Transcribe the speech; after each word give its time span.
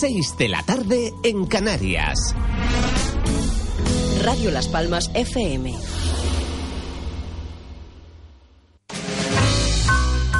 6 0.00 0.36
de 0.36 0.48
la 0.48 0.62
tarde 0.62 1.14
en 1.22 1.46
Canarias. 1.46 2.34
Radio 4.22 4.50
Las 4.50 4.68
Palmas 4.68 5.10
FM. 5.14 5.74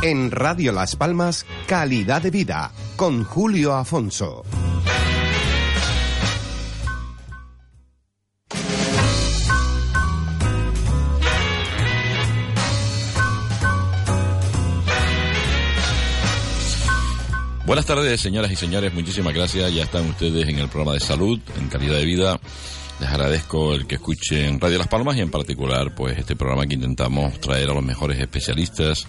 En 0.03 0.31
Radio 0.31 0.73
Las 0.73 0.97
Palmas, 0.97 1.47
calidad 1.67 2.21
de 2.21 2.31
vida, 2.31 2.71
con 2.97 3.25
Julio 3.25 3.75
Afonso. 3.75 4.45
Buenas 17.87 18.03
tardes, 18.03 18.21
señoras 18.21 18.51
y 18.51 18.57
señores. 18.57 18.93
Muchísimas 18.93 19.33
gracias. 19.33 19.73
Ya 19.73 19.85
están 19.85 20.09
ustedes 20.09 20.49
en 20.49 20.59
el 20.59 20.67
programa 20.67 20.95
de 20.95 20.99
salud, 20.99 21.39
en 21.57 21.69
calidad 21.69 21.97
de 21.97 22.05
vida. 22.05 22.41
Les 22.99 23.09
agradezco 23.09 23.75
el 23.75 23.87
que 23.87 23.95
escuchen 23.95 24.59
Radio 24.59 24.79
Las 24.79 24.89
Palmas 24.89 25.17
y 25.17 25.21
en 25.21 25.31
particular, 25.31 25.95
pues 25.95 26.19
este 26.19 26.35
programa 26.35 26.67
que 26.67 26.75
intentamos 26.75 27.41
traer 27.41 27.71
a 27.71 27.75
los 27.75 27.85
mejores 27.85 28.19
especialistas, 28.19 29.07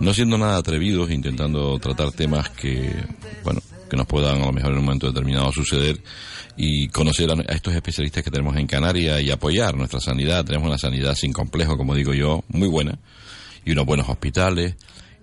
no 0.00 0.14
siendo 0.14 0.38
nada 0.38 0.56
atrevidos, 0.56 1.10
intentando 1.10 1.78
tratar 1.78 2.12
temas 2.12 2.48
que, 2.48 2.96
bueno, 3.44 3.60
que 3.90 3.96
nos 3.98 4.06
puedan 4.06 4.40
a 4.40 4.46
lo 4.46 4.52
mejor 4.52 4.72
en 4.72 4.78
un 4.78 4.86
momento 4.86 5.08
determinado 5.08 5.52
suceder 5.52 6.00
y 6.56 6.88
conocer 6.88 7.30
a, 7.30 7.34
estos 7.54 7.74
especialistas 7.74 8.24
que 8.24 8.30
tenemos 8.30 8.56
en 8.56 8.66
Canarias 8.66 9.20
y 9.20 9.30
apoyar 9.32 9.76
nuestra 9.76 10.00
sanidad. 10.00 10.46
Tenemos 10.46 10.66
una 10.66 10.78
sanidad 10.78 11.14
sin 11.14 11.34
complejo, 11.34 11.76
como 11.76 11.94
digo 11.94 12.14
yo, 12.14 12.42
muy 12.48 12.68
buena 12.68 12.98
y 13.66 13.72
unos 13.72 13.84
buenos 13.84 14.08
hospitales 14.08 14.76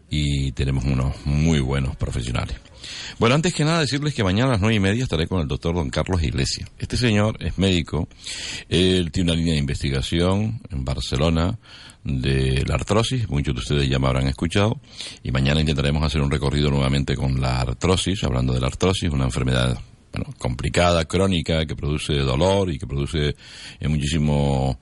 y 0.07 0.51
tenemos 0.51 0.83
unos 0.83 1.15
muy 1.25 1.61
buenos 1.61 1.95
profesionales. 1.95 2.57
Bueno, 3.19 3.35
antes 3.35 3.53
que 3.53 3.63
nada 3.63 3.79
decirles 3.79 4.13
que 4.13 4.23
mañana 4.23 4.49
a 4.49 4.51
las 4.53 4.61
nueve 4.61 4.75
y 4.75 4.79
media 4.79 5.03
estaré 5.03 5.27
con 5.27 5.41
el 5.41 5.47
doctor 5.47 5.75
don 5.75 5.89
Carlos 5.89 6.23
Iglesias. 6.23 6.69
Este 6.79 6.97
señor 6.97 7.37
es 7.39 7.57
médico, 7.57 8.07
él 8.69 9.11
tiene 9.11 9.31
una 9.31 9.37
línea 9.37 9.53
de 9.53 9.59
investigación 9.59 10.61
en 10.69 10.85
Barcelona 10.85 11.57
de 12.03 12.63
la 12.65 12.75
artrosis, 12.75 13.29
muchos 13.29 13.53
de 13.53 13.59
ustedes 13.59 13.89
ya 13.89 13.99
me 13.99 14.07
habrán 14.07 14.27
escuchado, 14.27 14.79
y 15.23 15.31
mañana 15.31 15.59
intentaremos 15.59 16.03
hacer 16.03 16.21
un 16.21 16.31
recorrido 16.31 16.71
nuevamente 16.71 17.15
con 17.15 17.39
la 17.39 17.61
artrosis, 17.61 18.23
hablando 18.23 18.53
de 18.53 18.59
la 18.59 18.67
artrosis, 18.67 19.09
una 19.09 19.25
enfermedad 19.25 19.79
bueno, 20.11 20.33
complicada, 20.37 21.05
crónica, 21.05 21.65
que 21.65 21.75
produce 21.75 22.13
dolor 22.13 22.71
y 22.71 22.77
que 22.77 22.87
produce 22.87 23.35
eh, 23.79 23.87
muchísimo 23.87 24.79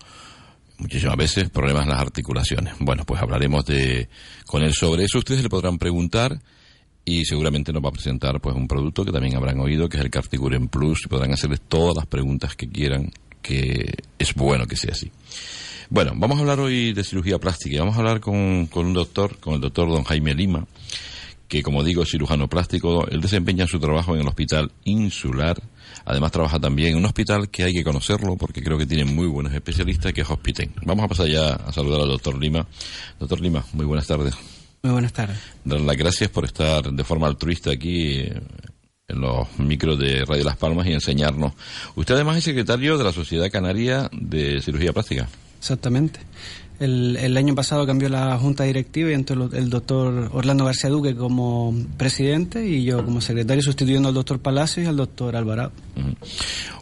muchísimas 0.77 1.17
veces 1.17 1.49
problemas 1.49 1.83
en 1.83 1.89
las 1.89 1.99
articulaciones. 1.99 2.73
Bueno, 2.79 3.03
pues 3.05 3.21
hablaremos 3.21 3.65
de 3.65 4.07
con 4.45 4.63
él 4.63 4.73
sobre 4.73 5.03
eso. 5.03 5.19
Ustedes 5.19 5.43
le 5.43 5.49
podrán 5.49 5.77
preguntar 5.77 6.39
y 7.05 7.25
seguramente 7.25 7.73
nos 7.73 7.83
va 7.83 7.89
a 7.89 7.93
presentar 7.93 8.39
pues 8.39 8.55
un 8.55 8.67
producto 8.67 9.03
que 9.03 9.11
también 9.11 9.35
habrán 9.35 9.59
oído 9.59 9.89
que 9.89 9.97
es 9.97 10.03
el 10.03 10.09
Cartiguren 10.09 10.67
Plus 10.67 11.05
y 11.05 11.07
podrán 11.07 11.33
hacerles 11.33 11.61
todas 11.61 11.95
las 11.95 12.05
preguntas 12.05 12.55
que 12.55 12.69
quieran 12.69 13.11
que 13.41 13.93
es 14.17 14.33
bueno 14.35 14.65
que 14.65 14.75
sea 14.75 14.91
así. 14.91 15.11
Bueno, 15.89 16.11
vamos 16.15 16.37
a 16.37 16.41
hablar 16.41 16.59
hoy 16.59 16.93
de 16.93 17.03
cirugía 17.03 17.39
plástica 17.39 17.75
y 17.75 17.79
vamos 17.79 17.95
a 17.95 17.99
hablar 17.99 18.19
con, 18.19 18.67
con 18.67 18.85
un 18.85 18.93
doctor, 18.93 19.39
con 19.39 19.55
el 19.55 19.61
doctor 19.61 19.89
don 19.89 20.03
Jaime 20.03 20.35
Lima, 20.35 20.67
que 21.47 21.63
como 21.63 21.83
digo 21.83 22.03
es 22.03 22.11
cirujano 22.11 22.47
plástico, 22.47 23.07
él 23.07 23.21
desempeña 23.21 23.65
su 23.65 23.79
trabajo 23.79 24.13
en 24.13 24.21
el 24.21 24.27
Hospital 24.27 24.71
Insular, 24.83 25.59
además 26.05 26.31
trabaja 26.31 26.59
también 26.59 26.91
en 26.91 26.97
un 26.97 27.05
hospital 27.05 27.49
que 27.49 27.63
hay 27.63 27.73
que 27.73 27.83
conocerlo 27.83 28.35
porque 28.37 28.61
creo 28.61 28.77
que 28.77 28.85
tiene 28.85 29.05
muy 29.05 29.25
buenos 29.25 29.51
especialistas, 29.51 30.13
que 30.13 30.21
es 30.21 30.29
Hospiten. 30.29 30.73
Vamos 30.85 31.05
a 31.05 31.07
pasar 31.07 31.27
ya 31.27 31.53
a 31.53 31.73
saludar 31.73 32.01
al 32.01 32.09
doctor 32.09 32.37
Lima. 32.37 32.67
Doctor 33.19 33.41
Lima, 33.41 33.65
muy 33.73 33.85
buenas 33.85 34.05
tardes. 34.05 34.58
Muy 34.81 34.93
buenas 34.93 35.13
tardes. 35.13 35.37
Dar 35.65 35.81
las 35.81 35.97
gracias 35.97 36.29
por 36.29 36.45
estar 36.45 36.91
de 36.91 37.03
forma 37.03 37.27
altruista 37.27 37.71
aquí 37.71 38.19
eh, 38.19 38.41
en 39.09 39.21
los 39.21 39.47
micros 39.59 39.99
de 39.99 40.23
Radio 40.23 40.43
Las 40.45 40.57
Palmas 40.57 40.87
y 40.87 40.93
enseñarnos. 40.93 41.53
Usted 41.95 42.15
además 42.15 42.37
es 42.37 42.45
secretario 42.45 42.97
de 42.97 43.03
la 43.03 43.11
Sociedad 43.11 43.49
Canaria 43.51 44.09
de 44.13 44.61
Cirugía 44.61 44.93
Plástica. 44.93 45.27
Exactamente. 45.57 46.21
El, 46.79 47.17
el 47.17 47.35
año 47.35 47.55
pasado 47.55 47.85
cambió 47.85 48.07
la 48.07 48.37
junta 48.37 48.63
directiva 48.63 49.09
y 49.09 49.13
entró 49.13 49.49
el 49.51 49.69
doctor 49.69 50.29
Orlando 50.31 50.63
García 50.63 50.89
Duque 50.89 51.13
como 51.13 51.75
presidente 51.97 52.65
y 52.65 52.85
yo 52.85 53.03
como 53.03 53.19
secretario 53.19 53.61
sustituyendo 53.61 54.07
al 54.07 54.13
doctor 54.13 54.39
Palacios 54.39 54.85
y 54.85 54.87
al 54.87 54.95
doctor 54.95 55.35
Alvarado. 55.35 55.73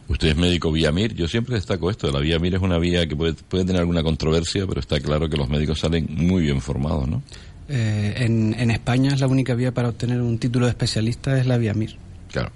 Usted 0.06 0.28
es 0.28 0.36
médico 0.36 0.70
vía 0.70 0.92
MIR. 0.92 1.14
Yo 1.14 1.26
siempre 1.26 1.56
destaco 1.56 1.90
esto. 1.90 2.12
La 2.12 2.20
vía 2.20 2.38
MIR 2.38 2.54
es 2.54 2.62
una 2.62 2.78
vía 2.78 3.08
que 3.08 3.16
puede, 3.16 3.34
puede 3.34 3.64
tener 3.64 3.80
alguna 3.80 4.04
controversia, 4.04 4.68
pero 4.68 4.78
está 4.78 5.00
claro 5.00 5.28
que 5.28 5.36
los 5.36 5.48
médicos 5.48 5.80
salen 5.80 6.06
muy 6.10 6.42
bien 6.42 6.60
formados, 6.60 7.08
¿no? 7.08 7.22
Eh, 7.68 8.14
en, 8.24 8.54
en 8.58 8.70
España 8.70 9.12
es 9.12 9.20
la 9.20 9.26
única 9.26 9.54
vía 9.54 9.72
para 9.72 9.88
obtener 9.90 10.20
un 10.22 10.38
título 10.38 10.66
de 10.66 10.70
especialista 10.70 11.38
es 11.38 11.46
la 11.46 11.58
vía 11.58 11.74
MIR. 11.74 11.96
Claro. 12.32 12.50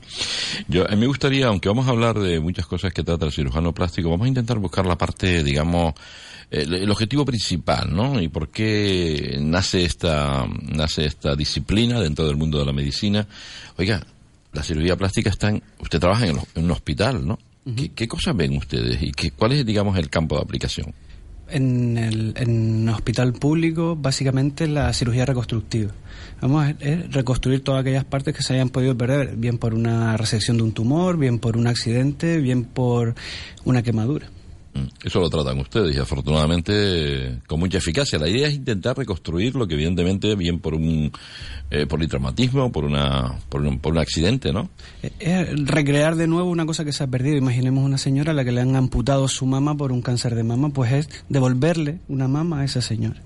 Yo, 0.69 0.87
a 0.87 0.91
mí 0.93 0.97
me 1.01 1.07
gustaría, 1.07 1.47
aunque 1.47 1.69
vamos 1.69 1.87
a 1.87 1.91
hablar 1.91 2.19
de 2.19 2.41
muchas 2.41 2.67
cosas 2.67 2.93
que 2.93 3.03
trata 3.03 3.25
el 3.27 3.33
cirujano 3.33 3.73
plástico, 3.73 4.11
vamos 4.11 4.27
a 4.27 4.29
intentar 4.29 4.59
buscar 4.59 4.85
la 4.87 4.97
parte, 4.99 5.43
digamos, 5.43 5.95
el, 6.51 6.75
el 6.75 6.91
objetivo 6.91 7.25
principal, 7.25 7.95
¿no? 7.95 8.21
Y 8.21 8.29
por 8.29 8.51
qué 8.51 9.39
nace 9.41 9.85
esta, 9.85 10.47
nace 10.61 11.07
esta 11.07 11.35
disciplina 11.37 12.01
dentro 12.01 12.27
del 12.27 12.37
mundo 12.37 12.59
de 12.59 12.67
la 12.67 12.73
medicina. 12.73 13.27
Oiga, 13.79 14.05
la 14.53 14.63
cirugía 14.63 14.97
plástica 14.97 15.31
está 15.31 15.49
en, 15.49 15.63
usted 15.81 15.99
trabaja 15.99 16.27
en, 16.27 16.37
el- 16.37 16.43
en 16.55 16.65
un 16.65 16.71
hospital, 16.73 17.27
¿no? 17.27 17.39
¿Qué, 17.77 17.91
qué 17.91 18.09
cosas 18.09 18.37
ven 18.37 18.57
ustedes 18.57 19.01
y 19.03 19.13
qué, 19.13 19.31
cuál 19.31 19.53
es, 19.53 19.65
digamos, 19.65 19.97
el 19.97 20.11
campo 20.11 20.37
de 20.37 20.43
aplicación? 20.43 20.93
En 21.53 21.99
el 21.99 22.33
en 22.37 22.89
hospital 22.89 23.35
público, 23.35 23.95
básicamente 23.95 24.67
la 24.67 24.93
cirugía 24.93 25.27
reconstructiva. 25.27 25.93
Vamos 26.41 26.65
a 26.65 26.71
es 26.81 27.13
reconstruir 27.13 27.63
todas 27.63 27.83
aquellas 27.83 28.05
partes 28.05 28.35
que 28.35 28.43
se 28.43 28.55
hayan 28.55 28.71
podido 28.71 28.97
perder, 28.97 29.37
bien 29.37 29.59
por 29.59 29.75
una 29.75 30.17
resección 30.17 30.57
de 30.57 30.63
un 30.63 30.73
tumor, 30.73 31.19
bien 31.19 31.39
por 31.39 31.57
un 31.57 31.67
accidente, 31.67 32.39
bien 32.39 32.65
por 32.65 33.15
una 33.65 33.83
quemadura. 33.83 34.29
Mm, 34.75 34.87
Eso 35.05 35.21
lo 35.21 35.29
tratan 35.29 35.59
ustedes 35.59 35.95
y 35.95 35.99
afortunadamente 35.99 36.73
eh, 36.75 37.39
con 37.47 37.61
mucha 37.61 37.79
eficacia. 37.79 38.19
La 38.19 38.29
idea 38.29 38.49
es 38.49 38.55
intentar 38.55 38.97
reconstruir 38.97 39.55
lo 39.55 39.67
que 39.67 39.75
evidentemente 39.75 40.35
bien 40.35 40.61
por 40.61 40.75
un 40.75 41.13
eh, 41.71 41.87
politraumatismo, 41.87 42.73
por 42.73 42.85
una 42.85 43.39
por 43.51 43.61
un, 43.63 43.79
por 43.79 43.93
un 43.93 43.99
accidente, 43.99 44.53
¿no? 44.53 44.71
Eh, 45.03 45.11
Es 45.21 45.67
recrear 45.67 46.17
de 46.17 46.27
nuevo 46.27 46.49
una 46.51 46.65
cosa 46.65 46.85
que 46.85 46.93
se 46.93 47.05
ha 47.05 47.07
perdido. 47.07 47.37
Imaginemos 47.37 47.85
una 47.85 47.99
señora 47.99 48.33
a 48.33 48.35
la 48.35 48.45
que 48.45 48.53
le 48.53 48.61
han 48.63 48.75
amputado 48.77 49.29
su 49.29 49.45
mama 49.45 49.77
por 49.77 49.93
un 49.93 50.01
cáncer 50.01 50.35
de 50.35 50.43
mama, 50.43 50.71
pues 50.71 50.93
es 50.93 51.09
devolverle 51.29 51.99
una 52.09 52.29
mama 52.29 52.61
a 52.61 52.65
esa 52.65 52.81
señora. 52.81 53.21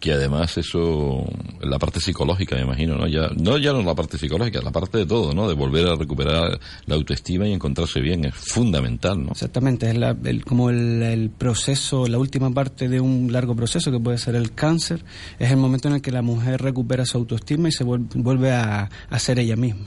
Que 0.00 0.12
además 0.14 0.56
eso, 0.56 1.24
la 1.60 1.78
parte 1.78 2.00
psicológica, 2.00 2.56
me 2.56 2.62
imagino, 2.62 2.96
¿no? 2.96 3.06
Ya, 3.06 3.28
no 3.36 3.58
ya 3.58 3.74
no 3.74 3.82
la 3.82 3.94
parte 3.94 4.16
psicológica, 4.16 4.62
la 4.62 4.70
parte 4.72 4.96
de 4.96 5.04
todo, 5.04 5.34
¿no? 5.34 5.46
De 5.46 5.54
volver 5.54 5.86
a 5.88 5.94
recuperar 5.94 6.58
la 6.86 6.94
autoestima 6.94 7.46
y 7.46 7.52
encontrarse 7.52 8.00
bien 8.00 8.24
es 8.24 8.34
fundamental, 8.34 9.22
¿no? 9.22 9.32
Exactamente, 9.32 9.90
es 9.90 9.96
la- 9.98 10.16
el- 10.24 10.42
como 10.46 10.70
el, 10.70 11.02
el 11.02 11.28
proceso, 11.28 12.06
la 12.06 12.16
última 12.16 12.50
parte 12.50 12.88
de 12.88 12.98
un 12.98 13.30
largo 13.30 13.54
proceso 13.54 13.92
que 13.92 14.00
puede 14.00 14.16
ser 14.16 14.36
el 14.36 14.52
cáncer, 14.54 15.04
es 15.38 15.50
el 15.50 15.58
momento 15.58 15.88
en 15.88 15.94
el 15.96 16.00
que 16.00 16.12
la 16.12 16.22
mujer 16.22 16.62
recupera 16.62 17.04
su 17.04 17.18
autoestima 17.18 17.68
y 17.68 17.72
se 17.72 17.84
vuel- 17.84 18.08
vuelve 18.14 18.52
a, 18.52 18.88
a 19.10 19.18
ser 19.18 19.38
ella 19.38 19.56
misma. 19.56 19.84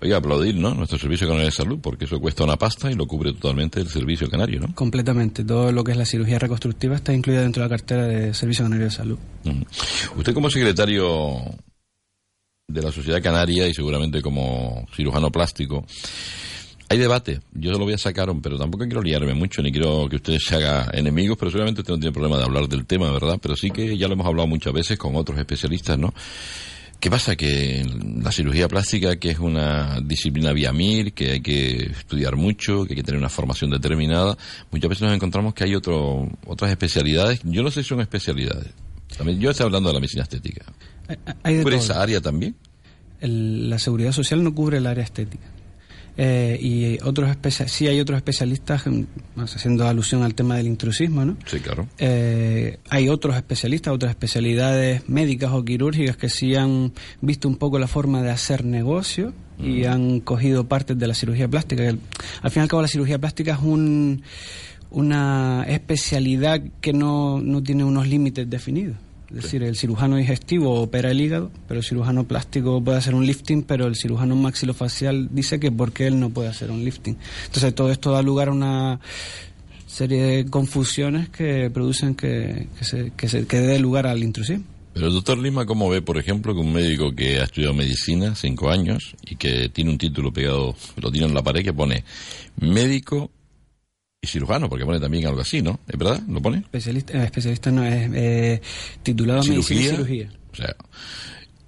Oiga, 0.00 0.18
aplaudir, 0.18 0.54
¿no? 0.56 0.74
Nuestro 0.74 0.98
Servicio 0.98 1.26
Canario 1.26 1.46
de 1.46 1.52
Salud, 1.52 1.78
porque 1.80 2.04
eso 2.04 2.20
cuesta 2.20 2.44
una 2.44 2.56
pasta 2.56 2.90
y 2.90 2.94
lo 2.94 3.06
cubre 3.06 3.32
totalmente 3.32 3.80
el 3.80 3.88
Servicio 3.88 4.28
Canario, 4.30 4.60
¿no? 4.60 4.74
Completamente, 4.74 5.44
todo 5.44 5.72
lo 5.72 5.84
que 5.84 5.92
es 5.92 5.98
la 5.98 6.06
cirugía 6.06 6.38
reconstructiva 6.38 6.96
está 6.96 7.12
incluida 7.12 7.42
dentro 7.42 7.62
de 7.62 7.68
la 7.68 7.76
cartera 7.76 8.06
de 8.06 8.34
Servicio 8.34 8.64
Canario 8.64 8.86
de 8.86 8.90
Salud. 8.90 9.18
Usted 10.16 10.34
como 10.34 10.50
secretario 10.50 11.40
de 12.68 12.82
la 12.82 12.90
Sociedad 12.90 13.22
Canaria 13.22 13.68
y 13.68 13.74
seguramente 13.74 14.20
como 14.20 14.86
cirujano 14.94 15.30
plástico, 15.30 15.84
hay 16.88 16.98
debate. 16.98 17.40
Yo 17.52 17.72
se 17.72 17.78
lo 17.78 17.84
voy 17.84 17.94
a 17.94 17.98
sacar, 17.98 18.28
pero 18.40 18.58
tampoco 18.58 18.84
quiero 18.84 19.02
liarme 19.02 19.34
mucho, 19.34 19.60
ni 19.62 19.72
quiero 19.72 20.08
que 20.08 20.16
usted 20.16 20.38
se 20.38 20.54
haga 20.54 20.88
enemigos, 20.92 21.36
pero 21.36 21.50
seguramente 21.50 21.80
usted 21.80 21.94
no 21.94 22.00
tiene 22.00 22.12
problema 22.12 22.38
de 22.38 22.44
hablar 22.44 22.68
del 22.68 22.86
tema, 22.86 23.10
¿verdad? 23.10 23.38
Pero 23.40 23.56
sí 23.56 23.70
que 23.70 23.96
ya 23.98 24.06
lo 24.06 24.14
hemos 24.14 24.26
hablado 24.26 24.46
muchas 24.46 24.72
veces 24.72 24.98
con 24.98 25.16
otros 25.16 25.38
especialistas, 25.38 25.98
¿no? 25.98 26.14
¿Qué 26.98 27.10
pasa? 27.10 27.36
Que 27.36 27.84
la 28.22 28.32
cirugía 28.32 28.68
plástica, 28.68 29.16
que 29.16 29.30
es 29.30 29.38
una 29.38 30.00
disciplina 30.00 30.52
vía 30.52 30.72
MIR, 30.72 31.12
que 31.12 31.32
hay 31.32 31.40
que 31.40 31.90
estudiar 31.90 32.36
mucho, 32.36 32.84
que 32.84 32.92
hay 32.94 32.96
que 32.96 33.02
tener 33.02 33.18
una 33.18 33.28
formación 33.28 33.70
determinada, 33.70 34.36
muchas 34.70 34.88
veces 34.88 35.02
nos 35.02 35.14
encontramos 35.14 35.54
que 35.54 35.64
hay 35.64 35.74
otro, 35.74 36.28
otras 36.46 36.70
especialidades. 36.70 37.40
Yo 37.44 37.62
no 37.62 37.70
sé 37.70 37.82
si 37.82 37.88
son 37.90 38.00
especialidades. 38.00 38.68
También, 39.16 39.38
yo 39.38 39.50
estoy 39.50 39.66
hablando 39.66 39.90
de 39.90 39.94
la 39.94 40.00
medicina 40.00 40.22
estética. 40.24 40.64
¿Cubre 41.62 41.76
esa 41.76 42.02
área 42.02 42.20
también? 42.20 42.56
El- 43.20 43.70
la 43.70 43.78
seguridad 43.78 44.12
social 44.12 44.42
no 44.42 44.54
cubre 44.54 44.78
el 44.78 44.86
área 44.86 45.04
estética. 45.04 45.44
Eh, 46.18 46.58
y 46.60 46.98
otros 47.02 47.30
sí 47.66 47.86
hay 47.86 48.00
otros 48.00 48.16
especialistas, 48.16 48.86
mm, 48.86 49.02
más 49.34 49.54
haciendo 49.54 49.86
alusión 49.86 50.22
al 50.22 50.34
tema 50.34 50.56
del 50.56 50.66
intrusismo, 50.66 51.24
¿no? 51.24 51.36
Sí, 51.46 51.60
claro. 51.60 51.86
Eh, 51.98 52.78
hay 52.88 53.08
otros 53.08 53.36
especialistas, 53.36 53.92
otras 53.92 54.10
especialidades 54.10 55.08
médicas 55.08 55.52
o 55.52 55.64
quirúrgicas 55.64 56.16
que 56.16 56.30
sí 56.30 56.54
han 56.54 56.92
visto 57.20 57.48
un 57.48 57.56
poco 57.56 57.78
la 57.78 57.86
forma 57.86 58.22
de 58.22 58.30
hacer 58.30 58.64
negocio 58.64 59.32
y 59.58 59.84
han 59.84 60.20
cogido 60.20 60.68
partes 60.68 60.98
de 60.98 61.06
la 61.06 61.14
cirugía 61.14 61.48
plástica. 61.48 61.88
Al 61.88 62.50
fin 62.50 62.60
y 62.60 62.62
al 62.62 62.68
cabo 62.68 62.82
la 62.82 62.88
cirugía 62.88 63.18
plástica 63.18 63.54
es 63.54 63.60
un, 63.62 64.22
una 64.90 65.64
especialidad 65.66 66.62
que 66.80 66.92
no, 66.92 67.40
no 67.40 67.62
tiene 67.62 67.84
unos 67.84 68.06
límites 68.06 68.48
definidos. 68.48 68.96
Es 69.28 69.42
decir, 69.42 69.62
el 69.64 69.76
cirujano 69.76 70.16
digestivo 70.16 70.80
opera 70.80 71.10
el 71.10 71.20
hígado, 71.20 71.50
pero 71.66 71.80
el 71.80 71.86
cirujano 71.86 72.24
plástico 72.24 72.82
puede 72.82 72.98
hacer 72.98 73.14
un 73.14 73.26
lifting, 73.26 73.62
pero 73.64 73.86
el 73.86 73.96
cirujano 73.96 74.36
maxilofacial 74.36 75.28
dice 75.32 75.58
que 75.58 75.72
porque 75.72 76.06
él 76.06 76.20
no 76.20 76.30
puede 76.30 76.48
hacer 76.48 76.70
un 76.70 76.84
lifting. 76.84 77.16
Entonces 77.46 77.74
todo 77.74 77.90
esto 77.90 78.12
da 78.12 78.22
lugar 78.22 78.48
a 78.48 78.52
una 78.52 79.00
serie 79.86 80.22
de 80.22 80.46
confusiones 80.46 81.28
que 81.28 81.70
producen 81.70 82.14
que, 82.14 82.68
se, 82.80 83.12
que, 83.16 83.28
se, 83.28 83.46
que 83.46 83.58
dé 83.58 83.78
lugar 83.80 84.06
al 84.06 84.22
intrusivo. 84.22 84.62
Pero 84.92 85.08
el 85.08 85.14
doctor 85.14 85.36
Lima, 85.36 85.66
¿cómo 85.66 85.90
ve, 85.90 86.00
por 86.00 86.16
ejemplo, 86.16 86.54
que 86.54 86.60
un 86.60 86.72
médico 86.72 87.14
que 87.14 87.38
ha 87.38 87.44
estudiado 87.44 87.74
medicina 87.74 88.34
cinco 88.34 88.70
años 88.70 89.14
y 89.28 89.36
que 89.36 89.68
tiene 89.68 89.90
un 89.90 89.98
título 89.98 90.32
pegado, 90.32 90.74
lo 90.96 91.10
tiene 91.10 91.26
en 91.26 91.34
la 91.34 91.42
pared, 91.42 91.62
que 91.62 91.74
pone 91.74 92.04
médico 92.60 93.30
y 94.26 94.32
cirujano, 94.32 94.68
porque 94.68 94.84
pone 94.84 95.00
también 95.00 95.26
algo 95.26 95.40
así, 95.40 95.62
¿no? 95.62 95.80
¿Es 95.88 95.98
verdad? 95.98 96.20
¿Lo 96.28 96.40
pone? 96.42 96.58
Especialista, 96.58 97.24
especialista 97.24 97.70
no, 97.70 97.84
es 97.84 98.10
eh, 98.14 98.60
titulado 99.02 99.42
medicina 99.44 99.80
y 99.80 99.84
cirugía. 99.84 100.30
O 100.52 100.56
sea, 100.56 100.76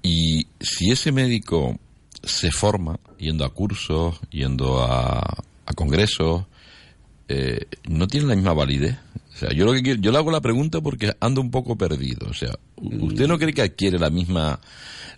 y 0.02 0.46
si 0.60 0.90
ese 0.90 1.12
médico 1.12 1.78
se 2.22 2.50
forma 2.50 2.98
yendo 3.18 3.44
a 3.44 3.50
cursos, 3.50 4.20
yendo 4.30 4.82
a, 4.82 5.18
a 5.20 5.72
congresos, 5.74 6.44
eh, 7.28 7.66
¿no 7.88 8.06
tiene 8.08 8.26
la 8.26 8.34
misma 8.34 8.54
validez? 8.54 8.96
O 9.38 9.40
sea, 9.40 9.50
yo 9.52 9.64
lo 9.64 9.72
que 9.72 9.82
quiero, 9.82 10.00
yo 10.00 10.10
le 10.10 10.18
hago 10.18 10.32
la 10.32 10.40
pregunta 10.40 10.80
porque 10.80 11.14
ando 11.20 11.40
un 11.40 11.52
poco 11.52 11.78
perdido. 11.78 12.26
O 12.28 12.34
sea, 12.34 12.58
¿usted 12.76 13.28
no 13.28 13.38
cree 13.38 13.54
que 13.54 13.62
adquiere 13.62 13.96
la 13.96 14.10
misma 14.10 14.58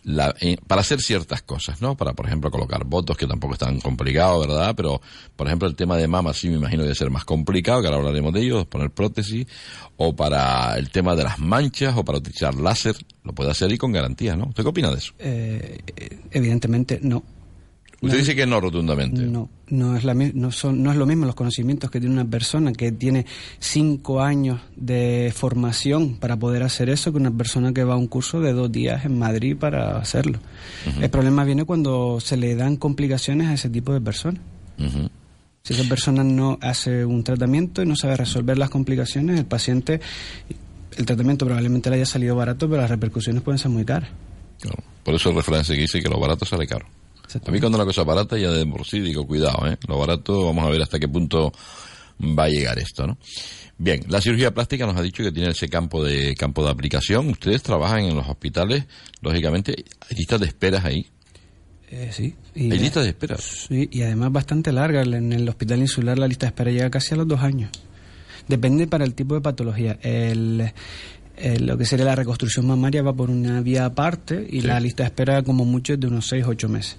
la, 0.02 0.34
eh, 0.40 0.58
para 0.66 0.82
hacer 0.82 1.00
ciertas 1.00 1.42
cosas, 1.42 1.80
¿no? 1.80 1.96
Para, 1.96 2.12
por 2.12 2.26
ejemplo, 2.26 2.50
colocar 2.50 2.84
votos, 2.84 3.16
que 3.16 3.26
tampoco 3.26 3.54
es 3.54 3.60
tan 3.60 3.80
complicado, 3.80 4.40
¿verdad? 4.40 4.74
Pero, 4.76 5.00
por 5.36 5.46
ejemplo, 5.46 5.68
el 5.68 5.74
tema 5.74 5.96
de 5.96 6.06
mama 6.06 6.34
sí 6.34 6.50
me 6.50 6.56
imagino 6.56 6.82
que 6.82 6.88
debe 6.88 6.94
ser 6.94 7.10
más 7.10 7.24
complicado, 7.24 7.80
que 7.80 7.88
ahora 7.88 7.98
hablaremos 7.98 8.32
de 8.32 8.40
ello, 8.40 8.64
poner 8.64 8.90
prótesis, 8.90 9.46
o 9.96 10.14
para 10.14 10.76
el 10.76 10.90
tema 10.90 11.16
de 11.16 11.24
las 11.24 11.38
manchas, 11.38 11.96
o 11.96 12.04
para 12.04 12.18
utilizar 12.18 12.54
láser, 12.54 12.96
lo 13.24 13.34
puede 13.34 13.50
hacer 13.50 13.72
y 13.72 13.78
con 13.78 13.92
garantía, 13.92 14.36
¿no? 14.36 14.46
¿Usted 14.46 14.62
qué 14.62 14.68
opina 14.68 14.90
de 14.90 14.96
eso? 14.96 15.12
Eh, 15.18 15.78
evidentemente 16.30 16.98
no. 17.02 17.22
Usted 18.02 18.18
dice 18.18 18.34
que 18.34 18.46
no 18.46 18.60
rotundamente. 18.60 19.22
No, 19.22 19.50
no 19.68 19.94
es, 19.94 20.04
la, 20.04 20.14
no, 20.14 20.50
son, 20.50 20.82
no 20.82 20.90
es 20.90 20.96
lo 20.96 21.04
mismo 21.04 21.26
los 21.26 21.34
conocimientos 21.34 21.90
que 21.90 22.00
tiene 22.00 22.14
una 22.14 22.24
persona 22.24 22.72
que 22.72 22.92
tiene 22.92 23.26
cinco 23.58 24.22
años 24.22 24.60
de 24.74 25.32
formación 25.36 26.16
para 26.16 26.38
poder 26.38 26.62
hacer 26.62 26.88
eso 26.88 27.12
que 27.12 27.18
una 27.18 27.30
persona 27.30 27.74
que 27.74 27.84
va 27.84 27.94
a 27.94 27.96
un 27.98 28.06
curso 28.06 28.40
de 28.40 28.54
dos 28.54 28.72
días 28.72 29.04
en 29.04 29.18
Madrid 29.18 29.54
para 29.56 29.98
hacerlo. 29.98 30.38
El 30.98 31.10
problema 31.10 31.44
viene 31.44 31.64
cuando 31.64 32.20
se 32.20 32.38
le 32.38 32.54
dan 32.56 32.76
complicaciones 32.76 33.48
a 33.48 33.54
ese 33.54 33.68
tipo 33.68 33.92
de 33.92 34.00
personas. 34.00 34.40
Si 35.62 35.74
esa 35.74 35.86
persona 35.86 36.24
no 36.24 36.58
hace 36.62 37.04
un 37.04 37.22
tratamiento 37.22 37.82
y 37.82 37.86
no 37.86 37.96
sabe 37.96 38.16
resolver 38.16 38.56
las 38.56 38.70
complicaciones, 38.70 39.38
el 39.38 39.44
paciente, 39.44 40.00
el 40.96 41.04
tratamiento 41.04 41.44
probablemente 41.44 41.90
le 41.90 41.96
haya 41.96 42.06
salido 42.06 42.34
barato, 42.34 42.66
pero 42.66 42.80
las 42.80 42.90
repercusiones 42.90 43.42
pueden 43.42 43.58
ser 43.58 43.70
muy 43.70 43.84
caras. 43.84 44.08
Por 45.04 45.14
eso 45.14 45.28
el 45.28 45.36
referencia 45.36 45.74
que 45.74 45.82
dice 45.82 46.00
que 46.00 46.08
lo 46.08 46.18
barato 46.18 46.46
sale 46.46 46.66
caro. 46.66 46.86
A 47.36 47.50
mí 47.50 47.60
cuando 47.60 47.76
una 47.78 47.84
cosa 47.84 48.02
barata 48.04 48.38
ya 48.38 48.50
de 48.50 48.66
por 48.66 48.86
sí 48.86 49.00
digo, 49.00 49.26
cuidado, 49.26 49.66
¿eh? 49.66 49.76
Lo 49.86 49.98
barato, 49.98 50.46
vamos 50.46 50.64
a 50.64 50.70
ver 50.70 50.82
hasta 50.82 50.98
qué 50.98 51.08
punto 51.08 51.52
va 52.20 52.44
a 52.44 52.48
llegar 52.48 52.78
esto, 52.78 53.06
¿no? 53.06 53.18
Bien, 53.78 54.02
la 54.08 54.20
cirugía 54.20 54.52
plástica 54.52 54.84
nos 54.84 54.96
ha 54.96 55.02
dicho 55.02 55.22
que 55.22 55.32
tiene 55.32 55.50
ese 55.50 55.68
campo 55.68 56.04
de 56.04 56.34
campo 56.34 56.62
de 56.62 56.70
aplicación. 56.70 57.30
Ustedes 57.30 57.62
trabajan 57.62 58.00
en 58.00 58.14
los 58.14 58.28
hospitales, 58.28 58.84
lógicamente, 59.22 59.74
hay 60.08 60.16
listas 60.16 60.40
de 60.40 60.46
esperas 60.46 60.84
ahí. 60.84 61.06
Eh, 61.90 62.10
sí. 62.12 62.34
¿Hay 62.54 62.78
listas 62.78 63.04
de 63.04 63.08
espera? 63.08 63.36
Sí, 63.38 63.88
y 63.90 64.02
además 64.02 64.32
bastante 64.32 64.70
larga. 64.70 65.02
En 65.02 65.32
el 65.32 65.48
hospital 65.48 65.80
insular 65.80 66.18
la 66.18 66.28
lista 66.28 66.46
de 66.46 66.48
espera 66.48 66.70
llega 66.70 66.90
casi 66.90 67.14
a 67.14 67.16
los 67.16 67.26
dos 67.26 67.40
años. 67.40 67.70
Depende 68.46 68.86
para 68.86 69.04
el 69.04 69.14
tipo 69.14 69.34
de 69.34 69.40
patología. 69.40 69.98
El, 70.02 70.72
lo 71.60 71.78
que 71.78 71.86
sería 71.86 72.04
la 72.04 72.16
reconstrucción 72.16 72.66
mamaria 72.66 73.02
va 73.02 73.14
por 73.14 73.30
una 73.30 73.62
vía 73.62 73.86
aparte 73.86 74.46
y 74.48 74.60
la 74.60 74.78
lista 74.78 75.04
de 75.04 75.08
espera 75.08 75.42
como 75.42 75.64
mucho 75.64 75.94
es 75.94 76.00
de 76.00 76.06
unos 76.06 76.28
seis, 76.28 76.44
ocho 76.46 76.68
meses 76.68 76.98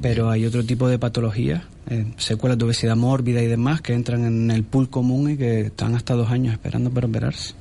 pero 0.00 0.30
hay 0.30 0.46
otro 0.46 0.64
tipo 0.64 0.88
de 0.88 0.98
patologías, 0.98 1.62
eh, 1.88 2.06
secuelas 2.16 2.58
de 2.58 2.64
obesidad 2.64 2.96
mórbida 2.96 3.42
y 3.42 3.46
demás, 3.46 3.80
que 3.80 3.94
entran 3.94 4.24
en 4.24 4.50
el 4.50 4.64
pool 4.64 4.88
común 4.88 5.30
y 5.30 5.36
que 5.36 5.62
están 5.62 5.94
hasta 5.94 6.14
dos 6.14 6.30
años 6.30 6.52
esperando 6.52 6.90
para 6.90 7.06
operarse. 7.06 7.54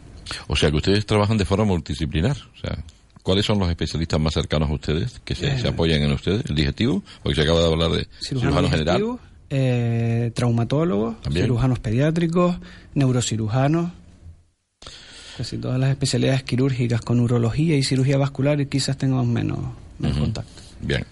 O 0.47 0.55
sea 0.55 0.71
que 0.71 0.77
ustedes 0.77 1.05
trabajan 1.05 1.37
de 1.37 1.45
forma 1.45 1.65
multidisciplinar. 1.65 2.37
O 2.55 2.59
sea, 2.59 2.83
¿cuáles 3.21 3.45
son 3.45 3.59
los 3.59 3.69
especialistas 3.69 4.19
más 4.19 4.33
cercanos 4.33 4.69
a 4.69 4.73
ustedes 4.73 5.19
que 5.25 5.35
se, 5.35 5.47
eh, 5.47 5.67
apoyan 5.67 6.01
en 6.01 6.11
ustedes? 6.13 6.43
¿El 6.47 6.55
digestivo? 6.55 7.03
Porque 7.21 7.35
se 7.35 7.41
acaba 7.41 7.59
de 7.59 7.67
hablar 7.67 7.91
de 7.91 8.07
cirujano, 8.21 8.69
general. 8.69 9.19
Eh, 9.49 10.31
traumatólogos, 10.33 11.17
cirujanos 11.29 11.79
pediátricos, 11.79 12.55
neurocirujanos, 12.93 13.91
casi 15.35 15.57
todas 15.57 15.77
las 15.77 15.89
especialidades 15.89 16.43
quirúrgicas 16.43 17.01
con 17.01 17.19
urología 17.19 17.75
y 17.75 17.83
cirugía 17.83 18.17
vascular 18.17 18.61
y 18.61 18.67
quizás 18.67 18.97
tengamos 18.97 19.27
menos, 19.27 19.59
contacto. 19.99 20.61
Bien. 20.79 21.05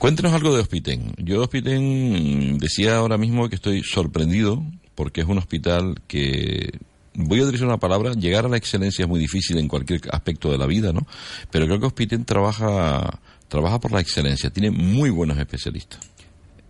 Cuéntenos 0.00 0.32
algo 0.32 0.54
de 0.54 0.62
Hospiten. 0.62 1.12
Yo 1.18 1.34
de 1.34 1.40
Hospiten 1.40 2.56
decía 2.56 2.96
ahora 2.96 3.18
mismo 3.18 3.50
que 3.50 3.56
estoy 3.56 3.82
sorprendido 3.82 4.64
porque 4.94 5.20
es 5.20 5.26
un 5.26 5.36
hospital 5.36 5.96
que 6.08 6.70
voy 7.12 7.40
a 7.40 7.42
utilizar 7.42 7.66
una 7.66 7.76
palabra, 7.76 8.14
llegar 8.14 8.46
a 8.46 8.48
la 8.48 8.56
excelencia 8.56 9.02
es 9.02 9.08
muy 9.10 9.20
difícil 9.20 9.58
en 9.58 9.68
cualquier 9.68 10.00
aspecto 10.10 10.50
de 10.50 10.56
la 10.56 10.64
vida, 10.64 10.94
¿no? 10.94 11.06
Pero 11.50 11.66
creo 11.66 11.80
que 11.80 11.84
Hospiten 11.84 12.24
trabaja 12.24 13.20
trabaja 13.48 13.78
por 13.78 13.92
la 13.92 14.00
excelencia, 14.00 14.48
tiene 14.48 14.70
muy 14.70 15.10
buenos 15.10 15.36
especialistas. 15.36 16.00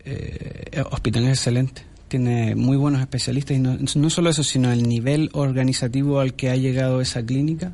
Eh, 0.04 0.64
es 0.72 1.28
excelente, 1.28 1.84
tiene 2.08 2.56
muy 2.56 2.76
buenos 2.76 3.00
especialistas 3.00 3.56
y 3.56 3.60
no, 3.60 3.78
no, 3.94 4.10
solo 4.10 4.30
eso, 4.30 4.42
sino 4.42 4.72
el 4.72 4.88
nivel 4.88 5.30
organizativo 5.34 6.18
al 6.18 6.34
que 6.34 6.50
ha 6.50 6.56
llegado 6.56 7.00
esa 7.00 7.24
clínica 7.24 7.70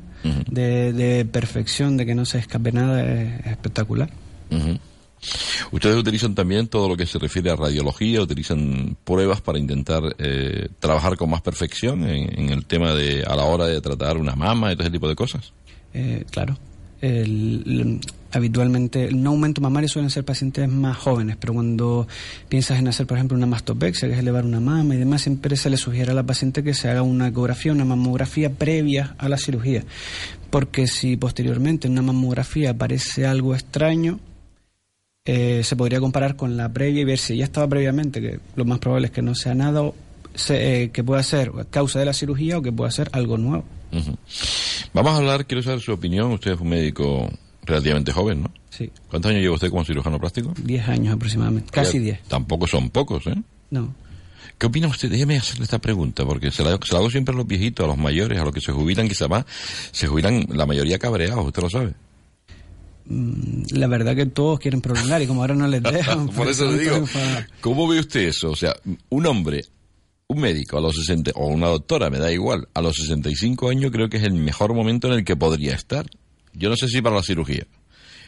de, 0.51 1.27
perfección, 1.31 1.97
de 1.97 2.05
que 2.05 2.13
no 2.13 2.25
se 2.25 2.37
escape 2.37 2.71
nada, 2.71 3.03
es, 3.03 3.47
espectacular. 3.47 4.11
Ustedes 5.71 5.95
utilizan 5.97 6.35
también 6.35 6.67
todo 6.67 6.87
lo 6.87 6.95
que 6.95 7.05
se 7.05 7.19
refiere 7.19 7.49
a 7.49 7.55
radiología, 7.55 8.21
utilizan 8.21 8.95
pruebas 9.03 9.41
para 9.41 9.59
intentar 9.59 10.03
eh, 10.19 10.69
trabajar 10.79 11.17
con 11.17 11.29
más 11.29 11.41
perfección 11.41 12.07
en, 12.07 12.49
el 12.49 12.65
tema 12.65 12.93
de 12.93 13.23
a 13.23 13.35
la 13.35 13.43
hora 13.43 13.65
de 13.65 13.81
tratar 13.81 14.17
una 14.17 14.35
mama 14.35 14.71
y 14.71 14.75
todo 14.75 14.83
ese 14.83 14.91
tipo 14.91 15.09
de 15.09 15.15
cosas. 15.15 15.51
Eh, 15.93 16.23
claro. 16.29 16.57
habitualmente 18.31 19.05
el 19.05 19.21
no 19.21 19.31
aumento 19.31 19.59
mamario 19.61 19.89
suelen 19.89 20.11
ser 20.11 20.23
pacientes 20.23 20.69
más 20.69 20.97
jóvenes, 20.97 21.35
pero 21.39 21.53
cuando 21.53 22.07
piensas 22.47 22.79
en 22.79 22.87
hacer, 22.87 23.07
por 23.07 23.17
ejemplo, 23.17 23.35
una 23.35 23.47
mastopexia, 23.47 24.07
que 24.07 24.13
es 24.13 24.19
elevar 24.19 24.45
una 24.45 24.59
mama 24.59 24.95
y 24.95 24.97
demás, 24.97 25.23
siempre 25.23 25.55
se 25.57 25.69
le 25.69 25.77
sugiere 25.77 26.11
a 26.11 26.15
la 26.15 26.23
paciente 26.23 26.63
que 26.63 26.73
se 26.73 26.89
haga 26.89 27.01
una 27.01 27.27
ecografía, 27.27 27.71
una 27.71 27.85
mamografía 27.85 28.51
previa 28.51 29.15
a 29.17 29.27
la 29.27 29.37
cirugía, 29.37 29.83
porque 30.51 30.87
si 30.87 31.17
posteriormente 31.17 31.87
en 31.87 31.93
una 31.93 32.03
mamografía 32.03 32.71
aparece 32.71 33.25
algo 33.25 33.55
extraño, 33.55 34.19
eh, 35.27 35.61
se 35.61 35.75
podría 35.75 35.99
comparar 35.99 36.37
con 36.37 36.55
la 36.55 36.71
previa 36.71 37.01
y 37.01 37.03
ver 37.03 37.19
si 37.19 37.35
ya 37.35 37.43
estaba 37.43 37.67
previamente, 37.67 38.21
que 38.21 38.39
lo 38.55 38.63
más 38.63 38.79
probable 38.79 39.07
es 39.07 39.11
que 39.11 39.21
no 39.21 39.35
sea 39.35 39.53
nada 39.53 39.91
eh, 40.49 40.89
que 40.93 41.03
pueda 41.03 41.21
ser 41.21 41.51
causa 41.69 41.99
de 41.99 42.05
la 42.05 42.13
cirugía 42.13 42.57
o 42.57 42.61
que 42.61 42.71
pueda 42.71 42.89
ser 42.91 43.09
algo 43.11 43.37
nuevo. 43.37 43.65
Vamos 44.93 45.11
a 45.11 45.17
hablar, 45.17 45.45
quiero 45.45 45.61
saber 45.61 45.81
su 45.81 45.91
opinión. 45.91 46.31
Usted 46.31 46.53
es 46.53 46.59
un 46.61 46.69
médico 46.69 47.29
relativamente 47.63 48.13
joven, 48.13 48.43
¿no? 48.43 48.51
Sí. 48.69 48.89
¿Cuántos 49.09 49.29
años 49.29 49.41
lleva 49.41 49.55
usted 49.55 49.69
como 49.69 49.83
cirujano 49.83 50.17
plástico? 50.17 50.53
Diez 50.63 50.87
años 50.87 51.13
aproximadamente, 51.15 51.71
casi 51.71 51.99
diez. 51.99 52.21
Tampoco 52.29 52.65
son 52.65 52.89
pocos, 52.89 53.27
¿eh? 53.27 53.35
No. 53.69 53.93
¿Qué 54.57 54.65
opina 54.65 54.87
usted? 54.87 55.11
Déjeme 55.11 55.37
hacerle 55.37 55.65
esta 55.65 55.79
pregunta, 55.79 56.25
porque 56.25 56.51
se 56.51 56.63
la, 56.63 56.79
se 56.81 56.93
la 56.93 56.99
hago 56.99 57.09
siempre 57.09 57.33
a 57.33 57.37
los 57.37 57.45
viejitos, 57.45 57.83
a 57.83 57.87
los 57.87 57.97
mayores, 57.97 58.39
a 58.39 58.45
los 58.45 58.53
que 58.53 58.61
se 58.61 58.71
jubilan, 58.71 59.09
quizá 59.09 59.27
más, 59.27 59.45
se 59.91 60.07
jubilan 60.07 60.45
la 60.49 60.65
mayoría 60.65 60.97
cabreados, 60.97 61.45
usted 61.45 61.61
lo 61.61 61.69
sabe. 61.69 61.93
Mm, 63.09 63.63
la 63.71 63.87
verdad 63.87 64.15
que 64.15 64.25
todos 64.25 64.59
quieren 64.59 64.81
prolongar 64.81 65.21
y 65.21 65.27
como 65.27 65.41
ahora 65.41 65.55
no 65.55 65.67
les 65.67 65.81
dejan. 65.83 66.27
Por 66.29 66.47
eso 66.47 66.69
le 66.69 66.79
digo, 66.79 67.05
¿cómo 67.61 67.87
ve 67.87 67.99
usted 67.99 68.21
eso? 68.21 68.51
O 68.51 68.55
sea, 68.55 68.75
un 69.09 69.25
hombre, 69.25 69.63
un 70.27 70.39
médico 70.39 70.77
a 70.77 70.81
los 70.81 70.95
60, 70.95 71.31
o 71.35 71.47
una 71.47 71.67
doctora, 71.67 72.09
me 72.09 72.19
da 72.19 72.31
igual, 72.31 72.67
a 72.73 72.81
los 72.81 72.95
65 72.97 73.69
años 73.69 73.91
creo 73.91 74.09
que 74.09 74.17
es 74.17 74.23
el 74.23 74.33
mejor 74.33 74.73
momento 74.73 75.07
en 75.07 75.13
el 75.13 75.23
que 75.23 75.35
podría 75.35 75.73
estar. 75.73 76.05
Yo 76.53 76.69
no 76.69 76.75
sé 76.75 76.87
si 76.87 77.01
para 77.01 77.15
la 77.15 77.23
cirugía, 77.23 77.65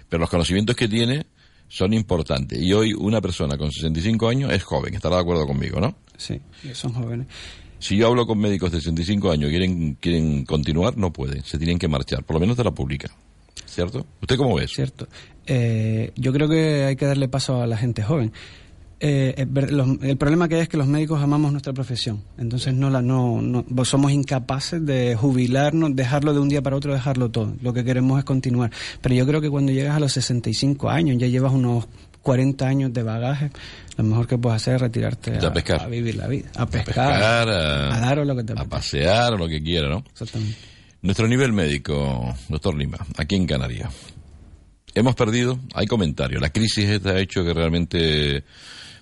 pero 0.07 0.21
los 0.21 0.29
conocimientos 0.29 0.75
que 0.75 0.87
tiene 0.87 1.25
son 1.67 1.93
importantes. 1.93 2.59
Y 2.61 2.73
hoy 2.73 2.93
una 2.93 3.21
persona 3.21 3.57
con 3.57 3.71
65 3.71 4.29
años 4.29 4.51
es 4.53 4.63
joven, 4.63 4.93
estará 4.93 5.15
de 5.17 5.21
acuerdo 5.21 5.45
conmigo, 5.45 5.79
¿no? 5.79 5.95
Sí, 6.17 6.39
son 6.73 6.93
jóvenes. 6.93 7.27
Si 7.79 7.95
yo 7.95 8.07
hablo 8.07 8.27
con 8.27 8.37
médicos 8.37 8.71
de 8.71 8.79
65 8.79 9.31
años 9.31 9.49
y 9.49 9.51
quieren, 9.51 9.95
quieren 9.95 10.45
continuar, 10.45 10.97
no 10.97 11.13
pueden, 11.13 11.43
se 11.43 11.57
tienen 11.57 11.79
que 11.79 11.87
marchar, 11.87 12.23
por 12.23 12.35
lo 12.35 12.41
menos 12.41 12.57
de 12.57 12.63
la 12.65 12.71
pública. 12.71 13.09
¿Cierto? 13.69 14.05
¿Usted 14.21 14.37
cómo 14.37 14.55
ve? 14.55 14.67
Cierto. 14.67 15.07
Eh, 15.45 16.11
yo 16.15 16.31
creo 16.33 16.47
que 16.47 16.85
hay 16.85 16.95
que 16.95 17.05
darle 17.05 17.27
paso 17.27 17.61
a 17.61 17.67
la 17.67 17.77
gente 17.77 18.03
joven. 18.03 18.31
Eh, 19.01 19.47
el 20.01 20.17
problema 20.17 20.49
que 20.49 20.55
hay 20.55 20.61
es 20.61 20.69
que 20.69 20.75
los 20.75 20.87
médicos 20.87 21.21
amamos 21.21 21.53
nuestra 21.53 21.71
profesión, 21.71 22.21
entonces 22.37 22.73
no 22.73 22.89
la 22.89 23.01
no, 23.01 23.41
no 23.41 23.85
somos 23.85 24.11
incapaces 24.11 24.85
de 24.85 25.15
jubilarnos, 25.15 25.95
dejarlo 25.95 26.33
de 26.33 26.41
un 26.41 26.49
día 26.49 26.61
para 26.61 26.75
otro, 26.75 26.93
dejarlo 26.93 27.29
todo. 27.29 27.53
Lo 27.61 27.71
que 27.71 27.85
queremos 27.85 28.19
es 28.19 28.25
continuar. 28.25 28.71
Pero 29.01 29.15
yo 29.15 29.25
creo 29.25 29.39
que 29.39 29.49
cuando 29.49 29.71
llegas 29.71 29.95
a 29.95 29.99
los 30.01 30.11
65 30.11 30.89
años, 30.89 31.17
ya 31.17 31.27
llevas 31.27 31.53
unos 31.53 31.87
40 32.23 32.67
años 32.67 32.93
de 32.93 33.03
bagaje, 33.03 33.51
lo 33.95 34.03
mejor 34.03 34.27
que 34.27 34.37
puedes 34.37 34.57
hacer 34.57 34.75
es 34.75 34.81
retirarte 34.81 35.37
a, 35.37 35.83
a, 35.83 35.87
vivir 35.87 36.15
la 36.15 36.27
vida, 36.27 36.49
a 36.55 36.65
pescar, 36.65 37.49
a, 37.49 37.99
dar 37.99 38.19
o 38.19 38.25
lo 38.25 38.35
que 38.35 38.43
te 38.43 38.53
a 38.53 38.65
pasear 38.65 39.33
o 39.33 39.37
lo 39.37 39.47
que 39.47 39.63
quieras, 39.63 39.89
¿no? 39.89 40.03
Exactamente. 40.11 40.57
Nuestro 41.01 41.29
nivel 41.29 41.53
médico, 41.53 42.35
doctor 42.49 42.75
Lima, 42.75 42.97
aquí 43.15 43.35
en 43.35 43.47
Canarias. 43.47 43.93
Hemos 44.93 45.15
perdido, 45.15 45.57
hay 45.73 45.87
comentarios. 45.87 46.41
La 46.41 46.49
crisis 46.49 47.05
ha 47.05 47.19
hecho 47.19 47.45
que 47.45 47.53
realmente 47.53 48.43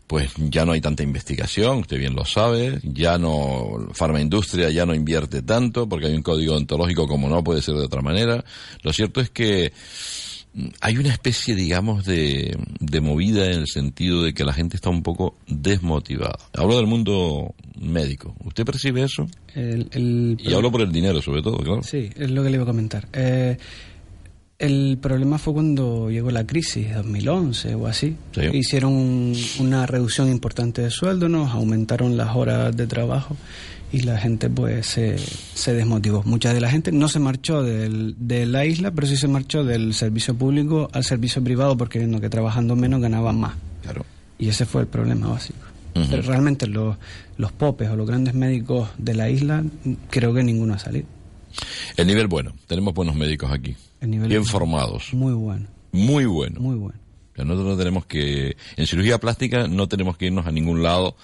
pues 0.05 0.31
ya 0.37 0.63
no 0.63 0.71
hay 0.71 0.79
tanta 0.79 1.03
investigación, 1.03 1.79
usted 1.79 1.97
bien 1.97 2.15
lo 2.15 2.23
sabe, 2.23 2.79
ya 2.83 3.17
no, 3.17 3.89
farmaindustria 3.93 4.69
ya 4.69 4.85
no 4.85 4.95
invierte 4.95 5.41
tanto 5.41 5.89
porque 5.89 6.05
hay 6.05 6.13
un 6.13 6.21
código 6.21 6.55
ontológico 6.55 7.07
como 7.07 7.27
no 7.27 7.43
puede 7.43 7.61
ser 7.61 7.75
de 7.75 7.85
otra 7.85 8.01
manera. 8.01 8.45
Lo 8.83 8.93
cierto 8.93 9.19
es 9.19 9.31
que 9.31 9.73
hay 10.81 10.97
una 10.97 11.09
especie, 11.09 11.53
digamos, 11.55 12.03
de, 12.05 12.57
de 12.79 13.01
movida 13.01 13.45
en 13.51 13.59
el 13.59 13.67
sentido 13.67 14.23
de 14.23 14.33
que 14.33 14.43
la 14.43 14.53
gente 14.53 14.75
está 14.75 14.89
un 14.89 15.03
poco 15.03 15.35
desmotivada. 15.47 16.37
Hablo 16.53 16.77
del 16.77 16.87
mundo 16.87 17.53
médico. 17.79 18.35
¿Usted 18.43 18.65
percibe 18.65 19.03
eso? 19.03 19.27
El, 19.53 19.87
el- 19.91 20.37
Y 20.39 20.53
hablo 20.53 20.71
por 20.71 20.81
el 20.81 20.91
dinero, 20.91 21.21
sobre 21.21 21.41
todo, 21.43 21.57
claro. 21.57 21.83
Sí, 21.83 22.09
es 22.15 22.31
lo 22.31 22.43
que 22.43 22.49
le 22.49 22.55
iba 22.55 22.63
a 22.63 22.67
comentar. 22.67 23.07
Eh, 23.13 23.57
el 24.59 24.97
problema 24.99 25.37
fue 25.37 25.53
cuando 25.53 26.09
llegó 26.09 26.31
la 26.31 26.47
crisis, 26.47 26.91
2011 26.95 27.75
o 27.75 27.85
así. 27.85 28.15
Sí. 28.33 28.41
Hicieron 28.53 28.93
un- 28.93 29.35
una 29.59 29.85
reducción 29.85 30.29
importante 30.31 30.81
de 30.81 30.89
sueldo, 30.89 31.29
nos 31.29 31.51
aumentaron 31.51 32.17
las 32.17 32.35
horas 32.35 32.75
de 32.75 32.87
trabajo 32.87 33.37
y 33.91 34.01
la 34.01 34.17
gente 34.17 34.49
pues 34.49 34.85
se, 34.87 35.17
se 35.17 35.73
desmotivó. 35.73 36.21
Mucha 36.25 36.53
de 36.53 36.59
la 36.61 36.69
gente 36.69 36.91
no 36.91 37.07
se 37.07 37.19
marchó 37.19 37.63
del- 37.63 38.15
de 38.17 38.45
la 38.45 38.65
isla, 38.65 38.91
pero 38.91 39.07
sí 39.07 39.15
se 39.17 39.27
marchó 39.27 39.63
del 39.63 39.93
servicio 39.93 40.35
público 40.35 40.89
al 40.93 41.03
servicio 41.03 41.43
privado 41.43 41.77
porque 41.77 41.99
viendo 41.99 42.19
que 42.19 42.29
trabajando 42.29 42.75
menos 42.75 43.01
ganaban 43.01 43.39
más. 43.39 43.55
Claro. 43.83 44.05
Y 44.37 44.49
ese 44.49 44.65
fue 44.65 44.81
el 44.81 44.87
problema 44.87 45.27
básico. 45.29 45.59
Ujú. 45.95 46.05
Pero 46.09 46.21
realmente 46.23 46.67
los, 46.67 46.97
los 47.37 47.51
popes 47.53 47.89
o 47.89 47.95
los 47.95 48.05
grandes 48.07 48.33
médicos 48.33 48.89
de 48.97 49.13
la 49.15 49.29
isla, 49.29 49.63
creo 50.09 50.33
que 50.33 50.43
ninguno 50.43 50.73
ha 50.75 50.79
salido. 50.79 51.07
El 51.95 52.05
nivel 52.07 52.27
bueno. 52.27 52.53
Tenemos 52.67 52.93
buenos 52.93 53.15
médicos 53.15 53.51
aquí. 53.51 53.75
El 54.01 54.11
nivel 54.11 54.27
Bien 54.29 54.45
formados. 54.45 55.11
Muy 55.13 55.33
bueno, 55.33 55.65
Muy 55.91 56.25
buenos. 56.25 56.61
muy 56.61 56.75
bueno. 56.75 56.99
O 57.31 57.35
sea, 57.35 57.45
nosotros 57.45 57.69
no 57.71 57.77
tenemos 57.77 58.05
que, 58.05 58.57
en 58.75 58.85
cirugía 58.87 59.17
plástica 59.19 59.67
no 59.67 59.87
tenemos 59.87 60.17
que 60.17 60.25
irnos 60.27 60.45
a 60.45 60.51
ningún 60.51 60.83
lado 60.83 61.15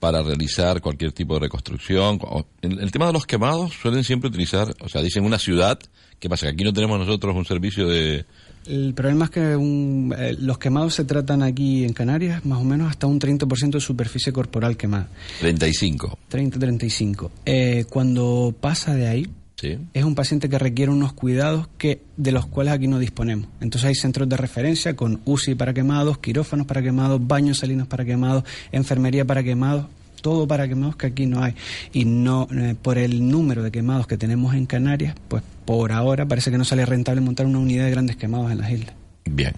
para 0.00 0.22
realizar 0.22 0.80
cualquier 0.80 1.12
tipo 1.12 1.34
de 1.34 1.40
reconstrucción. 1.40 2.18
El, 2.62 2.78
el 2.80 2.90
tema 2.90 3.06
de 3.06 3.12
los 3.12 3.26
quemados 3.26 3.72
suelen 3.80 4.04
siempre 4.04 4.28
utilizar, 4.28 4.74
o 4.80 4.88
sea, 4.88 5.00
dicen 5.02 5.24
una 5.24 5.38
ciudad, 5.38 5.78
¿qué 6.18 6.28
pasa? 6.28 6.46
Que 6.46 6.52
aquí 6.52 6.64
no 6.64 6.72
tenemos 6.72 6.98
nosotros 6.98 7.34
un 7.34 7.44
servicio 7.44 7.88
de... 7.88 8.24
El 8.66 8.94
problema 8.94 9.26
es 9.26 9.30
que 9.30 9.56
un- 9.56 10.14
eh, 10.18 10.36
los 10.38 10.56
quemados 10.58 10.94
se 10.94 11.04
tratan 11.04 11.42
aquí 11.42 11.84
en 11.84 11.92
Canarias 11.92 12.46
más 12.46 12.58
o 12.60 12.64
menos 12.64 12.88
hasta 12.90 13.06
un 13.06 13.20
30% 13.20 13.70
de 13.72 13.80
superficie 13.80 14.32
corporal 14.32 14.76
quemada. 14.78 15.08
35. 15.40 16.18
30-35. 16.30 17.30
Eh, 17.44 17.84
cuando 17.90 18.54
pasa 18.58 18.94
de 18.94 19.06
ahí, 19.08 19.26
¿Sí? 19.64 19.78
es 19.94 20.04
un 20.04 20.14
paciente 20.14 20.48
que 20.48 20.58
requiere 20.58 20.92
unos 20.92 21.12
cuidados 21.12 21.68
que 21.78 22.02
de 22.16 22.32
los 22.32 22.46
cuales 22.46 22.74
aquí 22.74 22.86
no 22.86 22.98
disponemos. 22.98 23.48
Entonces 23.60 23.88
hay 23.88 23.94
centros 23.94 24.28
de 24.28 24.36
referencia 24.36 24.94
con 24.94 25.20
UCI 25.24 25.54
para 25.54 25.72
quemados, 25.72 26.18
quirófanos 26.18 26.66
para 26.66 26.82
quemados, 26.82 27.20
baños 27.26 27.58
salinos 27.58 27.86
para 27.86 28.04
quemados, 28.04 28.44
enfermería 28.72 29.24
para 29.24 29.42
quemados, 29.42 29.86
todo 30.20 30.46
para 30.48 30.66
quemados 30.66 30.96
que 30.96 31.06
aquí 31.06 31.26
no 31.26 31.42
hay. 31.42 31.54
Y 31.92 32.04
no 32.04 32.48
eh, 32.50 32.74
por 32.80 32.98
el 32.98 33.28
número 33.28 33.62
de 33.62 33.70
quemados 33.70 34.06
que 34.06 34.16
tenemos 34.16 34.54
en 34.54 34.66
Canarias, 34.66 35.14
pues 35.28 35.42
por 35.64 35.92
ahora 35.92 36.26
parece 36.26 36.50
que 36.50 36.58
no 36.58 36.64
sale 36.64 36.86
rentable 36.86 37.20
montar 37.20 37.46
una 37.46 37.58
unidad 37.58 37.84
de 37.84 37.90
grandes 37.90 38.16
quemados 38.16 38.50
en 38.50 38.58
las 38.58 38.70
islas. 38.70 38.94
Bien. 39.24 39.52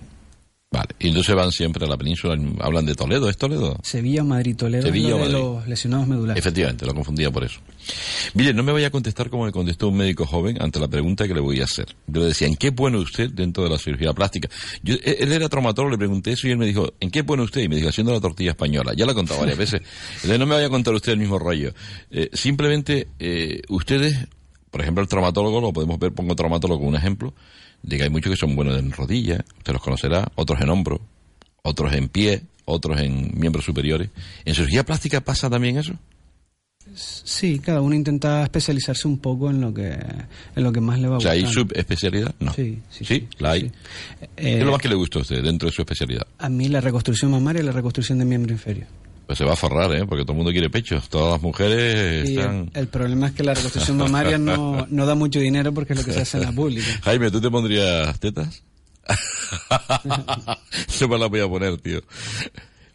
Vale. 0.71 0.89
Y 0.99 1.09
entonces 1.09 1.35
van 1.35 1.53
siempre 1.53 1.87
a 1.87 1.89
la 1.89 1.97
península, 1.97 2.37
hablan 2.61 2.85
de 2.85 2.95
Toledo, 2.95 3.31
¿es 3.31 3.37
Toledo? 3.37 3.79
Sevilla, 3.83 4.25
Madrid, 4.25 4.57
Toledo, 4.57 4.83
Sevilla, 4.83 5.15
de 5.15 5.21
Madrid. 5.21 5.33
los 5.33 5.69
lesionados 5.69 6.07
medulares. 6.09 6.39
Efectivamente, 6.39 6.85
lo 6.85 6.95
confundía 6.95 7.31
por 7.31 7.45
eso. 7.45 7.61
Mire, 8.35 8.55
no 8.55 8.63
me 8.63 8.73
vaya 8.73 8.89
a 8.89 8.91
contestar 8.91 9.31
como 9.31 9.45
me 9.45 9.53
contestó 9.53 9.89
un 9.89 9.97
médico 9.97 10.27
joven 10.27 10.61
ante 10.61 10.81
la 10.81 10.89
pregunta 10.89 11.27
que 11.27 11.35
le 11.35 11.41
voy 11.41 11.61
a 11.61 11.65
hacer. 11.65 11.97
Yo 12.07 12.21
le 12.21 12.29
decía, 12.29 12.47
¿en 12.47 12.57
qué 12.57 12.71
bueno 12.71 12.99
usted 12.99 13.31
dentro 13.31 13.65
de 13.65 13.71
la 13.71 13.79
cirugía 13.79 14.13
plástica? 14.13 14.49
Yo, 14.83 14.95
él 15.05 15.17
él 15.27 15.33
era 15.33 15.49
traumatólogo, 15.49 15.91
le 15.91 15.99
pregunté 15.99 16.33
eso 16.33 16.49
y 16.49 16.53
él 16.53 16.59
me 16.59 16.67
dijo, 16.67 16.93
¿en 17.01 17.11
qué 17.11 17.23
bueno 17.23 17.43
usted? 17.43 17.63
Y 17.63 17.69
me 17.69 17.77
dijo, 17.77 17.89
haciendo 17.89 18.13
la 18.13 18.21
tortilla 18.21 18.51
española. 18.51 18.93
Ya 18.95 19.07
la 19.07 19.13
he 19.13 19.15
contado 19.15 19.41
varias 19.41 19.59
veces. 19.59 19.83
Entonces 20.17 20.39
no 20.39 20.47
me 20.47 20.55
vaya 20.55 20.67
a 20.67 20.71
contar 20.71 20.95
usted 20.95 21.13
el 21.13 21.19
mismo 21.19 21.39
rollo. 21.39 21.73
Eh, 22.11 22.31
simplemente, 22.33 23.09
eh, 23.19 23.63
ustedes, 23.69 24.17
por 24.71 24.81
ejemplo, 24.81 25.03
el 25.03 25.09
traumatólogo, 25.09 25.61
lo 25.61 25.73
podemos 25.73 25.99
ver, 25.99 26.13
pongo 26.13 26.35
traumatólogo 26.35 26.81
como 26.81 26.91
un 26.91 26.97
ejemplo, 26.97 27.35
de 27.83 27.97
que 27.97 28.03
hay 28.05 28.11
muchos 28.11 28.31
que 28.31 28.37
son 28.37 28.57
buenos 28.57 28.79
en 28.79 28.93
rodilla, 28.93 29.45
usted 29.59 29.73
los 29.73 29.83
conocerá, 29.83 30.31
otros 30.35 30.61
en 30.61 30.71
hombro, 30.71 31.01
otros 31.63 31.93
en 31.93 32.09
pie, 32.09 32.43
otros 32.65 33.01
en 33.01 33.33
miembros 33.39 33.65
superiores. 33.65 34.11
¿En 34.45 34.55
cirugía 34.55 34.85
plástica 34.85 35.21
pasa 35.21 35.49
también 35.49 35.79
eso? 35.79 35.95
Sí, 36.99 37.59
cada 37.59 37.81
uno 37.83 37.95
intenta 37.95 38.43
especializarse 38.43 39.07
un 39.07 39.19
poco 39.19 39.51
en 39.51 39.61
lo 39.61 39.73
que 39.75 39.91
en 39.93 40.63
lo 40.65 40.73
que 40.73 40.81
más 40.81 40.99
le 40.99 41.09
va 41.09 41.17
a 41.17 41.19
O 41.19 41.21
sea, 41.21 41.35
gustar. 41.35 41.47
¿hay 41.49 41.53
subespecialidad? 41.55 42.35
No. 42.41 42.53
Sí, 42.55 42.81
sí, 42.91 43.05
sí, 43.05 43.29
la 43.39 43.53
hay. 43.53 43.61
sí. 43.63 43.71
¿Qué 44.37 44.49
Eh, 44.55 44.59
es 44.59 44.65
lo 44.65 44.73
más 44.73 44.81
que 44.81 44.89
le 44.89 44.95
gusta 44.95 45.19
a 45.19 45.23
usted 45.23 45.43
dentro 45.43 45.69
de 45.69 45.73
su 45.75 45.83
especialidad? 45.83 46.27
A 46.39 46.49
mí 46.49 46.69
la 46.69 46.81
reconstrucción 46.81 47.31
mamaria 47.31 47.63
y 47.63 47.67
la 47.67 47.73
reconstrucción 47.73 48.19
de 48.19 48.25
miembro 48.25 48.53
inferior. 48.53 48.87
Pues 49.27 49.39
se 49.39 49.45
va 49.45 49.55
a 49.55 49.57
forrar, 49.57 49.93
¿eh? 49.95 50.07
Porque 50.07 50.23
todo 50.25 50.33
el 50.33 50.37
mundo 50.37 50.53
quiere 50.53 50.71
pechos. 50.71 51.09
Todas 51.09 51.33
las 51.33 51.43
mujeres 51.43 52.31
Y 52.31 52.35
están... 52.39 52.71
el, 52.75 52.81
el 52.83 52.87
problema 52.89 53.27
es 53.27 53.33
que 53.35 53.43
la 53.43 53.55
reconstrucción 53.55 53.97
mamaria 53.97 54.39
no, 54.39 54.87
no 54.89 55.05
da 55.07 55.15
mucho 55.17 55.41
dinero 55.41 55.75
porque 55.75 55.95
es 55.95 55.99
lo 55.99 56.05
que 56.05 56.13
se 56.13 56.21
hace 56.23 56.37
en 56.39 56.45
la 56.45 56.53
pública. 56.53 56.87
Jaime, 57.03 57.31
¿tú 57.31 57.41
te 57.41 57.51
pondrías 57.51 58.19
tetas? 58.21 58.63
Yo 60.99 61.09
me 61.09 61.19
las 61.19 61.29
voy 61.29 61.41
a 61.41 61.49
poner, 61.49 61.77
tío. 61.79 62.01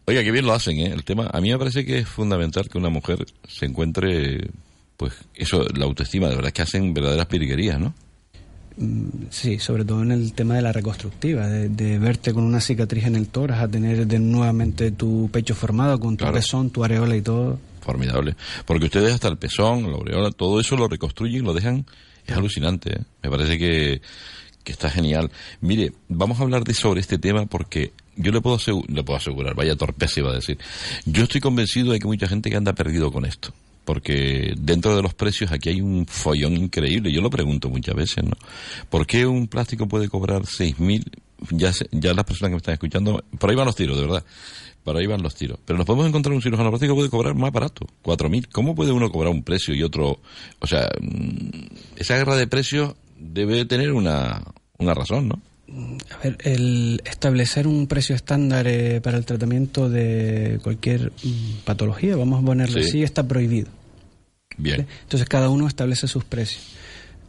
Oiga, 0.05 0.23
qué 0.23 0.31
bien 0.31 0.45
lo 0.45 0.53
hacen, 0.53 0.79
¿eh? 0.79 0.87
El 0.87 1.03
tema, 1.03 1.29
a 1.31 1.39
mí 1.41 1.51
me 1.51 1.57
parece 1.57 1.85
que 1.85 1.99
es 1.99 2.07
fundamental 2.07 2.67
que 2.69 2.77
una 2.77 2.89
mujer 2.89 3.25
se 3.47 3.65
encuentre, 3.65 4.49
pues, 4.97 5.13
eso, 5.35 5.63
la 5.75 5.85
autoestima. 5.85 6.27
De 6.27 6.35
verdad 6.35 6.47
es 6.47 6.53
que 6.53 6.61
hacen 6.63 6.93
verdaderas 6.93 7.27
piriguerías, 7.27 7.79
¿no? 7.79 7.93
Mm, 8.77 9.07
Sí, 9.29 9.59
sobre 9.59 9.85
todo 9.85 10.01
en 10.01 10.11
el 10.11 10.33
tema 10.33 10.55
de 10.55 10.61
la 10.63 10.71
reconstructiva, 10.73 11.47
de, 11.47 11.69
de 11.69 11.99
verte 11.99 12.33
con 12.33 12.43
una 12.43 12.59
cicatriz 12.61 13.05
en 13.05 13.15
el 13.15 13.27
tórax, 13.27 13.61
a 13.61 13.67
tener 13.67 14.07
de 14.07 14.19
nuevamente 14.19 14.91
tu 14.91 15.29
pecho 15.31 15.53
formado 15.55 15.99
con 15.99 16.17
tu 16.17 16.23
Claro. 16.23 16.33
pezón, 16.35 16.69
tu 16.71 16.83
areola 16.83 17.15
y 17.15 17.21
todo. 17.21 17.59
Formidable. 17.81 18.35
Porque 18.65 18.85
ustedes 18.85 19.13
hasta 19.13 19.27
el 19.27 19.37
pezón, 19.37 19.83
la 19.83 19.97
aureola, 19.97 20.31
todo 20.31 20.59
eso 20.59 20.75
lo 20.77 20.87
reconstruyen, 20.87 21.43
lo 21.43 21.53
dejan. 21.53 21.85
Es 22.25 22.35
alucinante, 22.35 22.93
¿eh? 22.93 23.01
Me 23.23 23.29
parece 23.29 23.57
que, 23.57 24.01
que 24.63 24.71
está 24.71 24.89
genial. 24.89 25.31
Mire, 25.61 25.93
vamos 26.07 26.39
a 26.39 26.43
hablar 26.43 26.63
de 26.63 26.73
sobre 26.73 27.01
este 27.01 27.17
tema 27.17 27.45
porque 27.45 27.91
yo 28.15 28.31
le 28.31 28.41
puedo, 28.41 28.57
asegu- 28.57 28.87
le 28.87 29.03
puedo 29.03 29.17
asegurar, 29.17 29.55
vaya 29.55 29.75
torpeza 29.75 30.19
iba 30.19 30.31
a 30.31 30.35
decir. 30.35 30.57
Yo 31.05 31.23
estoy 31.23 31.41
convencido 31.41 31.91
de 31.93 31.99
que 31.99 32.07
mucha 32.07 32.27
gente 32.27 32.49
que 32.49 32.55
anda 32.57 32.73
perdido 32.73 33.11
con 33.11 33.25
esto. 33.25 33.53
Porque 33.83 34.53
dentro 34.57 34.95
de 34.95 35.01
los 35.01 35.15
precios 35.15 35.51
aquí 35.51 35.69
hay 35.69 35.81
un 35.81 36.05
follón 36.05 36.55
increíble. 36.55 37.11
Yo 37.11 37.19
lo 37.21 37.31
pregunto 37.31 37.67
muchas 37.67 37.95
veces, 37.95 38.23
¿no? 38.23 38.33
¿Por 38.91 39.07
qué 39.07 39.25
un 39.25 39.47
plástico 39.47 39.87
puede 39.87 40.07
cobrar 40.07 40.43
6.000? 40.43 41.03
Ya, 41.49 41.71
ya 41.91 42.13
las 42.13 42.23
personas 42.25 42.49
que 42.49 42.53
me 42.53 42.57
están 42.57 42.73
escuchando, 42.73 43.23
por 43.39 43.49
ahí 43.49 43.55
van 43.55 43.65
los 43.65 43.75
tiros, 43.75 43.97
de 43.97 44.03
verdad. 44.03 44.23
Por 44.83 44.95
ahí 44.97 45.07
van 45.07 45.23
los 45.23 45.33
tiros. 45.33 45.57
Pero 45.65 45.77
nos 45.77 45.87
podemos 45.87 46.07
encontrar 46.07 46.35
un 46.35 46.43
cirujano 46.43 46.69
plástico 46.69 46.93
que 46.93 46.97
puede 46.99 47.09
cobrar 47.09 47.33
más 47.33 47.51
barato, 47.51 47.87
4.000. 48.03 48.47
¿Cómo 48.51 48.75
puede 48.75 48.91
uno 48.91 49.09
cobrar 49.11 49.31
un 49.33 49.41
precio 49.43 49.73
y 49.73 49.81
otro? 49.81 50.19
O 50.59 50.67
sea, 50.67 50.87
mm, 51.01 51.97
esa 51.97 52.17
guerra 52.17 52.35
de 52.35 52.45
precios 52.45 52.93
debe 53.17 53.65
tener 53.65 53.93
una, 53.93 54.43
una 54.77 54.93
razón, 54.93 55.27
¿no? 55.27 55.41
A 56.13 56.17
ver, 56.23 56.37
el 56.43 57.01
establecer 57.05 57.65
un 57.67 57.87
precio 57.87 58.15
estándar 58.15 58.67
eh, 58.67 58.99
para 59.01 59.17
el 59.17 59.25
tratamiento 59.25 59.89
de 59.89 60.59
cualquier 60.63 61.11
mm, 61.23 61.63
patología, 61.65 62.15
vamos 62.15 62.41
a 62.43 62.45
ponerlo 62.45 62.81
Sí. 62.81 62.87
así, 62.89 63.03
está 63.03 63.27
prohibido. 63.27 63.69
Bien. 64.57 64.85
Entonces 65.03 65.27
cada 65.29 65.49
uno 65.49 65.67
establece 65.67 66.07
sus 66.07 66.23
precios. 66.25 66.63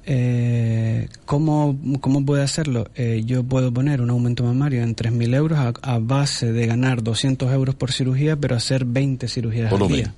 Eh, 0.05 1.09
¿cómo, 1.25 1.79
¿Cómo 2.01 2.25
puede 2.27 2.43
hacerlo? 2.43 2.89
Eh, 2.97 3.23
yo 3.25 3.45
puedo 3.45 3.73
poner 3.73 4.01
un 4.01 4.11
aumento 4.11 4.43
mamario 4.43 4.83
en 4.83 4.97
3.000 4.97 5.35
euros 5.37 5.59
a, 5.59 5.73
a 5.83 5.99
base 6.01 6.51
de 6.53 6.67
ganar 6.67 7.03
200 7.05 7.53
euros 7.53 7.77
por 7.77 7.93
cirugía, 7.93 8.35
pero 8.37 8.57
hacer 8.57 8.85
20 8.85 9.29
cirugías 9.29 9.71
Volumen. 9.71 10.01
al 10.01 10.05
día. 10.07 10.15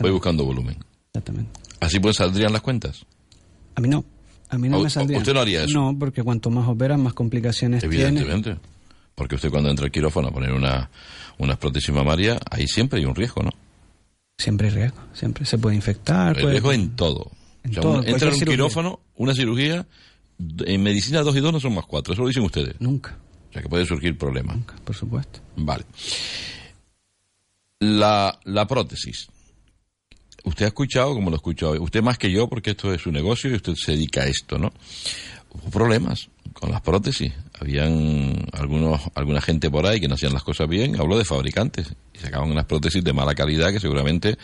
Voy 0.00 0.10
buscando 0.10 0.44
volumen. 0.44 0.76
Exactamente. 1.08 1.50
Así 1.80 1.98
pues 1.98 2.16
saldrían 2.16 2.52
las 2.52 2.60
cuentas. 2.62 3.06
A 3.74 3.80
mí 3.80 3.88
no. 3.88 4.04
A 4.52 4.58
mí 4.58 4.68
no 4.68 4.78
¿O- 4.78 4.82
me 4.84 4.90
saldría. 4.90 5.18
usted 5.18 5.32
no 5.34 5.40
haría 5.40 5.64
eso? 5.64 5.72
No, 5.72 5.98
porque 5.98 6.22
cuanto 6.22 6.50
más 6.50 6.68
operas, 6.68 6.98
más 6.98 7.14
complicaciones 7.14 7.80
tiene. 7.80 7.96
Evidentemente. 8.06 8.56
Porque 9.14 9.34
usted 9.34 9.50
cuando 9.50 9.70
entra 9.70 9.86
al 9.86 9.90
quirófano 9.92 10.28
a 10.28 10.30
poner 10.30 10.52
una, 10.52 10.90
una 11.38 11.56
prótesis 11.58 11.92
mamaria, 11.94 12.38
ahí 12.50 12.66
siempre 12.68 12.98
hay 13.00 13.04
un 13.06 13.14
riesgo, 13.14 13.42
¿no? 13.42 13.50
Siempre 14.38 14.68
hay 14.68 14.74
riesgo. 14.74 14.98
Siempre 15.14 15.44
se 15.44 15.58
puede 15.58 15.76
infectar. 15.76 16.34
Puede- 16.34 16.50
riesgo 16.52 16.72
en 16.72 16.94
todo. 16.96 17.30
En 17.64 17.70
O 17.70 17.74
sea, 17.74 17.82
todo, 17.82 17.92
uno 17.92 18.02
entra 18.04 18.28
en 18.28 18.32
un 18.34 18.38
cirugía. 18.38 18.52
quirófano, 18.56 19.00
una 19.16 19.34
cirugía, 19.34 19.86
en 20.66 20.82
medicina 20.82 21.20
dos 21.22 21.36
y 21.36 21.40
dos 21.40 21.52
no 21.52 21.60
son 21.60 21.74
más 21.74 21.86
cuatro, 21.86 22.12
eso 22.12 22.22
lo 22.22 22.28
dicen 22.28 22.42
ustedes. 22.42 22.74
Nunca, 22.80 23.16
O 23.50 23.52
sea 23.52 23.62
que 23.62 23.68
puede 23.68 23.86
surgir 23.86 24.18
problemas. 24.18 24.56
nunca, 24.56 24.74
por 24.84 24.96
supuesto. 24.96 25.40
Vale. 25.56 25.84
La, 27.80 28.38
la 28.44 28.66
prótesis. 28.66 29.28
Usted 30.44 30.64
ha 30.64 30.68
escuchado, 30.68 31.14
como 31.14 31.30
lo 31.30 31.36
escuchó, 31.36 31.72
usted 31.80 32.02
más 32.02 32.18
que 32.18 32.30
yo, 32.30 32.48
porque 32.48 32.70
esto 32.70 32.92
es 32.92 33.00
su 33.02 33.12
negocio 33.12 33.50
y 33.50 33.54
usted 33.54 33.74
se 33.74 33.92
dedica 33.92 34.22
a 34.22 34.26
esto, 34.26 34.58
¿no? 34.58 34.72
Hubo 35.50 35.70
problemas 35.70 36.28
con 36.52 36.70
las 36.70 36.80
prótesis. 36.80 37.32
Habían 37.60 38.46
algunos, 38.52 39.00
alguna 39.14 39.40
gente 39.40 39.70
por 39.70 39.86
ahí 39.86 40.00
que 40.00 40.08
no 40.08 40.14
hacían 40.14 40.32
las 40.32 40.42
cosas 40.42 40.68
bien, 40.68 40.98
habló 40.98 41.16
de 41.16 41.24
fabricantes, 41.24 41.94
y 42.12 42.18
sacaban 42.18 42.50
unas 42.50 42.64
prótesis 42.64 43.04
de 43.04 43.12
mala 43.12 43.34
calidad 43.34 43.70
que 43.70 43.78
seguramente 43.78 44.36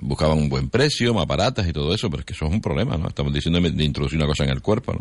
buscaban 0.00 0.38
un 0.38 0.48
buen 0.48 0.68
precio, 0.70 1.14
más 1.14 1.26
baratas 1.26 1.68
y 1.68 1.72
todo 1.72 1.94
eso, 1.94 2.10
pero 2.10 2.20
es 2.20 2.26
que 2.26 2.32
eso 2.32 2.46
es 2.46 2.52
un 2.52 2.60
problema, 2.60 2.96
¿no? 2.96 3.08
Estamos 3.08 3.32
diciendo 3.32 3.60
de 3.60 3.84
introducir 3.84 4.18
una 4.18 4.26
cosa 4.26 4.44
en 4.44 4.50
el 4.50 4.60
cuerpo, 4.60 4.92
¿no? 4.92 5.00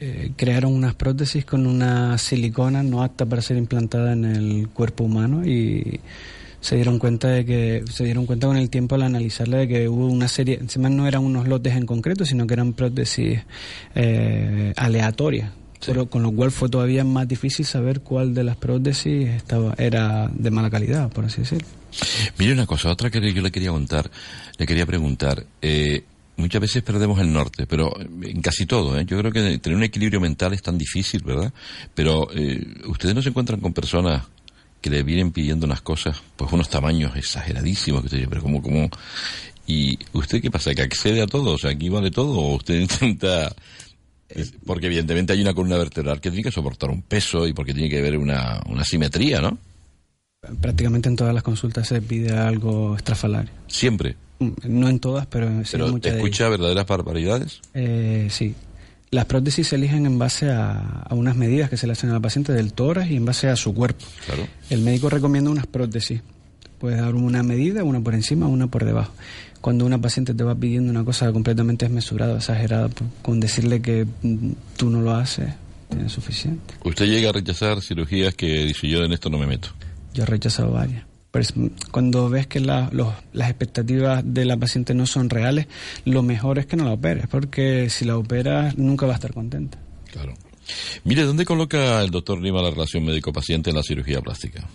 Eh, 0.00 0.32
crearon 0.36 0.74
unas 0.74 0.94
prótesis 0.94 1.44
con 1.44 1.66
una 1.66 2.18
silicona 2.18 2.82
no 2.82 3.02
apta 3.02 3.24
para 3.26 3.40
ser 3.40 3.56
implantada 3.56 4.12
en 4.12 4.24
el 4.24 4.68
cuerpo 4.68 5.04
humano 5.04 5.46
y 5.46 6.00
se 6.64 6.76
dieron 6.76 6.98
cuenta 6.98 7.28
de 7.28 7.44
que 7.44 7.84
se 7.92 8.04
dieron 8.04 8.24
cuenta 8.24 8.46
con 8.46 8.56
el 8.56 8.70
tiempo 8.70 8.94
al 8.94 9.02
analizarla 9.02 9.58
de 9.58 9.68
que 9.68 9.86
hubo 9.86 10.06
una 10.06 10.28
serie 10.28 10.56
encima 10.58 10.88
no 10.88 11.06
eran 11.06 11.22
unos 11.22 11.46
lotes 11.46 11.76
en 11.76 11.84
concreto 11.84 12.24
sino 12.24 12.46
que 12.46 12.54
eran 12.54 12.72
prótesis 12.72 13.40
eh, 13.94 14.72
aleatorias 14.74 15.50
pero 15.84 16.06
con 16.06 16.22
lo 16.22 16.32
cual 16.32 16.50
fue 16.50 16.70
todavía 16.70 17.04
más 17.04 17.28
difícil 17.28 17.66
saber 17.66 18.00
cuál 18.00 18.32
de 18.32 18.44
las 18.44 18.56
prótesis 18.56 19.28
estaba 19.28 19.74
era 19.76 20.30
de 20.32 20.50
mala 20.50 20.70
calidad 20.70 21.12
por 21.12 21.26
así 21.26 21.42
decirlo 21.42 21.68
mire 22.38 22.54
una 22.54 22.64
cosa 22.64 22.88
otra 22.88 23.10
que 23.10 23.20
yo 23.34 23.42
le 23.42 23.52
quería 23.52 23.70
contar 23.70 24.10
le 24.56 24.66
quería 24.66 24.86
preguntar 24.86 25.44
eh, 25.60 26.02
muchas 26.36 26.60
veces 26.60 26.82
perdemos 26.82 27.20
el 27.20 27.32
norte, 27.32 27.66
pero 27.66 27.92
en 28.00 28.42
casi 28.42 28.66
todo. 28.66 28.98
¿eh? 28.98 29.04
Yo 29.06 29.16
creo 29.18 29.30
que 29.30 29.58
tener 29.58 29.76
un 29.76 29.84
equilibrio 29.84 30.20
mental 30.20 30.52
es 30.52 30.62
tan 30.62 30.76
difícil, 30.76 31.22
¿verdad? 31.22 31.52
Pero 31.94 32.28
eh, 32.34 32.66
ustedes 32.86 33.14
no 33.14 33.22
se 33.22 33.28
encuentran 33.28 33.60
con 33.60 33.72
personas 33.72 34.24
que 34.84 34.90
le 34.90 35.02
vienen 35.02 35.32
pidiendo 35.32 35.64
unas 35.64 35.80
cosas, 35.80 36.20
pues 36.36 36.52
unos 36.52 36.68
tamaños 36.68 37.16
exageradísimos, 37.16 38.02
que 38.02 38.06
usted 38.08 38.28
pero 38.28 38.42
como, 38.42 38.60
como... 38.60 38.90
¿Y 39.66 39.98
usted 40.12 40.42
qué 40.42 40.50
pasa? 40.50 40.74
¿Que 40.74 40.82
accede 40.82 41.22
a 41.22 41.26
todo? 41.26 41.52
O 41.52 41.58
sea, 41.58 41.70
aquí 41.70 41.88
vale 41.88 42.10
todo, 42.10 42.38
o 42.38 42.56
usted 42.56 42.74
intenta... 42.80 43.50
Porque 44.66 44.84
evidentemente 44.84 45.32
hay 45.32 45.40
una 45.40 45.54
columna 45.54 45.78
vertebral 45.78 46.20
que 46.20 46.28
tiene 46.30 46.42
que 46.42 46.50
soportar 46.50 46.90
un 46.90 47.00
peso 47.00 47.46
y 47.46 47.54
porque 47.54 47.72
tiene 47.72 47.88
que 47.88 47.98
haber 47.98 48.18
una, 48.18 48.60
una 48.68 48.84
simetría, 48.84 49.40
¿no? 49.40 49.56
Prácticamente 50.60 51.08
en 51.08 51.16
todas 51.16 51.32
las 51.32 51.42
consultas 51.42 51.88
se 51.88 52.02
pide 52.02 52.36
algo 52.36 52.94
estrafalario. 52.94 53.52
Siempre. 53.68 54.16
Mm, 54.38 54.50
no 54.64 54.90
en 54.90 55.00
todas, 55.00 55.26
pero 55.28 55.48
sí 55.64 55.70
¿Pero 55.72 55.98
te 55.98 56.10
escucha 56.10 56.50
verdaderas 56.50 56.86
barbaridades? 56.86 57.62
Eh, 57.72 58.28
sí. 58.30 58.54
Las 59.14 59.26
prótesis 59.26 59.68
se 59.68 59.76
eligen 59.76 60.06
en 60.06 60.18
base 60.18 60.50
a, 60.50 61.06
unas 61.10 61.36
medidas 61.36 61.70
que 61.70 61.76
se 61.76 61.86
le 61.86 61.92
hacen 61.92 62.10
a 62.10 62.14
la 62.14 62.20
paciente 62.20 62.52
del 62.52 62.72
tórax 62.72 63.08
y 63.12 63.14
en 63.14 63.24
base 63.24 63.48
a 63.48 63.54
su 63.54 63.72
cuerpo. 63.72 64.04
Claro. 64.26 64.48
El 64.70 64.80
médico 64.80 65.08
recomienda 65.08 65.52
unas 65.52 65.68
prótesis. 65.68 66.20
Puedes 66.80 66.98
dar 67.00 67.14
una 67.14 67.44
medida, 67.44 67.84
una 67.84 68.00
por 68.00 68.14
encima, 68.14 68.48
una 68.48 68.66
por 68.66 68.84
debajo. 68.84 69.12
Cuando 69.60 69.86
una 69.86 70.00
paciente 70.00 70.34
te 70.34 70.42
va 70.42 70.56
pidiendo 70.56 70.90
una 70.90 71.04
cosa 71.04 71.30
completamente 71.30 71.84
desmesurada, 71.84 72.38
exagerada, 72.38 72.90
con 73.22 73.38
decirle 73.38 73.80
que 73.80 74.04
mm, 74.04 74.50
tú 74.76 74.90
no 74.90 75.00
lo 75.00 75.14
haces, 75.14 75.48
tiene 75.88 76.08
suficiente. 76.08 76.74
¿Usted 76.82 77.06
llega 77.06 77.28
a 77.28 77.32
rechazar 77.32 77.80
cirugías 77.82 78.34
que 78.34 78.64
dice 78.64 78.88
yo 78.88 79.04
en 79.04 79.12
esto 79.12 79.30
no 79.30 79.38
me 79.38 79.46
meto? 79.46 79.68
Yo 80.12 80.24
he 80.24 80.26
rechazado 80.26 80.72
varias 80.72 81.04
cuando 81.90 82.28
ves 82.28 82.46
que 82.46 82.60
las 82.60 82.92
expectativas 83.34 84.22
de 84.24 84.44
la 84.44 84.56
paciente 84.56 84.94
no 84.94 85.06
son 85.06 85.30
reales, 85.30 85.66
lo 86.04 86.22
mejor 86.22 86.58
es 86.58 86.66
que 86.66 86.76
no 86.76 86.84
la 86.84 86.92
operes, 86.92 87.26
porque 87.28 87.90
si 87.90 88.04
la 88.04 88.16
operas 88.16 88.78
nunca 88.78 89.06
va 89.06 89.12
a 89.12 89.16
estar 89.16 89.32
contenta. 89.32 89.78
Claro. 90.10 90.34
Mire, 91.04 91.24
¿dónde 91.24 91.44
coloca 91.44 92.02
el 92.02 92.10
doctor 92.10 92.40
Lima 92.40 92.62
la 92.62 92.70
relación 92.70 93.04
médico-paciente 93.04 93.70
en 93.70 93.76
la 93.76 93.82
cirugía 93.82 94.20
plástica? 94.20 94.66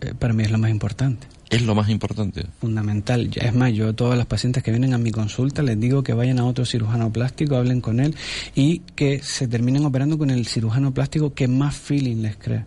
Eh, 0.00 0.14
para 0.18 0.32
mí 0.32 0.42
es 0.42 0.50
lo 0.50 0.58
más 0.58 0.70
importante. 0.70 1.26
¿Es 1.48 1.62
lo 1.62 1.74
más 1.74 1.88
importante? 1.90 2.46
Fundamental. 2.60 3.30
Es 3.34 3.54
más, 3.54 3.72
yo 3.72 3.90
a 3.90 3.92
todas 3.92 4.16
las 4.16 4.26
pacientes 4.26 4.62
que 4.62 4.70
vienen 4.70 4.94
a 4.94 4.98
mi 4.98 5.10
consulta 5.10 5.62
les 5.62 5.78
digo 5.78 6.02
que 6.02 6.14
vayan 6.14 6.38
a 6.38 6.46
otro 6.46 6.64
cirujano 6.64 7.12
plástico, 7.12 7.56
hablen 7.56 7.82
con 7.82 8.00
él 8.00 8.16
y 8.54 8.78
que 8.96 9.22
se 9.22 9.46
terminen 9.46 9.84
operando 9.84 10.16
con 10.16 10.30
el 10.30 10.46
cirujano 10.46 10.94
plástico 10.94 11.34
que 11.34 11.48
más 11.48 11.76
feeling 11.76 12.22
les 12.22 12.36
cree. 12.36 12.64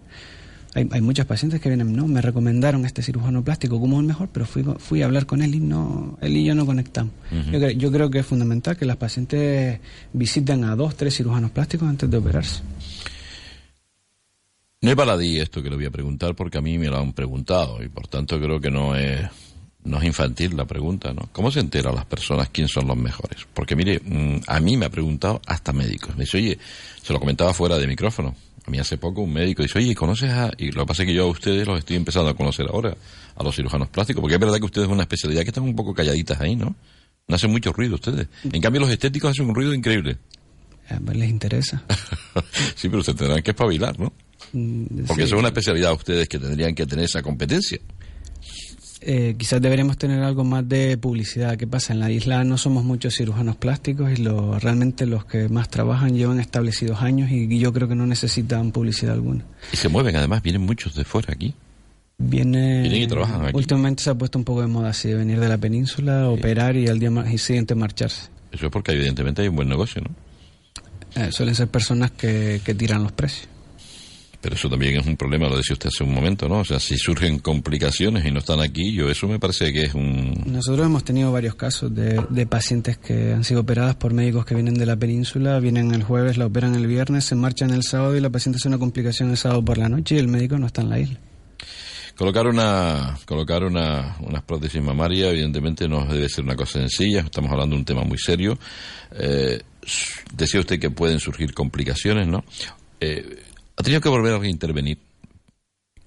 Hay, 0.76 1.00
muchos 1.00 1.26
pacientes 1.26 1.62
que 1.62 1.70
vienen, 1.70 1.96
no, 1.96 2.06
me 2.06 2.22
recomendaron 2.22 2.86
este 2.86 3.02
cirujano 3.02 3.42
plástico 3.42 3.80
como 3.80 3.98
el 4.02 4.06
mejor, 4.06 4.28
pero 4.34 4.46
fui, 4.46 4.62
fui 4.78 5.02
a 5.02 5.06
hablar 5.06 5.26
con 5.26 5.42
él 5.42 5.56
y 5.56 5.62
no, 5.62 6.18
él 6.20 6.36
y 6.36 6.44
yo 6.44 6.54
no 6.54 6.66
conectamos. 6.66 7.14
yo, 7.78 7.92
creo 7.94 8.12
que 8.12 8.20
es 8.20 8.26
fundamental 8.26 8.76
que 8.76 8.86
las 8.86 8.98
pacientes 8.98 9.80
visiten 10.12 10.66
a 10.66 10.76
dos, 10.76 10.98
tres 10.98 11.16
cirujanos 11.16 11.52
plásticos 11.52 11.88
antes 11.88 12.12
de 12.12 12.18
operarse. 12.18 12.62
No 14.82 14.90
es 14.90 14.98
baladí 14.98 15.40
esto 15.40 15.64
que 15.64 15.70
le 15.70 15.78
voy 15.78 15.86
a 15.86 15.92
preguntar 15.92 16.36
porque 16.36 16.58
a 16.58 16.62
mí 16.62 16.78
me 16.78 16.88
lo 16.88 16.98
han 16.98 17.14
preguntado 17.14 17.82
y 17.82 17.88
por 17.88 18.10
tanto 18.10 18.38
creo 18.38 18.60
que 18.60 18.70
no 18.70 18.98
es, 18.98 19.26
no 19.86 19.98
es 20.00 20.04
infantil 20.04 20.58
la 20.58 20.66
pregunta, 20.66 21.14
¿no? 21.14 21.30
¿Cómo 21.32 21.52
se 21.52 21.62
entera 21.62 21.94
las 21.94 22.06
personas 22.06 22.50
quién 22.50 22.68
son 22.68 22.86
los 22.86 22.98
mejores? 22.98 23.48
Porque 23.54 23.78
mire, 23.78 24.02
mm, 24.04 24.42
a 24.46 24.60
mí 24.60 24.76
me 24.76 24.88
ha 24.88 24.90
preguntado 24.90 25.42
hasta 25.48 25.72
médicos. 25.72 26.18
Me 26.18 26.26
dice, 26.26 26.38
oye, 26.38 26.60
se 27.02 27.14
lo 27.14 27.20
comentaba 27.22 27.54
fuera 27.54 27.78
de 27.78 27.88
micrófono 27.88 28.36
a 28.66 28.72
mí 28.72 28.80
hace 28.80 28.98
poco 28.98 29.22
un 29.22 29.32
médico 29.32 29.62
dice, 29.62 29.78
oye, 29.80 29.94
¿conoces 29.94 30.32
a...? 30.32 30.52
Y 30.58 30.72
lo 30.72 30.84
que 30.84 30.88
pasa 30.88 31.04
es 31.04 31.08
que 31.08 31.14
yo 31.14 31.24
a 31.24 31.28
ustedes 31.28 31.68
los 31.68 31.78
estoy 31.78 31.98
empezando 31.98 32.30
a 32.30 32.34
conocer 32.34 32.66
ahora, 32.68 32.96
a 33.36 33.44
los 33.44 33.56
cirujanos 33.56 33.90
plásticos, 33.90 34.22
porque 34.22 34.36
es 34.36 34.40
verdad 34.40 34.58
que 34.58 34.66
ustedes 34.66 34.88
es 34.88 34.92
una 34.92 35.04
especialidad 35.04 35.44
que 35.44 35.50
están 35.50 35.64
un 35.64 35.76
poco 35.76 35.94
calladitas 35.94 36.42
ahí, 36.42 36.56
¿no? 36.56 36.76
No 37.28 37.36
hacen 37.36 37.52
mucho 37.52 37.72
ruido 37.74 37.96
ustedes. 37.96 38.28
En 38.44 38.62
cambio, 38.62 38.82
los 38.82 38.90
estéticos 38.90 39.32
hacen 39.32 39.48
un 39.48 39.56
ruido 39.56 39.74
increíble. 39.74 40.18
A 40.90 41.00
ver, 41.00 41.16
les 41.16 41.30
interesa. 41.30 41.84
sí, 42.76 42.90
pero 42.90 43.04
se 43.04 43.14
tendrán 43.14 43.42
que 43.42 43.52
espabilar, 43.52 44.00
¿no? 44.00 44.14
Mm, 44.54 45.06
porque 45.08 45.24
eso 45.24 45.36
es 45.36 45.40
una 45.40 45.50
especialidad 45.50 45.90
de 45.90 45.96
ustedes 45.96 46.30
que 46.30 46.40
tendrían 46.40 46.74
que 46.76 46.86
tener 46.86 47.06
esa 47.06 47.22
competencia. 47.22 47.80
Eh, 49.08 49.36
quizás 49.38 49.62
deberíamos 49.62 50.00
tener 50.00 50.24
algo 50.24 50.44
más 50.44 50.68
de 50.68 50.98
publicidad. 50.98 51.58
¿Qué 51.58 51.68
pasa? 51.68 51.94
En 51.94 52.00
la 52.00 52.10
isla 52.10 52.44
no 52.44 52.58
somos 52.58 52.84
muchos 52.84 53.16
cirujanos 53.16 53.56
plásticos 53.56 54.12
y 54.12 54.16
lo, 54.16 54.58
realmente 54.58 55.06
los 55.06 55.26
que 55.26 55.48
más 55.48 55.70
trabajan 55.70 56.16
llevan 56.16 56.40
establecidos 56.40 57.04
años 57.04 57.30
y, 57.30 57.60
yo 57.60 57.72
creo 57.72 57.88
que 57.88 57.94
no 57.94 58.08
necesitan 58.08 58.72
publicidad 58.72 59.14
alguna. 59.14 59.46
Y 59.72 59.78
se 59.78 59.90
mueven, 59.90 60.16
además, 60.16 60.42
vienen 60.42 60.64
muchos 60.64 60.96
de 60.96 61.04
fuera 61.04 61.32
aquí. 61.32 61.54
Viene, 62.18 62.82
Vienen 62.82 63.04
y 63.04 63.08
trabajan 63.08 63.46
aquí. 63.46 63.56
Últimamente 63.56 64.02
se 64.02 64.10
ha 64.10 64.16
puesto 64.16 64.40
un 64.40 64.46
poco 64.46 64.62
de 64.62 64.68
moda 64.68 64.90
así, 64.90 65.10
de 65.10 65.16
venir 65.16 65.40
de 65.40 65.50
la 65.50 65.60
península, 65.60 66.28
operar 66.28 66.76
y 66.76 66.88
al 66.88 66.98
día 66.98 67.12
siguiente 67.38 67.76
marcharse. 67.76 68.30
Eso 68.52 68.66
es 68.66 68.72
porque 68.72 68.94
evidentemente 68.94 69.44
hay 69.44 69.50
un 69.50 69.56
buen 69.56 69.70
negocio, 69.70 70.02
¿no? 70.02 71.22
Eh, 71.22 71.32
suelen 71.32 71.54
ser 71.54 71.68
personas 71.68 72.10
que 72.10 72.76
tiran 72.76 73.04
los 73.04 73.12
precios. 73.12 73.50
Pero 74.46 74.58
eso 74.58 74.70
también 74.70 74.98
es 74.98 75.08
un 75.08 75.18
problema, 75.18 75.50
lo 75.50 75.58
decía 75.58 75.74
usted 75.74 75.88
hace 75.88 76.04
un 76.04 76.14
momento, 76.14 76.48
¿no? 76.48 76.60
O 76.60 76.64
sea, 76.64 76.80
si 76.80 77.00
surgen 77.00 77.40
complicaciones 77.40 78.24
y 78.26 78.30
no 78.30 78.38
están 78.38 78.60
aquí, 78.60 78.94
yo 78.94 79.10
eso 79.10 79.28
me 79.28 79.40
parece 79.40 79.74
que 79.74 79.86
es 79.86 79.96
un... 79.96 80.40
Nosotros 80.46 80.86
hemos 80.86 81.04
tenido 81.04 81.32
varios 81.32 81.56
casos 81.56 81.96
de, 81.96 82.24
de 82.30 82.46
pacientes 82.46 83.00
que 83.00 83.34
han 83.34 83.44
sido 83.44 83.62
operadas 83.62 83.96
por 83.96 84.14
médicos 84.14 84.46
que 84.46 84.54
vienen 84.54 84.76
de 84.76 84.86
la 84.86 84.98
península, 84.98 85.60
vienen 85.60 85.96
el 85.96 86.04
jueves, 86.04 86.38
la 86.38 86.46
operan 86.46 86.76
el 86.76 86.86
viernes, 86.86 87.26
se 87.26 87.34
marchan 87.34 87.72
el 87.72 87.82
sábado 87.82 88.16
y 88.16 88.20
la 88.20 88.30
paciente 88.30 88.58
hace 88.58 88.68
una 88.68 88.78
complicación 88.78 89.32
el 89.32 89.38
sábado 89.38 89.66
por 89.66 89.80
la 89.80 89.90
noche 89.90 90.14
y 90.14 90.20
el 90.20 90.28
médico 90.28 90.60
no 90.60 90.68
está 90.68 90.84
en 90.84 90.90
la 90.92 91.00
isla. 91.00 91.20
Colocar 92.16 92.46
una 92.46 93.18
colocar 93.26 93.64
una, 93.64 94.16
unas 94.20 94.44
prótesis 94.44 94.80
mamarias 94.80 95.32
evidentemente 95.32 95.88
no 95.88 96.06
debe 96.06 96.30
ser 96.30 96.44
una 96.44 96.56
cosa 96.56 96.74
sencilla, 96.74 97.22
estamos 97.22 97.52
hablando 97.52 97.74
de 97.74 97.80
un 97.80 97.86
tema 97.86 98.04
muy 98.04 98.20
serio. 98.20 98.60
Eh, 99.14 99.60
decía 100.36 100.60
usted 100.60 100.80
que 100.80 100.92
pueden 100.92 101.20
surgir 101.20 101.52
complicaciones, 101.56 102.28
¿no? 102.28 102.46
Eh, 103.00 103.45
ha 103.76 103.84
tenido 103.84 104.02
que 104.02 104.10
volver 104.10 104.34
a 104.34 104.48
intervenir. 104.48 105.00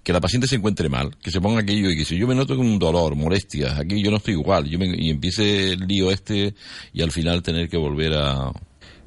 Que 0.02 0.12
la 0.12 0.20
paciente 0.20 0.46
se 0.46 0.56
encuentre 0.56 0.88
mal, 0.88 1.16
que 1.18 1.30
se 1.30 1.40
ponga 1.40 1.60
aquello 1.60 1.90
y 1.90 1.96
que 1.96 2.04
si 2.04 2.16
yo 2.16 2.26
me 2.26 2.34
noto 2.34 2.56
con 2.56 2.66
un 2.66 2.78
dolor, 2.78 3.14
molestias, 3.14 3.78
aquí 3.78 4.02
yo 4.02 4.10
no 4.10 4.16
estoy 4.16 4.34
igual, 4.34 4.64
yo 4.64 4.78
y 4.80 5.10
empiece 5.10 5.72
el 5.72 5.80
lío 5.80 6.10
este 6.10 6.54
y 6.94 7.02
al 7.02 7.10
final 7.10 7.42
tener 7.42 7.68
que 7.68 7.76
volver 7.76 8.14
a, 8.14 8.50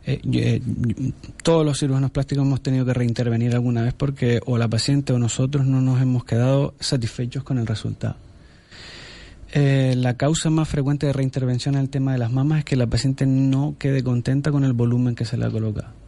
eh, 0.03 0.19
eh, 0.33 0.61
todos 1.43 1.63
los 1.63 1.79
cirujanos 1.79 2.09
plásticos 2.09 2.43
hemos 2.43 2.61
tenido 2.61 2.85
que 2.85 2.93
reintervenir 2.93 3.53
alguna 3.53 3.83
vez 3.83 3.93
porque 3.93 4.41
o 4.45 4.57
la 4.57 4.67
paciente 4.67 5.13
o 5.13 5.19
nosotros 5.19 5.65
no 5.65 5.79
nos 5.79 6.01
hemos 6.01 6.25
quedado 6.25 6.73
satisfechos 6.79 7.43
con 7.43 7.59
el 7.59 7.67
resultado. 7.67 8.15
Eh, 9.53 9.95
la 9.97 10.15
causa 10.15 10.49
más 10.49 10.69
frecuente 10.69 11.05
de 11.05 11.13
reintervención 11.13 11.75
en 11.75 11.81
el 11.81 11.89
tema 11.89 12.13
de 12.13 12.19
las 12.19 12.31
mamas 12.31 12.59
es 12.59 12.65
que 12.65 12.75
la 12.75 12.87
paciente 12.87 13.25
no 13.25 13.75
quede 13.77 14.01
contenta 14.01 14.51
con 14.51 14.63
el 14.63 14.73
volumen 14.73 15.13
que 15.13 15.25
se 15.25 15.37
le 15.37 15.45
ha 15.45 15.51
colocado. 15.51 16.00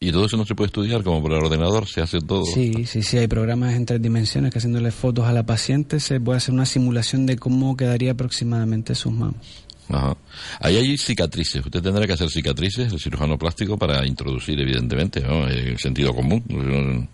Y 0.00 0.12
todo 0.12 0.26
eso 0.26 0.36
no 0.36 0.46
se 0.46 0.54
puede 0.54 0.66
estudiar 0.66 1.02
como 1.02 1.20
por 1.20 1.32
el 1.32 1.38
ordenador, 1.38 1.88
se 1.88 2.00
hace 2.00 2.20
todo. 2.20 2.44
Sí, 2.44 2.84
sí, 2.86 3.02
sí, 3.02 3.18
hay 3.18 3.26
programas 3.26 3.74
en 3.74 3.84
tres 3.84 4.00
dimensiones 4.00 4.52
que 4.52 4.58
haciéndole 4.58 4.92
fotos 4.92 5.26
a 5.26 5.32
la 5.32 5.44
paciente 5.44 5.98
se 5.98 6.20
puede 6.20 6.36
hacer 6.36 6.54
una 6.54 6.66
simulación 6.66 7.26
de 7.26 7.36
cómo 7.36 7.76
quedaría 7.76 8.12
aproximadamente 8.12 8.94
sus 8.94 9.12
mamas. 9.12 9.64
Ajá. 9.88 10.16
Ahí 10.60 10.76
hay 10.76 10.98
cicatrices. 10.98 11.64
Usted 11.64 11.82
tendrá 11.82 12.06
que 12.06 12.12
hacer 12.12 12.30
cicatrices, 12.30 12.92
el 12.92 13.00
cirujano 13.00 13.36
plástico, 13.38 13.76
para 13.76 14.06
introducir, 14.06 14.60
evidentemente, 14.60 15.20
el 15.20 15.78
sentido 15.78 16.14
común. 16.14 17.08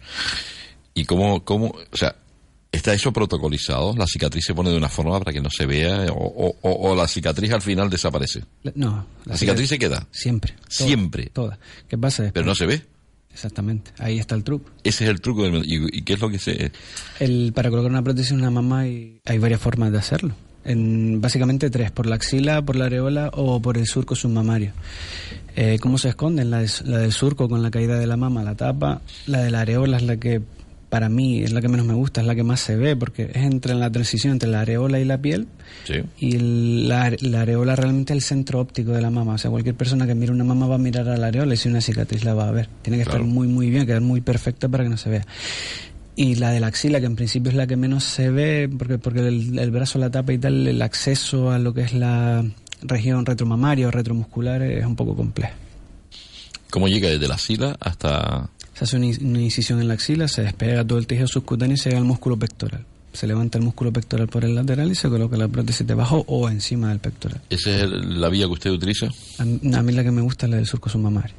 ¿Y 0.92 1.04
cómo, 1.04 1.42
cómo, 1.42 1.68
o 1.68 1.96
sea, 1.96 2.14
¿Está 2.74 2.92
eso 2.92 3.12
protocolizado? 3.12 3.94
¿La 3.96 4.06
cicatriz 4.06 4.44
se 4.44 4.54
pone 4.54 4.70
de 4.70 4.76
una 4.76 4.88
forma 4.88 5.18
para 5.20 5.32
que 5.32 5.40
no 5.40 5.48
se 5.48 5.64
vea 5.64 6.06
o, 6.10 6.94
la 6.96 7.06
cicatriz 7.06 7.52
al 7.52 7.62
final 7.62 7.88
desaparece? 7.88 8.42
No. 8.74 9.06
La, 9.24 9.36
cicatriz, 9.36 9.68
se 9.68 9.78
queda. 9.78 10.06
Siempre. 10.10 10.54
siempre. 10.68 11.30
Toda. 11.32 11.58
¿Qué 11.88 11.96
pasa? 11.96 12.30
Pero 12.32 12.46
no 12.46 12.54
se 12.54 12.66
ve. 12.66 12.82
Exactamente. 13.32 13.92
Ahí 13.98 14.18
está 14.18 14.34
el 14.34 14.44
truco. 14.44 14.70
Ese 14.82 15.04
es 15.04 15.10
el 15.10 15.20
truco. 15.20 15.46
¿Y, 15.46 16.02
qué 16.02 16.14
es 16.14 16.20
lo 16.20 16.30
que 16.30 16.38
se...? 16.38 16.72
El, 17.20 17.52
para 17.54 17.70
colocar 17.70 17.90
una 17.90 18.02
prótesis 18.02 18.32
en 18.32 18.38
una 18.38 18.50
mamá 18.50 18.80
hay, 18.80 19.20
hay 19.24 19.38
varias 19.38 19.60
formas 19.60 19.92
de 19.92 19.98
hacerlo. 19.98 20.34
En, 20.64 21.20
básicamente 21.20 21.68
tres, 21.68 21.90
por 21.90 22.06
la 22.06 22.16
axila, 22.16 22.62
por 22.62 22.76
la 22.76 22.86
areola 22.86 23.30
o 23.34 23.60
por 23.60 23.76
el 23.76 23.86
surco 23.86 24.14
submamario. 24.14 24.72
Eh, 25.56 25.78
¿Cómo 25.80 25.98
se 25.98 26.08
esconden? 26.08 26.50
La, 26.50 26.64
la 26.84 26.98
del 26.98 27.12
surco 27.12 27.48
con 27.48 27.62
la 27.62 27.70
caída 27.70 27.98
de 27.98 28.06
la 28.06 28.16
mama, 28.16 28.42
la 28.42 28.54
tapa. 28.54 29.02
La 29.26 29.42
de 29.42 29.50
la 29.50 29.60
areola 29.60 29.98
es 29.98 30.02
la 30.04 30.16
que 30.16 30.40
para 30.94 31.08
mí 31.08 31.42
es 31.42 31.50
la 31.50 31.60
que 31.60 31.66
menos 31.66 31.86
me 31.86 31.94
gusta, 31.94 32.20
es 32.20 32.26
la 32.28 32.36
que 32.36 32.44
más 32.44 32.60
se 32.60 32.76
ve, 32.76 32.94
porque 32.94 33.24
es 33.24 33.42
entre 33.42 33.74
la 33.74 33.90
transición 33.90 34.34
entre 34.34 34.48
la 34.48 34.60
areola 34.60 35.00
y 35.00 35.04
la 35.04 35.18
piel. 35.18 35.48
Y 36.20 36.38
la, 36.86 37.06
areola 37.06 37.74
realmente 37.74 38.12
es 38.12 38.18
el 38.18 38.22
centro 38.22 38.60
óptico 38.60 38.92
de 38.92 39.02
la 39.02 39.10
mama. 39.10 39.32
O 39.34 39.38
sea, 39.38 39.50
cualquier 39.50 39.74
persona 39.74 40.06
que 40.06 40.14
mire 40.14 40.30
una 40.30 40.44
mama 40.44 40.68
va 40.68 40.76
a 40.76 40.78
mirar 40.78 41.08
a 41.08 41.16
la 41.16 41.26
areola 41.26 41.52
y 41.52 41.56
si 41.56 41.68
una 41.68 41.80
cicatriz 41.80 42.22
la 42.22 42.34
va 42.34 42.46
a 42.46 42.52
ver. 42.52 42.68
Tiene 42.82 42.98
que 42.98 43.02
estar 43.02 43.24
muy, 43.24 43.48
muy 43.48 43.70
bien, 43.70 43.86
quedar 43.86 44.02
muy 44.02 44.20
perfecta 44.20 44.68
para 44.68 44.84
que 44.84 44.90
no 44.90 44.96
se 44.96 45.10
vea. 45.10 45.26
Y 46.14 46.36
la 46.36 46.52
de 46.52 46.60
la 46.60 46.68
axila, 46.68 47.00
que 47.00 47.06
en 47.06 47.16
principio 47.16 47.50
es 47.50 47.56
la 47.56 47.66
que 47.66 47.76
menos 47.76 48.04
se 48.04 48.30
ve, 48.30 48.70
porque, 48.78 48.98
porque 48.98 49.26
el, 49.26 49.70
brazo 49.72 49.98
la 49.98 50.12
tapa 50.12 50.32
y 50.32 50.38
tal, 50.38 50.64
el 50.68 50.80
acceso 50.80 51.50
a 51.50 51.58
lo 51.58 51.74
que 51.74 51.80
es 51.80 51.92
la 51.92 52.44
región 52.82 53.26
retromamaria 53.26 53.88
o 53.88 53.90
retromuscular 53.90 54.62
es 54.62 54.86
un 54.86 54.94
poco 54.94 55.16
complejo. 55.16 55.54
¿Cómo 56.70 56.86
llega 56.86 57.08
desde 57.08 57.26
la 57.26 57.34
axila 57.34 57.76
hasta 57.80 58.48
se 58.74 58.84
hace 58.84 58.96
una, 58.96 59.40
incisión 59.40 59.80
en 59.80 59.88
la 59.88 59.94
axila, 59.94 60.28
se 60.28 60.42
despega 60.42 60.84
todo 60.84 60.98
el 60.98 61.06
tejido 61.06 61.28
subcutáneo 61.28 61.74
y 61.74 61.78
se 61.78 61.90
llega 61.90 62.00
al 62.00 62.06
músculo 62.06 62.36
pectoral. 62.36 62.84
Se 63.12 63.28
levanta 63.28 63.58
el 63.58 63.64
músculo 63.64 63.92
pectoral 63.92 64.26
por 64.26 64.44
el 64.44 64.56
lateral 64.56 64.90
y 64.90 64.96
se 64.96 65.08
coloca 65.08 65.36
la 65.36 65.46
prótesis 65.46 65.86
debajo 65.86 66.24
o 66.26 66.50
encima 66.50 66.88
del 66.88 66.98
pectoral. 66.98 67.40
¿Esa 67.48 67.70
es 67.70 67.88
la 67.88 68.28
vía 68.28 68.46
que 68.46 68.52
usted 68.52 68.70
utiliza? 68.70 69.06
A, 69.38 69.44
mí 69.44 69.92
la 69.92 70.02
que 70.02 70.10
me 70.10 70.20
gusta 70.20 70.46
es 70.46 70.50
la 70.50 70.56
del 70.56 70.66
surco 70.66 70.90
submamario. 70.90 71.34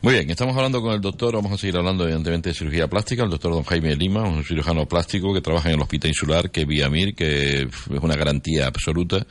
Muy 0.00 0.14
bien, 0.14 0.30
estamos 0.30 0.56
hablando 0.56 0.80
con 0.80 0.94
el 0.94 1.00
doctor, 1.00 1.34
vamos 1.34 1.52
a 1.52 1.58
seguir 1.58 1.76
hablando 1.76 2.04
evidentemente 2.04 2.50
de 2.50 2.54
cirugía 2.54 2.88
plástica, 2.88 3.24
el 3.24 3.30
doctor 3.30 3.52
don 3.52 3.64
Jaime 3.64 3.96
Lima, 3.96 4.22
un 4.22 4.44
cirujano 4.44 4.86
plástico 4.86 5.34
que 5.34 5.42
trabaja 5.42 5.68
en 5.68 5.74
el 5.74 5.82
Hospital 5.82 6.10
Insular, 6.10 6.50
que 6.50 6.64
vía 6.64 6.88
MIR, 6.88 7.14
que 7.14 7.62
es 7.62 8.00
una 8.00 8.16
garantía 8.16 8.66
absoluta 8.66 9.26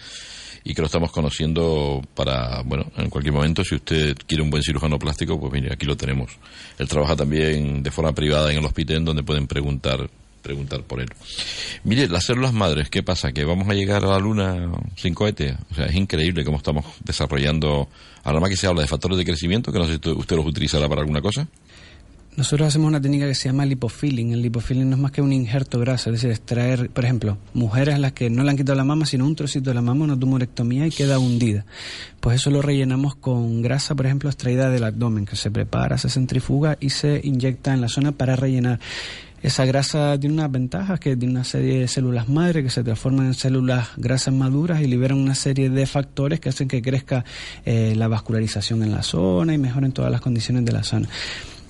y 0.67 0.73
que 0.73 0.81
lo 0.81 0.87
estamos 0.87 1.13
conociendo 1.13 2.01
para, 2.13 2.61
bueno, 2.61 2.91
en 2.97 3.09
cualquier 3.09 3.33
momento, 3.33 3.63
si 3.63 3.75
usted 3.75 4.17
quiere 4.27 4.43
un 4.43 4.49
buen 4.49 4.61
cirujano 4.61 4.99
plástico, 4.99 5.39
pues 5.39 5.53
mire, 5.53 5.71
aquí 5.71 5.85
lo 5.85 5.95
tenemos. 5.95 6.29
Él 6.77 6.89
trabaja 6.89 7.15
también 7.15 7.81
de 7.81 7.89
forma 7.89 8.11
privada 8.11 8.51
en 8.51 8.57
el 8.57 8.65
hospital, 8.65 9.05
donde 9.05 9.23
pueden 9.23 9.47
preguntar 9.47 10.09
preguntar 10.41 10.83
por 10.83 11.01
él. 11.01 11.09
Mire, 11.83 12.07
las 12.07 12.25
células 12.25 12.53
madres, 12.53 12.89
¿qué 12.89 13.03
pasa? 13.03 13.33
¿Que 13.33 13.43
vamos 13.43 13.67
a 13.67 13.73
llegar 13.73 14.05
a 14.05 14.07
la 14.07 14.19
luna 14.19 14.71
sin 14.95 15.13
cohete? 15.13 15.57
O 15.71 15.75
sea, 15.75 15.85
es 15.87 15.95
increíble 15.95 16.45
cómo 16.45 16.57
estamos 16.57 16.85
desarrollando, 17.03 17.89
ahora 18.23 18.39
más 18.39 18.49
que 18.49 18.55
se 18.55 18.67
habla 18.67 18.81
de 18.81 18.87
factores 18.87 19.17
de 19.17 19.25
crecimiento, 19.25 19.73
que 19.73 19.79
no 19.79 19.85
sé 19.85 19.99
si 20.01 20.09
usted 20.09 20.35
los 20.37 20.45
utilizará 20.45 20.87
para 20.87 21.01
alguna 21.01 21.21
cosa. 21.21 21.47
Nosotros 22.37 22.67
hacemos 22.67 22.89
una 22.89 23.01
técnica 23.01 23.25
que 23.25 23.33
se 23.33 23.49
llama 23.49 23.65
lipofilling. 23.65 24.31
El 24.31 24.43
lipofilling 24.43 24.87
no 24.87 24.95
es 24.95 25.01
más 25.01 25.11
que 25.11 25.23
un 25.23 25.33
injerto 25.33 25.79
graso, 25.79 26.11
es 26.11 26.21
decir, 26.21 26.29
extraer, 26.29 26.87
por 26.91 27.03
ejemplo, 27.03 27.39
mujeres 27.55 27.95
a 27.95 27.97
las 27.97 28.11
que 28.11 28.29
no 28.29 28.43
le 28.43 28.51
han 28.51 28.57
quitado 28.57 28.77
la 28.77 28.83
mama, 28.83 29.07
sino 29.07 29.25
un 29.25 29.35
trocito 29.35 29.71
de 29.71 29.73
la 29.73 29.81
mama, 29.81 30.03
una 30.03 30.19
tumorectomía 30.19 30.85
y 30.85 30.91
queda 30.91 31.17
hundida. 31.17 31.65
Pues 32.19 32.35
eso 32.35 32.51
lo 32.51 32.61
rellenamos 32.61 33.15
con 33.15 33.63
grasa, 33.63 33.95
por 33.95 34.05
ejemplo, 34.05 34.29
extraída 34.29 34.69
del 34.69 34.83
abdomen, 34.83 35.25
que 35.25 35.35
se 35.35 35.49
prepara, 35.49 35.97
se 35.97 36.11
centrifuga 36.11 36.77
y 36.79 36.91
se 36.91 37.19
inyecta 37.23 37.73
en 37.73 37.81
la 37.81 37.89
zona 37.89 38.11
para 38.11 38.35
rellenar. 38.35 38.79
Esa 39.41 39.65
grasa 39.65 40.15
tiene 40.19 40.35
unas 40.35 40.51
ventajas, 40.51 40.99
que 40.99 41.17
tiene 41.17 41.33
una 41.33 41.43
serie 41.43 41.79
de 41.79 41.87
células 41.87 42.29
madre 42.29 42.61
que 42.61 42.69
se 42.69 42.83
transforman 42.83 43.25
en 43.25 43.33
células 43.33 43.89
grasas 43.97 44.35
maduras 44.35 44.79
y 44.81 44.85
liberan 44.85 45.17
una 45.17 45.33
serie 45.33 45.71
de 45.71 45.87
factores 45.87 46.39
que 46.39 46.49
hacen 46.49 46.67
que 46.67 46.83
crezca 46.83 47.25
eh, 47.65 47.95
la 47.95 48.07
vascularización 48.07 48.83
en 48.83 48.91
la 48.91 49.01
zona 49.01 49.55
y 49.55 49.57
mejoren 49.57 49.91
todas 49.91 50.11
las 50.11 50.21
condiciones 50.21 50.65
de 50.65 50.71
la 50.71 50.83
zona. 50.83 51.09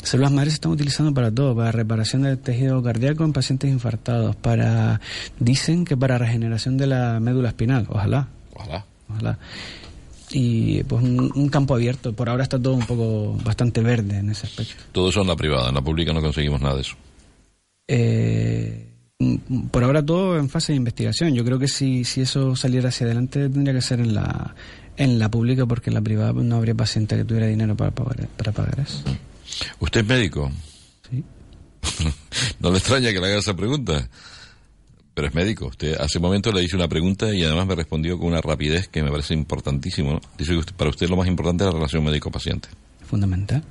Células 0.04 0.32
madres 0.32 0.54
se 0.54 0.56
están 0.56 0.72
utilizando 0.72 1.14
para 1.14 1.32
todo, 1.32 1.56
para 1.56 1.72
reparación 1.72 2.24
del 2.24 2.38
tejido 2.38 2.82
cardíaco 2.82 3.24
en 3.24 3.34
pacientes 3.34 3.70
infartados, 3.70 4.36
para 4.36 5.02
dicen 5.40 5.86
que 5.86 5.98
para 5.98 6.18
regeneración 6.18 6.78
de 6.78 6.88
la 6.88 7.20
médula 7.20 7.50
espinal, 7.50 7.86
ojalá. 7.90 8.28
Ojalá. 8.54 8.86
Ojalá. 9.10 9.40
Y 10.32 10.84
pues 10.84 11.04
un, 11.04 11.50
campo 11.50 11.74
abierto, 11.74 12.14
por 12.14 12.30
ahora 12.30 12.44
está 12.44 12.60
todo 12.60 12.74
un 12.74 12.86
poco 12.86 13.38
bastante 13.44 13.82
verde 13.82 14.18
en 14.18 14.30
ese 14.30 14.46
aspecto. 14.46 14.76
Todo 14.92 15.10
eso 15.10 15.22
en 15.22 15.28
la 15.28 15.36
privada, 15.36 15.70
en 15.70 15.76
la 15.76 15.82
pública 15.82 16.12
no 16.12 16.22
conseguimos 16.22 16.62
nada 16.62 16.76
de 16.76 16.82
eso. 16.82 16.96
Eh, 17.88 18.88
por 19.72 19.84
ahora 19.84 20.06
todo 20.06 20.38
en 20.38 20.50
fase 20.50 20.74
de 20.74 20.78
investigación. 20.78 21.34
Yo 21.34 21.46
creo 21.46 21.60
que 21.60 21.68
si, 21.68 22.04
si 22.04 22.22
eso 22.22 22.56
saliera 22.56 22.90
hacia 22.90 23.06
adelante 23.06 23.50
tendría 23.50 23.74
que 23.74 23.82
ser 23.82 24.00
en 24.00 24.14
la, 24.14 24.54
en 24.98 25.18
la 25.18 25.30
pública 25.30 25.66
porque 25.66 25.90
en 25.90 25.94
la 25.94 26.02
privada 26.02 26.34
no 26.34 26.58
habría 26.58 26.76
paciente 26.76 27.16
que 27.16 27.24
tuviera 27.24 27.48
dinero 27.48 27.76
para 27.76 27.92
pagar, 27.92 28.28
para 28.36 28.52
pagar 28.52 28.80
eso. 28.82 29.04
¿Usted 29.80 30.02
es 30.02 30.08
médico? 30.08 30.52
Sí. 31.10 31.24
no 32.60 32.72
le 32.72 32.78
extraña 32.78 33.12
que 33.12 33.20
le 33.20 33.28
haga 33.28 33.40
esa 33.40 33.56
pregunta. 33.56 34.08
Pero 35.14 35.28
es 35.28 35.34
médico. 35.34 35.68
Usted 35.68 36.00
hace 36.00 36.20
un 36.20 36.24
momento 36.24 36.52
le 36.52 36.64
hice 36.64 36.76
una 36.76 36.88
pregunta 36.88 37.34
y 37.34 37.44
además 37.44 37.66
me 37.66 37.76
respondió 37.76 38.20
con 38.20 38.28
una 38.28 38.42
rapidez 38.42 38.88
que 38.88 39.02
me 39.02 39.10
parece 39.10 39.34
importantísimo. 39.34 40.22
Dice 40.38 40.60
que 40.64 40.74
para 40.74 40.92
usted 40.92 41.10
lo 41.10 41.18
más 41.18 41.28
importante 41.28 41.64
es 41.64 41.70
la 41.70 41.74
relación 41.74 42.04
médico-paciente. 42.04 42.70
Fundamental. 43.02 43.64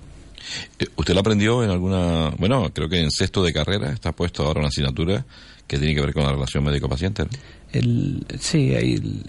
Eh, 0.79 0.87
¿Usted 0.97 1.15
la 1.15 1.21
aprendió 1.21 1.63
en 1.63 1.71
alguna... 1.71 2.31
Bueno, 2.39 2.73
creo 2.73 2.89
que 2.89 3.01
en 3.01 3.13
sexto 3.13 3.45
de 3.45 3.53
carrera 3.53 3.93
está 3.93 4.11
puesto 4.11 4.45
ahora 4.45 4.61
una 4.61 4.69
asignatura 4.69 5.25
que 5.69 5.79
tiene 5.79 5.95
que 5.95 6.01
ver 6.01 6.13
con 6.13 6.25
la 6.25 6.33
relación 6.33 6.65
médico-paciente. 6.65 7.25
El, 7.73 8.27
sí, 8.41 8.75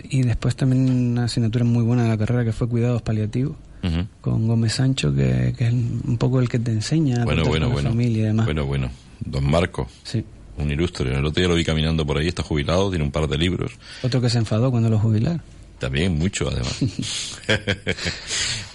y 0.09 0.21
después 0.21 0.55
también 0.55 0.89
una 0.89 1.25
asignatura 1.25 1.65
muy 1.65 1.83
buena 1.83 2.03
de 2.03 2.09
la 2.09 2.17
carrera 2.17 2.43
que 2.45 2.51
fue 2.51 2.67
cuidados 2.67 3.01
paliativos 3.01 3.57
con 4.21 4.47
Gómez 4.47 4.73
Sancho, 4.73 5.13
que, 5.13 5.53
es 5.57 5.73
un 5.73 6.17
poco 6.17 6.39
el 6.39 6.49
que 6.49 6.59
te 6.59 6.71
enseña 6.71 7.23
bueno, 7.23 7.45
bueno, 7.45 7.69
bueno. 7.69 7.89
familia 7.89 8.19
y 8.19 8.25
demás. 8.27 8.45
Bueno, 8.45 8.65
bueno. 8.65 8.91
Don 9.19 9.49
Marco. 9.49 9.87
Sí. 10.03 10.23
Un 10.57 10.71
ilustre. 10.71 11.17
El 11.17 11.25
otro 11.25 11.41
día 11.41 11.47
lo 11.47 11.55
vi 11.55 11.63
caminando 11.63 12.05
por 12.05 12.17
ahí, 12.17 12.27
está 12.27 12.43
jubilado, 12.43 12.89
tiene 12.89 13.05
un 13.05 13.11
par 13.11 13.27
de 13.27 13.37
libros. 13.37 13.71
Otro 14.01 14.21
que 14.21 14.29
se 14.29 14.37
enfadó 14.37 14.71
cuando 14.71 14.89
lo 14.89 14.99
jubilaron. 14.99 15.41
También 15.79 16.17
mucho, 16.17 16.49
además. 16.49 16.79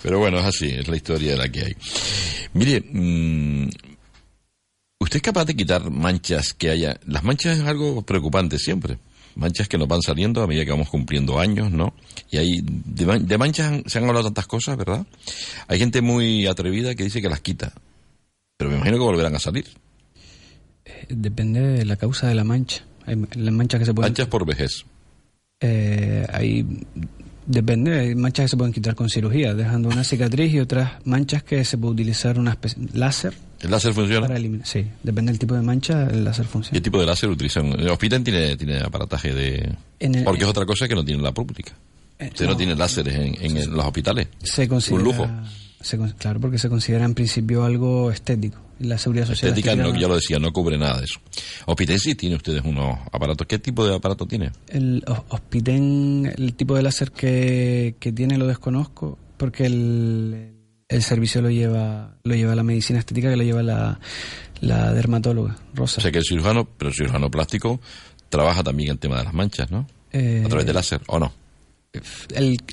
Pero 0.02 0.18
bueno, 0.18 0.38
es 0.38 0.44
así, 0.44 0.66
es 0.66 0.86
la 0.86 0.96
historia 0.96 1.32
de 1.32 1.36
la 1.36 1.48
que 1.48 1.60
hay. 1.64 1.76
Mire, 2.54 2.80
mm, 2.80 3.68
¿usted 5.00 5.16
es 5.16 5.22
capaz 5.22 5.44
de 5.46 5.56
quitar 5.56 5.90
manchas 5.90 6.54
que 6.54 6.70
haya? 6.70 7.00
Las 7.06 7.24
manchas 7.24 7.58
es 7.58 7.64
algo 7.64 8.02
preocupante 8.02 8.58
siempre 8.58 8.98
manchas 9.34 9.68
que 9.68 9.78
nos 9.78 9.88
van 9.88 10.02
saliendo 10.02 10.42
a 10.42 10.46
medida 10.46 10.64
que 10.64 10.70
vamos 10.70 10.88
cumpliendo 10.88 11.38
años, 11.38 11.70
¿no? 11.70 11.94
Y 12.30 12.38
hay 12.38 12.62
de, 12.64 13.38
manchas 13.38 13.82
se 13.86 13.98
han 13.98 14.04
hablado 14.04 14.24
tantas 14.24 14.46
cosas, 14.46 14.76
¿verdad? 14.76 15.06
Hay 15.68 15.78
gente 15.78 16.00
muy 16.00 16.46
atrevida 16.46 16.94
que 16.94 17.04
dice 17.04 17.20
que 17.22 17.28
las 17.28 17.40
quita, 17.40 17.72
pero 18.56 18.70
me 18.70 18.76
imagino 18.76 18.96
que 18.98 19.04
volverán 19.04 19.34
a 19.34 19.38
salir. 19.38 19.66
Eh, 20.84 21.06
depende 21.08 21.60
de 21.60 21.84
la 21.84 21.96
causa 21.96 22.28
de 22.28 22.34
la 22.34 22.44
mancha. 22.44 22.84
Hay 23.06 23.16
las 23.16 23.54
manchas 23.54 23.80
que 23.80 23.86
se 23.86 23.94
pueden... 23.94 24.10
Manchas 24.10 24.28
por 24.28 24.46
vejez. 24.46 24.84
Eh, 25.60 26.26
hay 26.32 26.66
Depende, 27.46 27.98
hay 27.98 28.14
manchas 28.14 28.44
que 28.44 28.48
se 28.50 28.56
pueden 28.56 28.72
quitar 28.72 28.94
con 28.94 29.08
cirugía, 29.08 29.54
dejando 29.54 29.88
una 29.88 30.04
cicatriz 30.04 30.54
y 30.54 30.60
otras 30.60 31.04
manchas 31.04 31.42
que 31.42 31.64
se 31.64 31.76
puede 31.76 31.94
utilizar 31.94 32.38
una 32.38 32.56
láser. 32.92 33.34
¿El 33.62 33.70
láser 33.70 33.94
funciona? 33.94 34.26
Para 34.26 34.38
eliminar. 34.38 34.66
Sí, 34.66 34.84
depende 35.02 35.30
del 35.30 35.38
tipo 35.38 35.54
de 35.54 35.62
mancha, 35.62 36.08
el 36.10 36.24
láser 36.24 36.46
funciona. 36.46 36.76
¿Y 36.76 36.78
el 36.78 36.82
tipo 36.82 36.98
de 36.98 37.06
láser 37.06 37.30
utilizan? 37.30 37.66
El 37.78 37.88
hospital 37.90 38.24
tiene, 38.24 38.56
tiene 38.56 38.78
aparataje 38.78 39.32
de... 39.32 39.76
Porque 40.24 40.42
es 40.42 40.50
otra 40.50 40.66
cosa 40.66 40.88
que 40.88 40.94
no 40.96 41.04
tiene 41.04 41.22
la 41.22 41.32
pública. 41.32 41.72
Eh, 42.18 42.28
Usted 42.32 42.46
no, 42.46 42.56
tiene 42.56 42.74
láseres 42.74 43.14
en, 43.40 43.70
los 43.70 43.86
hospitales. 43.86 44.28
Se 44.42 44.66
considera, 44.66 44.98
Un 44.98 45.04
lujo. 45.04 45.28
claro, 46.18 46.40
porque 46.40 46.58
se 46.58 46.68
considera 46.68 47.04
en 47.04 47.14
principio 47.14 47.64
algo 47.64 48.10
estético. 48.10 48.58
La 48.80 48.98
seguridad 48.98 49.26
social. 49.26 49.50
Estética, 49.50 49.76
no, 49.76 49.94
ya 49.94 50.08
lo 50.08 50.16
decía, 50.16 50.40
no 50.40 50.52
cubre 50.52 50.76
nada 50.76 50.98
de 50.98 51.04
eso. 51.04 51.20
Hospital 51.66 52.00
sí 52.00 52.16
tiene 52.16 52.34
ustedes 52.34 52.62
unos 52.64 52.98
aparatos. 53.12 53.46
¿Qué 53.46 53.60
tipo 53.60 53.86
de 53.86 53.94
aparato 53.94 54.26
tiene? 54.26 54.50
El 54.68 55.04
Hospital, 55.28 56.34
el 56.36 56.54
tipo 56.54 56.74
de 56.74 56.82
láser 56.82 57.12
que, 57.12 57.94
que 58.00 58.10
tiene 58.10 58.38
lo 58.38 58.48
desconozco, 58.48 59.18
porque 59.36 59.66
el, 59.66 60.51
el 60.92 61.02
servicio 61.02 61.42
lo 61.42 61.50
lleva 61.50 62.14
lo 62.24 62.34
lleva 62.34 62.54
la 62.54 62.62
medicina 62.62 62.98
estética, 62.98 63.30
que 63.30 63.36
lo 63.36 63.42
lleva 63.42 63.62
la, 63.62 63.98
la 64.60 64.92
dermatóloga, 64.92 65.56
Rosa. 65.74 65.98
O 65.98 66.02
sea 66.02 66.12
que 66.12 66.18
el 66.18 66.24
cirujano, 66.24 66.64
pero 66.64 66.90
el 66.90 66.94
cirujano 66.94 67.30
plástico 67.30 67.80
trabaja 68.28 68.62
también 68.62 68.90
el 68.90 68.98
tema 68.98 69.18
de 69.18 69.24
las 69.24 69.34
manchas, 69.34 69.70
¿no? 69.70 69.86
Eh, 70.12 70.42
a 70.44 70.48
través 70.48 70.66
de 70.66 70.72
láser, 70.72 71.00
¿o 71.06 71.18
no? 71.18 71.32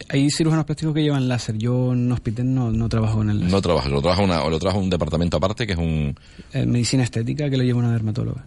hay 0.09 0.29
cirujanos 0.29 0.65
plásticos 0.65 0.93
que 0.93 1.03
llevan 1.03 1.27
láser. 1.27 1.57
Yo 1.57 1.91
en 1.91 2.09
hospital 2.11 2.53
no, 2.53 2.71
no 2.71 2.87
trabajo 2.87 3.17
con 3.17 3.29
el 3.29 3.37
láser. 3.37 3.51
No 3.51 3.61
trabaja, 3.61 3.89
lo 3.89 4.01
trabaja, 4.01 4.23
una, 4.23 4.47
lo 4.47 4.59
trabaja 4.59 4.79
un 4.79 4.89
departamento 4.89 5.37
aparte 5.37 5.67
que 5.67 5.73
es 5.73 5.79
un... 5.79 6.15
Eh, 6.53 6.65
medicina 6.65 7.03
estética 7.03 7.49
que 7.49 7.57
lo 7.57 7.63
lleva 7.63 7.79
una 7.79 7.91
dermatóloga. 7.91 8.45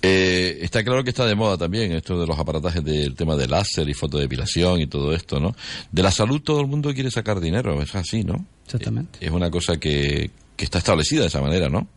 Eh, 0.00 0.58
está 0.60 0.84
claro 0.84 1.02
que 1.02 1.10
está 1.10 1.26
de 1.26 1.34
moda 1.34 1.58
también 1.58 1.92
esto 1.92 2.20
de 2.20 2.26
los 2.26 2.38
aparatajes 2.38 2.84
del 2.84 3.14
tema 3.16 3.34
de 3.34 3.48
láser 3.48 3.88
y 3.88 3.94
fotodepilación 3.94 4.80
y 4.80 4.86
todo 4.86 5.12
esto, 5.12 5.40
¿no? 5.40 5.56
De 5.90 6.02
la 6.02 6.12
salud 6.12 6.40
todo 6.40 6.60
el 6.60 6.68
mundo 6.68 6.94
quiere 6.94 7.10
sacar 7.10 7.40
dinero, 7.40 7.82
es 7.82 7.94
así, 7.94 8.22
¿no? 8.22 8.44
Exactamente. 8.64 9.18
Es 9.20 9.30
una 9.32 9.50
cosa 9.50 9.76
que, 9.78 10.30
que 10.56 10.64
está 10.64 10.78
establecida 10.78 11.22
de 11.22 11.28
esa 11.28 11.40
manera, 11.40 11.68
¿no? 11.68 11.88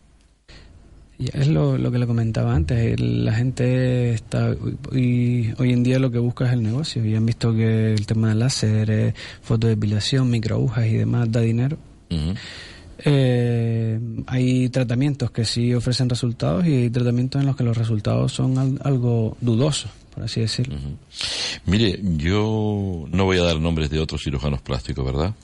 es 1.18 1.46
lo, 1.46 1.78
lo, 1.78 1.92
que 1.92 1.98
le 1.98 2.06
comentaba 2.06 2.54
antes, 2.54 2.98
la 2.98 3.32
gente 3.32 4.12
está 4.12 4.54
hoy, 4.90 5.54
hoy 5.58 5.72
en 5.72 5.82
día 5.82 5.98
lo 5.98 6.10
que 6.10 6.18
busca 6.18 6.46
es 6.46 6.52
el 6.52 6.62
negocio 6.62 7.04
y 7.04 7.14
han 7.14 7.26
visto 7.26 7.54
que 7.54 7.92
el 7.92 8.06
tema 8.06 8.30
del 8.30 8.40
láser, 8.40 8.90
eh, 8.90 9.14
fotodepilación, 9.42 10.30
microagujas 10.30 10.86
y 10.86 10.94
demás 10.94 11.30
da 11.30 11.40
dinero. 11.40 11.78
Eh, 13.04 13.98
hay 14.26 14.68
tratamientos 14.68 15.30
que 15.30 15.44
sí 15.44 15.74
ofrecen 15.74 16.08
resultados 16.08 16.66
y 16.66 16.74
hay 16.74 16.90
tratamientos 16.90 17.40
en 17.40 17.46
los 17.46 17.56
que 17.56 17.64
los 17.64 17.76
resultados 17.76 18.32
son 18.32 18.56
al- 18.58 18.80
algo 18.84 19.36
dudosos, 19.40 19.90
por 20.14 20.22
así 20.24 20.40
decirlo. 20.40 20.76
Mire, 21.66 21.98
yo 22.16 23.04
no 23.10 23.24
voy 23.24 23.38
a 23.38 23.42
dar 23.44 23.58
nombres 23.60 23.90
de 23.90 23.98
otros 23.98 24.22
cirujanos 24.22 24.60
plásticos, 24.62 25.04
¿verdad? 25.04 25.34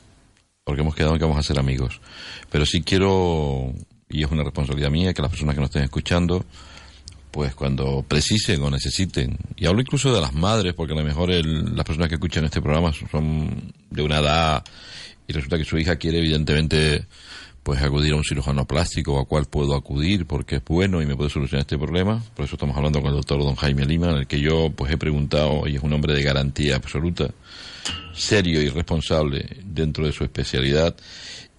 Porque 0.64 0.82
hemos 0.82 0.94
quedado 0.94 1.14
en 1.14 1.18
que 1.18 1.24
vamos 1.24 1.38
a 1.38 1.42
ser 1.42 1.58
amigos. 1.58 2.00
Pero 2.50 2.64
sí 2.66 2.82
quiero, 2.82 3.72
y 4.08 4.22
es 4.22 4.30
una 4.30 4.44
responsabilidad 4.44 4.90
mía, 4.90 5.12
que 5.14 5.22
las 5.22 5.30
personas 5.30 5.54
que 5.54 5.60
nos 5.60 5.70
estén 5.70 5.82
escuchando, 5.84 6.44
pues 7.30 7.54
cuando 7.54 8.04
precisen 8.06 8.62
o 8.62 8.70
necesiten, 8.70 9.36
y 9.56 9.66
hablo 9.66 9.80
incluso 9.80 10.14
de 10.14 10.20
las 10.20 10.32
madres, 10.34 10.74
porque 10.74 10.92
a 10.92 10.96
lo 10.96 11.04
mejor 11.04 11.30
el- 11.30 11.74
las 11.74 11.84
personas 11.84 12.08
que 12.08 12.14
escuchan 12.14 12.44
este 12.44 12.60
programa 12.62 12.92
son 13.10 13.72
de 13.90 14.02
una 14.02 14.18
edad 14.18 14.64
y 15.26 15.32
resulta 15.32 15.58
que 15.58 15.64
su 15.64 15.76
hija 15.78 15.96
quiere 15.96 16.18
evidentemente 16.18 17.04
pues 17.68 17.82
acudir 17.82 18.14
a 18.14 18.16
un 18.16 18.24
cirujano 18.24 18.64
plástico 18.64 19.20
a 19.20 19.26
cuál 19.26 19.44
puedo 19.44 19.76
acudir 19.76 20.24
porque 20.24 20.56
es 20.56 20.64
bueno 20.64 21.02
y 21.02 21.06
me 21.06 21.14
puede 21.14 21.28
solucionar 21.28 21.60
este 21.60 21.76
problema. 21.76 22.24
Por 22.34 22.46
eso 22.46 22.54
estamos 22.54 22.74
hablando 22.74 23.02
con 23.02 23.10
el 23.10 23.16
doctor 23.16 23.40
don 23.40 23.56
Jaime 23.56 23.84
Lima, 23.84 24.08
en 24.08 24.16
el 24.16 24.26
que 24.26 24.40
yo 24.40 24.70
pues 24.70 24.90
he 24.90 24.96
preguntado 24.96 25.68
y 25.68 25.76
es 25.76 25.82
un 25.82 25.92
hombre 25.92 26.14
de 26.14 26.22
garantía 26.22 26.76
absoluta, 26.76 27.28
serio 28.14 28.62
y 28.62 28.70
responsable 28.70 29.58
dentro 29.66 30.06
de 30.06 30.12
su 30.12 30.24
especialidad. 30.24 30.96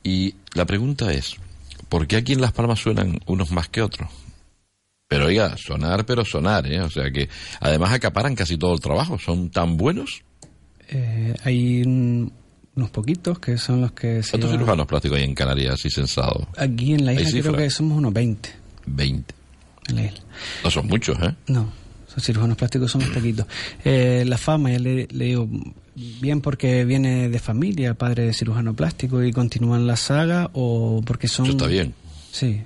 Y 0.01 0.33
la 0.55 0.65
pregunta 0.65 1.13
es, 1.13 1.35
¿por 1.89 2.07
qué 2.07 2.15
aquí 2.15 2.33
en 2.33 2.41
Las 2.41 2.53
Palmas 2.53 2.79
suenan 2.79 3.19
unos 3.27 3.51
más 3.51 3.69
que 3.69 3.83
otros? 3.83 4.09
Pero 5.07 5.27
oiga, 5.27 5.57
sonar, 5.57 6.07
pero 6.07 6.25
sonar, 6.25 6.65
¿eh? 6.65 6.81
O 6.81 6.89
sea 6.89 7.11
que 7.11 7.29
además 7.59 7.93
acaparan 7.93 8.33
casi 8.33 8.57
todo 8.57 8.73
el 8.73 8.79
trabajo, 8.79 9.19
son 9.19 9.51
tan 9.51 9.77
buenos. 9.77 10.23
Eh, 10.87 11.35
hay 11.43 11.83
unos 12.79 12.89
poquitos 12.91 13.39
que 13.39 13.57
son 13.57 13.81
los 13.81 13.91
que 13.91 14.23
se 14.23 14.31
¿Cuántos 14.31 14.49
llevan- 14.51 14.59
cirujanos 14.59 14.87
plásticos 14.87 15.17
hay 15.17 15.23
en 15.25 15.35
Canarias 15.35 15.73
así 15.75 15.89
sensados? 15.89 16.47
Aquí 16.57 16.93
en 16.93 17.05
la 17.05 17.11
¿Hay 17.11 17.17
isla 17.21 17.41
creo 17.41 17.55
que 17.55 17.69
somos 17.69 17.97
unos 17.97 18.13
20 18.13 18.49
20. 18.87 19.33
en 19.89 19.95
la 19.95 20.05
isla. 20.05 20.19
No 20.63 20.71
son 20.71 20.87
muchos, 20.87 21.17
¿eh? 21.21 21.35
No, 21.47 21.69
los 22.15 22.25
cirujanos 22.25 22.57
plásticos 22.57 22.91
somos 22.91 23.09
poquitos. 23.09 23.45
Eh, 23.85 24.23
la 24.25 24.37
fama, 24.37 24.71
ya 24.71 24.79
le, 24.79 25.07
le 25.11 25.25
digo, 25.25 25.47
bien 26.21 26.41
porque 26.41 26.85
viene 26.85 27.29
de 27.29 27.39
familia, 27.39 27.93
padre 27.93 28.23
de 28.25 28.33
cirujano 28.33 28.73
plástico 28.73 29.23
y 29.23 29.31
continúan 29.31 29.85
la 29.85 29.95
saga 29.97 30.49
o 30.53 31.01
porque 31.05 31.27
son... 31.27 31.45
Eso 31.45 31.55
está 31.57 31.67
bien. 31.67 31.93
Sí. 32.31 32.61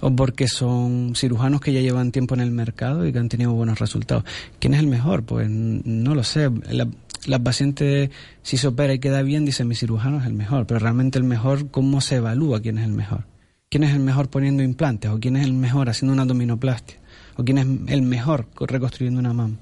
O 0.00 0.10
porque 0.14 0.48
son 0.48 1.12
cirujanos 1.14 1.60
que 1.60 1.72
ya 1.72 1.80
llevan 1.80 2.10
tiempo 2.10 2.34
en 2.34 2.40
el 2.40 2.50
mercado 2.50 3.06
y 3.06 3.12
que 3.12 3.18
han 3.18 3.28
tenido 3.28 3.52
buenos 3.52 3.78
resultados. 3.78 4.24
¿Quién 4.58 4.74
es 4.74 4.80
el 4.80 4.86
mejor? 4.88 5.22
Pues 5.22 5.48
no 5.50 6.14
lo 6.14 6.24
sé. 6.24 6.50
La, 6.70 6.88
la 7.26 7.38
paciente, 7.38 8.10
si 8.42 8.56
se 8.56 8.66
opera 8.68 8.92
y 8.94 8.98
queda 8.98 9.22
bien, 9.22 9.44
dice 9.44 9.64
mi 9.64 9.74
cirujano 9.74 10.18
es 10.20 10.26
el 10.26 10.32
mejor. 10.34 10.66
Pero 10.66 10.80
realmente 10.80 11.18
el 11.18 11.24
mejor, 11.24 11.70
¿cómo 11.70 12.00
se 12.00 12.16
evalúa 12.16 12.60
quién 12.60 12.78
es 12.78 12.84
el 12.84 12.92
mejor? 12.92 13.24
¿Quién 13.68 13.84
es 13.84 13.92
el 13.92 14.00
mejor 14.00 14.28
poniendo 14.28 14.62
implantes? 14.62 15.10
¿O 15.10 15.20
quién 15.20 15.36
es 15.36 15.44
el 15.44 15.52
mejor 15.52 15.88
haciendo 15.88 16.12
una 16.12 16.22
abdominoplastia? 16.22 16.96
¿O 17.36 17.44
quién 17.44 17.58
es 17.58 17.66
el 17.92 18.02
mejor 18.02 18.46
co- 18.54 18.66
reconstruyendo 18.66 19.20
una 19.20 19.32
mama? 19.32 19.56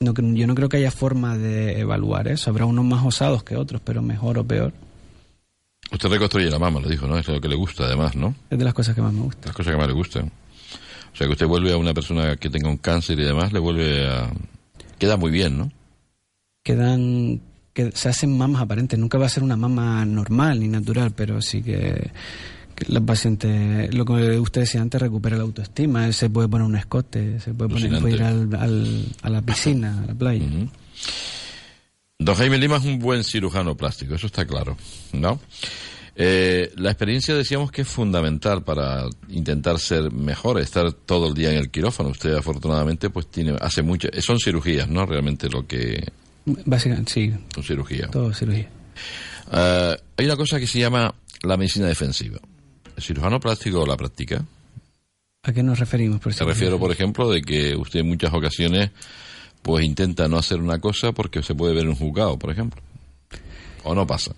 No, 0.00 0.14
yo 0.14 0.46
no 0.46 0.54
creo 0.54 0.68
que 0.68 0.78
haya 0.78 0.90
forma 0.90 1.36
de 1.38 1.78
evaluar 1.80 2.26
eso. 2.28 2.50
Habrá 2.50 2.64
unos 2.64 2.84
más 2.84 3.04
osados 3.04 3.44
que 3.44 3.56
otros, 3.56 3.80
pero 3.84 4.02
mejor 4.02 4.38
o 4.38 4.44
peor. 4.44 4.72
Usted 5.92 6.08
reconstruye 6.08 6.48
la 6.50 6.58
mama, 6.58 6.80
lo 6.80 6.88
dijo, 6.88 7.06
¿no? 7.06 7.18
Es 7.18 7.28
lo 7.28 7.40
que 7.40 7.48
le 7.48 7.54
gusta, 7.54 7.84
además, 7.84 8.16
¿no? 8.16 8.34
Es 8.50 8.58
de 8.58 8.64
las 8.64 8.72
cosas 8.74 8.94
que 8.94 9.02
más 9.02 9.12
me 9.12 9.20
gustan. 9.20 9.44
Las 9.48 9.56
cosas 9.56 9.72
que 9.72 9.78
más 9.78 9.86
le 9.86 9.92
gustan. 9.92 10.32
O 11.12 11.16
sea, 11.16 11.26
que 11.26 11.32
usted 11.34 11.46
vuelve 11.46 11.72
a 11.72 11.76
una 11.76 11.92
persona 11.92 12.36
que 12.36 12.48
tenga 12.48 12.70
un 12.70 12.78
cáncer 12.78 13.20
y 13.20 13.24
demás, 13.24 13.52
le 13.52 13.58
vuelve 13.58 14.08
a... 14.08 14.32
Queda 14.98 15.16
muy 15.18 15.30
bien, 15.30 15.58
¿no? 15.58 15.70
Quedan 16.62 17.40
que 17.72 17.90
se 17.92 18.08
hacen 18.08 18.36
mamas 18.36 18.62
aparentes 18.62 18.98
nunca 18.98 19.18
va 19.18 19.26
a 19.26 19.30
ser 19.30 19.42
una 19.42 19.56
mama 19.56 20.04
normal 20.04 20.60
ni 20.60 20.68
natural 20.68 21.12
pero 21.16 21.40
sí 21.40 21.62
que, 21.62 22.10
que 22.74 22.92
la 22.92 23.00
paciente 23.00 23.88
lo 23.92 24.04
que 24.04 24.38
usted 24.38 24.60
decía 24.62 24.80
antes 24.82 25.00
recupera 25.00 25.36
la 25.36 25.42
autoestima 25.42 26.06
él 26.06 26.14
se 26.14 26.28
puede 26.30 26.48
poner 26.48 26.66
un 26.66 26.76
escote 26.76 27.40
se 27.40 27.54
puede 27.54 27.70
poner 27.70 28.00
puede 28.00 28.14
ir 28.14 28.22
al, 28.22 28.54
al- 28.54 29.06
a 29.22 29.30
la 29.30 29.42
piscina 29.42 30.02
a 30.02 30.06
la 30.06 30.14
playa 30.14 30.44
Ujú. 30.44 30.68
Don 32.18 32.34
Jaime 32.36 32.58
Lima 32.58 32.76
es 32.76 32.84
un 32.84 33.00
buen 33.00 33.24
cirujano 33.24 33.76
plástico, 33.76 34.14
eso 34.14 34.26
está 34.28 34.46
claro, 34.46 34.76
¿no? 35.12 35.40
Eh, 36.14 36.70
la 36.76 36.90
experiencia 36.90 37.34
decíamos 37.34 37.72
que 37.72 37.82
es 37.82 37.88
fundamental 37.88 38.62
para 38.62 39.06
intentar 39.28 39.80
ser 39.80 40.12
mejor, 40.12 40.60
estar 40.60 40.92
todo 40.92 41.26
el 41.26 41.34
día 41.34 41.50
en 41.50 41.56
el 41.56 41.70
quirófano. 41.70 42.10
Usted 42.10 42.34
afortunadamente 42.34 43.10
pues 43.10 43.26
tiene 43.28 43.56
hace 43.60 43.82
muchas, 43.82 44.10
son 44.24 44.38
cirugías, 44.38 44.88
¿no? 44.88 45.04
Realmente 45.04 45.48
lo 45.48 45.66
que 45.66 46.12
básicamente 46.44 47.12
sí 47.12 47.32
son 47.54 47.64
cirugías. 47.64 48.10
todo 48.10 48.32
cirugía 48.32 48.68
Eh, 49.52 49.96
hay 50.16 50.26
una 50.26 50.36
cosa 50.36 50.58
que 50.58 50.66
se 50.66 50.78
llama 50.78 51.14
la 51.42 51.56
medicina 51.56 51.86
defensiva. 51.86 52.38
¿El 52.96 53.02
cirujano 53.02 53.40
plástico 53.40 53.86
la 53.86 53.96
practica? 53.96 54.44
a 55.44 55.52
qué 55.52 55.62
nos 55.62 55.80
referimos 55.80 56.20
por 56.20 56.28
Me 56.28 56.34
cirugía? 56.34 56.54
refiero, 56.54 56.78
por 56.78 56.92
ejemplo, 56.92 57.28
de 57.28 57.42
que 57.42 57.74
usted 57.76 58.00
en 58.00 58.08
muchas 58.08 58.32
ocasiones 58.32 58.90
pues 59.62 59.84
intenta 59.84 60.28
no 60.28 60.38
hacer 60.38 60.60
una 60.60 60.78
cosa 60.80 61.12
porque 61.12 61.42
se 61.42 61.54
puede 61.54 61.74
ver 61.74 61.84
en 61.84 61.90
un 61.90 61.94
juzgado, 61.96 62.38
por 62.38 62.50
ejemplo. 62.50 62.80
¿O 63.84 63.94
no 63.94 64.06
pasa? 64.06 64.32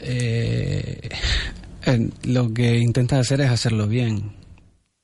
Eh, 0.00 1.08
eh, 1.86 2.10
lo 2.24 2.52
que 2.52 2.78
intenta 2.78 3.18
hacer 3.18 3.40
es 3.40 3.50
hacerlo 3.50 3.86
bien 3.88 4.38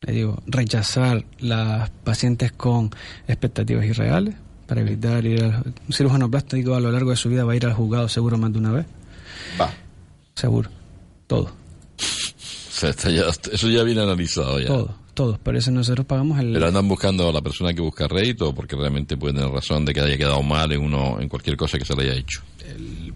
le 0.07 0.13
digo 0.13 0.43
rechazar 0.47 1.25
las 1.39 1.91
pacientes 1.91 2.53
con 2.53 2.91
expectativas 3.27 3.85
irreales 3.87 4.35
para 4.67 4.81
evitar 4.81 5.25
ir 5.25 5.43
al 5.45 5.75
un 5.87 5.93
cirujano 5.93 6.31
plástico 6.31 6.75
a 6.75 6.81
lo 6.81 6.91
largo 6.93 7.11
de 7.11 7.17
su 7.17 7.29
vida 7.29 7.45
va 7.45 7.53
a 7.53 7.57
ir 7.57 7.67
al 7.67 7.75
juzgado 7.75 8.09
seguro 8.09 8.39
más 8.39 8.53
de 8.53 8.59
una 8.59 8.73
vez 8.73 8.87
Va. 9.61 9.71
Seguro. 10.35 10.71
Todo. 11.27 11.45
O 11.45 12.77
sea, 12.77 12.91
está 12.91 13.11
ya- 13.11 13.27
eso 13.53 13.69
ya 13.69 13.83
viene 13.85 14.03
analizado 14.03 14.59
ya. 14.61 14.67
Todo. 14.67 14.95
Todo. 15.15 15.39
Por 15.39 15.55
eso 15.55 15.71
nosotros 15.71 16.05
pagamos 16.07 16.41
el... 16.41 16.53
Pero 16.55 16.67
andan 16.67 16.89
buscando 16.89 17.29
a 17.29 17.33
la 17.33 17.41
persona 17.41 17.73
que 17.73 17.81
busca 17.81 18.09
rédito 18.09 18.53
porque 18.53 18.75
realmente 18.75 19.17
pueden 19.17 19.37
tener 19.37 19.51
razón 19.53 19.85
de 19.85 19.95
que 19.95 20.01
haya 20.01 20.17
quedado 20.19 20.43
mal 20.43 20.73
en 20.73 20.81
uno 20.81 21.21
en 21.21 21.29
cualquier 21.29 21.57
cosa 21.57 21.79
que 21.79 21.85
se 21.85 21.95
le 21.95 22.03
haya 22.03 22.15
hecho. 22.15 22.43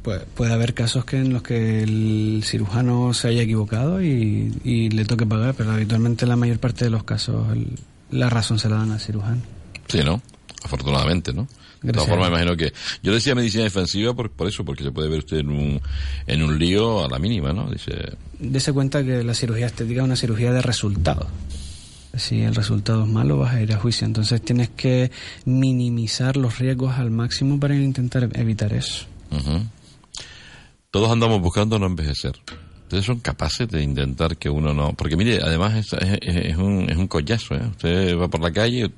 Puede, 0.03 0.21
puede 0.21 0.53
haber 0.53 0.75
casos 0.75 1.05
que 1.05 1.17
en 1.17 1.33
los 1.33 1.43
que 1.43 1.83
el 1.83 2.43
cirujano 2.45 3.13
se 3.15 3.29
haya 3.29 3.43
equivocado 3.43 4.01
y, 4.01 4.55
y 4.63 4.91
le 4.91 5.05
toque 5.07 5.27
pagar, 5.27 5.55
pero 5.55 5.73
habitualmente 5.73 6.25
en 6.25 6.29
la 6.29 6.37
mayor 6.37 6.61
parte 6.61 6.85
de 6.85 6.91
los 6.91 7.03
casos 7.03 7.51
el- 7.53 7.73
la 8.13 8.31
razón 8.31 8.61
se 8.61 8.69
la 8.69 8.77
dan 8.77 8.93
al 8.93 9.01
cirujano. 9.01 9.43
Sí, 9.89 9.99
¿no? 10.05 10.23
Afortunadamente, 10.65 11.33
¿no? 11.33 11.47
De 11.83 11.93
todas 11.93 12.09
formas, 12.09 12.29
imagino 12.31 12.57
que... 12.57 12.73
Yo 13.03 13.13
decía 13.13 13.35
medicina 13.37 13.63
defensiva 13.65 14.13
por, 14.15 14.31
por 14.31 14.49
eso, 14.49 14.65
porque 14.65 14.83
se 14.83 14.91
puede 14.91 15.09
ver 15.09 15.21
usted 15.21 15.39
en 15.39 15.51
un, 15.51 15.81
en 16.27 16.43
un 16.43 16.59
lío 16.59 17.05
a 17.05 17.09
la 17.09 17.19
mínima, 17.21 17.53
¿no? 17.53 17.71
Dice, 17.71 17.93
Dese 18.41 18.73
cuenta 18.73 19.05
que 19.05 19.23
la 19.23 19.35
cirugía 19.35 19.67
estética 19.67 20.01
es 20.01 20.05
una 20.05 20.17
cirugía 20.17 20.53
de 20.53 20.61
resultados. 20.61 21.27
Si 22.17 22.41
el 22.41 22.55
resultado 22.57 23.05
es 23.05 23.09
malo, 23.09 23.39
vas 23.39 23.55
a 23.55 23.63
ir 23.63 23.73
a 23.73 23.79
juicio. 23.79 24.07
Entonces 24.07 24.43
tienes 24.43 24.71
que 24.71 25.13
minimizar 25.45 26.37
los 26.37 26.59
riesgos 26.59 26.97
al 26.99 27.11
máximo 27.13 27.61
para 27.61 27.77
intentar 27.77 28.29
evitar 28.35 28.73
eso. 28.73 29.07
Todos 30.91 31.11
andamos 31.11 31.41
buscando 31.41 31.79
no 31.79 31.87
envejecer. 31.87 32.33
Ustedes 32.85 33.05
son 33.05 33.21
capaces 33.21 33.69
de 33.69 33.83
intentar 33.83 34.37
que 34.39 34.49
uno 34.49 34.73
no... 34.73 34.95
Porque 34.95 35.17
mire, 35.17 35.41
además 35.43 35.75
es, 35.77 35.93
es- 35.93 36.19
es 36.23 36.57
un, 36.57 36.89
es 36.91 36.97
un 36.97 37.07
collazo, 37.07 37.55
¿eh? 37.55 37.67
Usted 37.71 38.17
va 38.19 38.29
por 38.29 38.41
la 38.41 38.51
calle, 38.51 38.91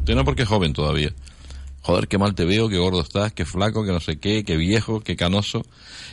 usted 0.00 0.14
no 0.14 0.24
porque 0.24 0.42
es 0.42 0.48
joven 0.48 0.72
todavía. 0.72 1.10
Joder, 1.82 2.08
qué 2.08 2.18
mal 2.18 2.34
te 2.34 2.44
veo, 2.44 2.68
qué 2.68 2.76
gordo 2.76 3.00
estás, 3.00 3.32
qué 3.32 3.46
flaco, 3.46 3.84
que 3.86 3.90
no 3.92 4.00
sé 4.00 4.18
qué, 4.18 4.44
qué 4.44 4.56
viejo, 4.58 5.00
qué 5.00 5.16
canoso. 5.16 5.62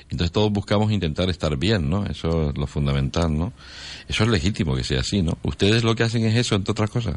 Entonces 0.10 0.32
todos 0.32 0.50
buscamos 0.52 0.94
intentar 0.94 1.30
estar 1.30 1.58
bien, 1.58 1.90
¿no? 1.90 2.06
Eso 2.06 2.52
es 2.52 2.58
lo 2.58 2.68
fundamental, 2.68 3.38
¿no? 3.38 3.52
Eso 4.08 4.24
es 4.24 4.30
legítimo 4.30 4.76
que 4.78 4.86
sea 4.86 5.02
así, 5.02 5.22
¿no? 5.22 5.38
Ustedes 5.44 5.84
lo 5.84 5.94
que 5.94 6.04
hacen 6.04 6.24
es 6.26 6.36
eso, 6.38 6.56
entre 6.56 6.72
otras 6.72 6.90
cosas. 6.90 7.16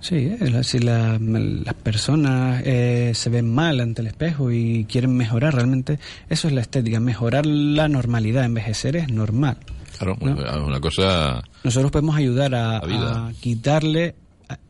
Sí, 0.00 0.16
eh, 0.38 0.62
si 0.64 0.78
la- 0.80 1.18
las 1.18 1.74
personas 1.74 2.62
eh, 2.64 3.12
se 3.14 3.30
ven 3.30 3.52
mal 3.52 3.80
ante 3.80 4.02
el 4.02 4.08
espejo 4.08 4.52
y 4.52 4.84
quieren 4.84 5.16
mejorar, 5.16 5.54
realmente 5.54 5.98
eso 6.28 6.46
es 6.46 6.54
la 6.54 6.60
estética, 6.60 7.00
mejorar 7.00 7.46
la 7.46 7.88
normalidad, 7.88 8.44
envejecer 8.44 8.96
es 8.96 9.10
normal. 9.10 9.56
Claro, 9.96 10.16
¿No? 10.20 10.38
es 10.40 10.56
una 10.62 10.78
cosa... 10.80 11.42
Nosotros 11.64 11.90
podemos 11.90 12.14
ayudar 12.16 12.54
a 12.54 13.32
quitarle 13.40 14.14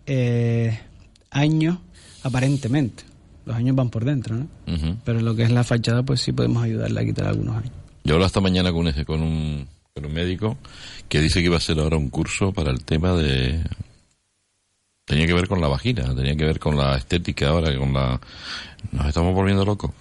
eh, 0.06 0.78
años 1.30 1.78
aparentemente. 2.22 3.04
Los 3.44 3.56
años 3.56 3.74
van 3.76 3.88
por 3.90 4.04
dentro, 4.04 4.36
¿no? 4.36 4.48
Pero 5.04 5.20
lo 5.20 5.34
que 5.34 5.42
es 5.44 5.50
la 5.50 5.64
fachada, 5.64 6.02
pues 6.02 6.20
sí 6.20 6.32
podemos 6.32 6.62
ayudarle 6.62 7.00
a 7.00 7.04
quitar 7.04 7.26
algunos 7.28 7.56
años. 7.56 7.72
Yo 8.04 8.14
hablaba 8.14 8.26
esta 8.26 8.40
mañana 8.40 8.72
con 8.72 8.86
un, 8.86 8.92
con 9.04 9.22
un, 9.22 9.66
con 9.94 10.04
un 10.04 10.12
médico 10.12 10.56
que 11.08 11.20
dice 11.20 11.40
que 11.40 11.46
iba 11.46 11.54
a 11.54 11.58
hacer 11.58 11.78
ahora 11.78 11.96
un 11.96 12.10
curso 12.10 12.52
para 12.52 12.70
el 12.70 12.84
tema 12.84 13.14
de... 13.14 13.60
Tenía 15.06 15.26
que 15.26 15.32
ver 15.32 15.48
con 15.48 15.60
la 15.62 15.68
vagina, 15.68 16.14
tenía 16.14 16.36
que 16.36 16.44
ver 16.44 16.58
con 16.58 16.76
la 16.76 16.96
estética 16.96 17.48
ahora, 17.48 17.74
con 17.78 17.94
la... 17.94 18.20
Nos 18.92 19.06
estamos 19.06 19.34
volviendo 19.34 19.64
locos. 19.64 19.92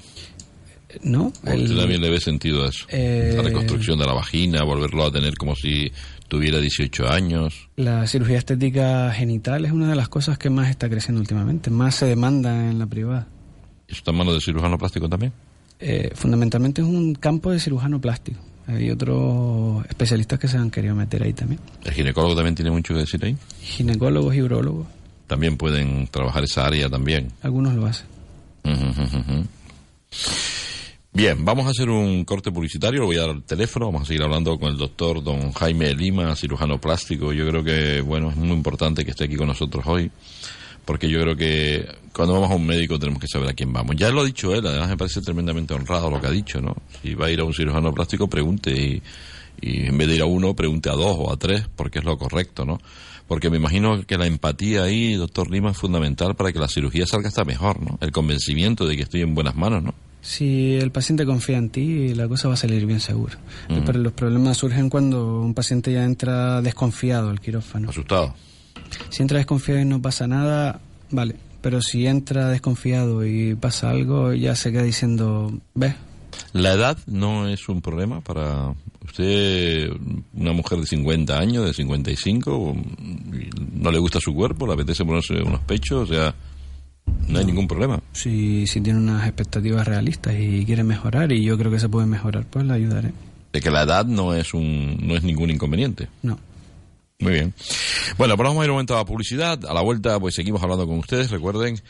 ¿No? 1.03 1.31
¿O 1.45 1.49
El- 1.49 1.63
¿Usted 1.63 1.77
también 1.77 2.01
le 2.01 2.09
ve 2.09 2.19
sentido 2.19 2.65
a 2.65 2.69
eso? 2.69 2.85
Eh, 2.89 3.33
La 3.37 3.43
reconstrucción 3.43 3.97
de 3.99 4.05
la 4.05 4.13
vagina, 4.13 4.63
volverlo 4.63 5.05
a 5.05 5.11
tener 5.11 5.35
como 5.37 5.55
si 5.55 5.89
tuviera 6.27 6.59
18 6.59 7.09
años. 7.09 7.69
La 7.75 8.05
cirugía 8.07 8.37
estética 8.37 9.11
genital 9.11 9.65
es 9.65 9.71
una 9.71 9.89
de 9.89 9.95
las 9.95 10.09
cosas 10.09 10.37
que 10.37 10.49
más 10.49 10.69
está 10.69 10.89
creciendo 10.89 11.19
últimamente, 11.19 11.69
más 11.69 11.95
se 11.95 12.05
demanda 12.05 12.69
en 12.69 12.79
la 12.79 12.85
privada. 12.85 13.27
¿Eso 13.87 13.99
está 13.99 14.11
en 14.11 14.17
manos 14.17 14.33
del 14.33 14.41
cirujano 14.41 14.77
plástico 14.77 15.07
también? 15.07 15.31
Eh, 15.79 16.11
fundamentalmente 16.15 16.81
es 16.81 16.87
un 16.87 17.15
campo 17.15 17.51
de 17.51 17.59
cirujano 17.59 18.01
plástico. 18.01 18.39
Hay 18.67 18.89
otros 18.89 19.85
especialistas 19.85 20.39
que 20.39 20.47
se 20.47 20.57
han 20.57 20.69
querido 20.69 20.93
meter 20.93 21.23
ahí 21.23 21.31
también. 21.31 21.61
¿El 21.85 21.93
ginecólogo 21.93 22.35
también 22.35 22.55
tiene 22.55 22.69
mucho 22.71 22.93
que 22.93 22.99
decir 22.99 23.23
ahí? 23.23 23.37
Ginecólogos 23.61 24.35
y 24.35 24.41
urólogos. 24.41 24.87
También 25.27 25.55
pueden 25.55 26.07
trabajar 26.07 26.43
esa 26.43 26.65
área 26.65 26.89
también. 26.89 27.31
Algunos 27.41 27.75
lo 27.75 27.85
hacen. 27.85 28.07
Bien, 31.17 31.43
vamos 31.43 31.65
a 31.65 31.71
hacer 31.71 31.89
un 31.89 32.23
corte 32.25 32.51
publicitario, 32.51 32.99
le 32.99 33.05
voy 33.07 33.17
a 33.17 33.21
dar 33.21 33.31
el 33.31 33.41
teléfono, 33.41 33.87
vamos 33.87 34.03
a 34.03 34.05
seguir 34.05 34.21
hablando 34.21 34.55
con 34.59 34.69
el 34.69 34.77
doctor 34.77 35.23
don 35.23 35.51
Jaime 35.51 35.95
Lima, 35.95 36.35
cirujano 36.35 36.79
plástico. 36.79 37.33
Yo 37.33 37.47
creo 37.47 37.63
que, 37.63 38.01
bueno, 38.01 38.29
es 38.29 38.35
muy 38.35 38.51
importante 38.51 39.03
que 39.03 39.09
esté 39.09 39.23
aquí 39.23 39.35
con 39.35 39.47
nosotros 39.47 39.83
hoy, 39.87 40.11
porque 40.85 41.09
yo 41.09 41.19
creo 41.21 41.35
que 41.35 41.87
cuando 42.13 42.35
vamos 42.35 42.51
a 42.51 42.53
un 42.53 42.67
médico 42.67 42.99
tenemos 42.99 43.19
que 43.19 43.27
saber 43.27 43.49
a 43.49 43.53
quién 43.53 43.73
vamos. 43.73 43.95
Ya 43.95 44.11
lo 44.11 44.21
ha 44.21 44.25
dicho 44.25 44.53
él, 44.53 44.67
además 44.67 44.89
me 44.89 44.97
parece 44.97 45.21
tremendamente 45.21 45.73
honrado 45.73 46.11
lo 46.11 46.21
que 46.21 46.27
ha 46.27 46.29
dicho, 46.29 46.61
¿no? 46.61 46.75
Si 47.01 47.15
va 47.15 47.25
a 47.25 47.31
ir 47.31 47.39
a 47.39 47.45
un 47.45 47.53
cirujano 47.55 47.91
plástico, 47.91 48.27
pregunte 48.27 48.69
y, 48.69 49.01
y 49.59 49.87
en 49.87 49.97
vez 49.97 50.09
de 50.09 50.17
ir 50.17 50.21
a 50.21 50.27
uno, 50.27 50.55
pregunte 50.55 50.91
a 50.91 50.93
dos 50.93 51.15
o 51.17 51.33
a 51.33 51.37
tres, 51.37 51.67
porque 51.75 51.97
es 51.97 52.05
lo 52.05 52.15
correcto, 52.19 52.63
¿no? 52.63 52.79
Porque 53.27 53.49
me 53.49 53.57
imagino 53.57 54.05
que 54.05 54.19
la 54.19 54.27
empatía 54.27 54.83
ahí, 54.83 55.15
doctor 55.15 55.49
Lima, 55.49 55.71
es 55.71 55.77
fundamental 55.77 56.35
para 56.35 56.51
que 56.51 56.59
la 56.59 56.67
cirugía 56.67 57.07
salga 57.07 57.29
hasta 57.29 57.43
mejor, 57.43 57.81
¿no? 57.81 57.97
El 58.01 58.11
convencimiento 58.11 58.85
de 58.85 58.95
que 58.95 59.01
estoy 59.01 59.21
en 59.21 59.33
buenas 59.33 59.55
manos, 59.55 59.81
¿no? 59.81 59.95
Si 60.21 60.75
el 60.75 60.91
paciente 60.91 61.25
confía 61.25 61.57
en 61.57 61.69
ti, 61.69 62.13
la 62.13 62.27
cosa 62.27 62.47
va 62.47 62.55
a 62.55 62.57
salir 62.57 62.85
bien 62.85 62.99
seguro. 62.99 63.37
Pero 63.85 63.99
los 63.99 64.13
problemas 64.13 64.57
surgen 64.57 64.89
cuando 64.89 65.41
un 65.41 65.53
paciente 65.53 65.93
ya 65.93 66.03
entra 66.03 66.61
desconfiado 66.61 67.29
al 67.29 67.39
quirófano. 67.39 67.89
Asustado. 67.89 68.35
Si 69.09 69.21
entra 69.21 69.37
desconfiado 69.37 69.79
y 69.79 69.85
no 69.85 70.01
pasa 70.01 70.27
nada, 70.27 70.81
vale. 71.11 71.35
Pero 71.61 71.81
si 71.81 72.07
entra 72.07 72.49
desconfiado 72.49 73.25
y 73.25 73.55
pasa 73.55 73.89
algo, 73.89 74.33
ya 74.33 74.55
se 74.55 74.71
queda 74.71 74.83
diciendo, 74.83 75.51
¿ves? 75.73 75.95
¿La 76.53 76.73
edad 76.73 76.97
no 77.07 77.47
es 77.47 77.67
un 77.67 77.81
problema 77.81 78.21
para 78.21 78.73
usted, 79.03 79.89
una 80.33 80.53
mujer 80.53 80.79
de 80.79 80.85
50 80.85 81.37
años, 81.37 81.65
de 81.65 81.73
55, 81.73 82.75
no 83.73 83.91
le 83.91 83.99
gusta 83.99 84.19
su 84.19 84.33
cuerpo, 84.33 84.67
le 84.67 84.73
apetece 84.73 85.05
ponerse 85.05 85.41
unos 85.41 85.61
pechos, 85.61 86.09
o 86.09 86.13
sea, 86.13 86.35
no 87.27 87.39
hay 87.39 87.45
ningún 87.45 87.67
problema. 87.67 88.01
Si, 88.13 88.67
si 88.67 88.81
tiene 88.81 88.99
unas 88.99 89.25
expectativas 89.25 89.87
realistas 89.87 90.35
y 90.37 90.65
quiere 90.65 90.83
mejorar, 90.83 91.31
y 91.31 91.43
yo 91.43 91.57
creo 91.57 91.71
que 91.71 91.79
se 91.79 91.89
puede 91.89 92.07
mejorar, 92.07 92.45
pues 92.49 92.65
le 92.65 92.73
ayudaré. 92.73 93.11
De 93.53 93.61
que 93.61 93.71
la 93.71 93.83
edad 93.83 94.05
no 94.05 94.33
es, 94.33 94.53
un, 94.53 94.97
no 95.01 95.15
es 95.15 95.23
ningún 95.23 95.49
inconveniente. 95.49 96.07
No. 96.21 96.39
Muy 97.19 97.33
bien. 97.33 97.53
Bueno, 98.17 98.37
pues 98.37 98.47
vamos 98.47 98.61
a 98.61 98.65
ir 98.65 98.69
un 98.69 98.75
momento 98.75 98.93
a 98.95 98.99
la 98.99 99.05
publicidad. 99.05 99.65
A 99.65 99.73
la 99.73 99.81
vuelta, 99.81 100.19
pues 100.19 100.35
seguimos 100.35 100.61
hablando 100.61 100.87
con 100.87 100.99
ustedes. 100.99 101.31
Recuerden, 101.31 101.81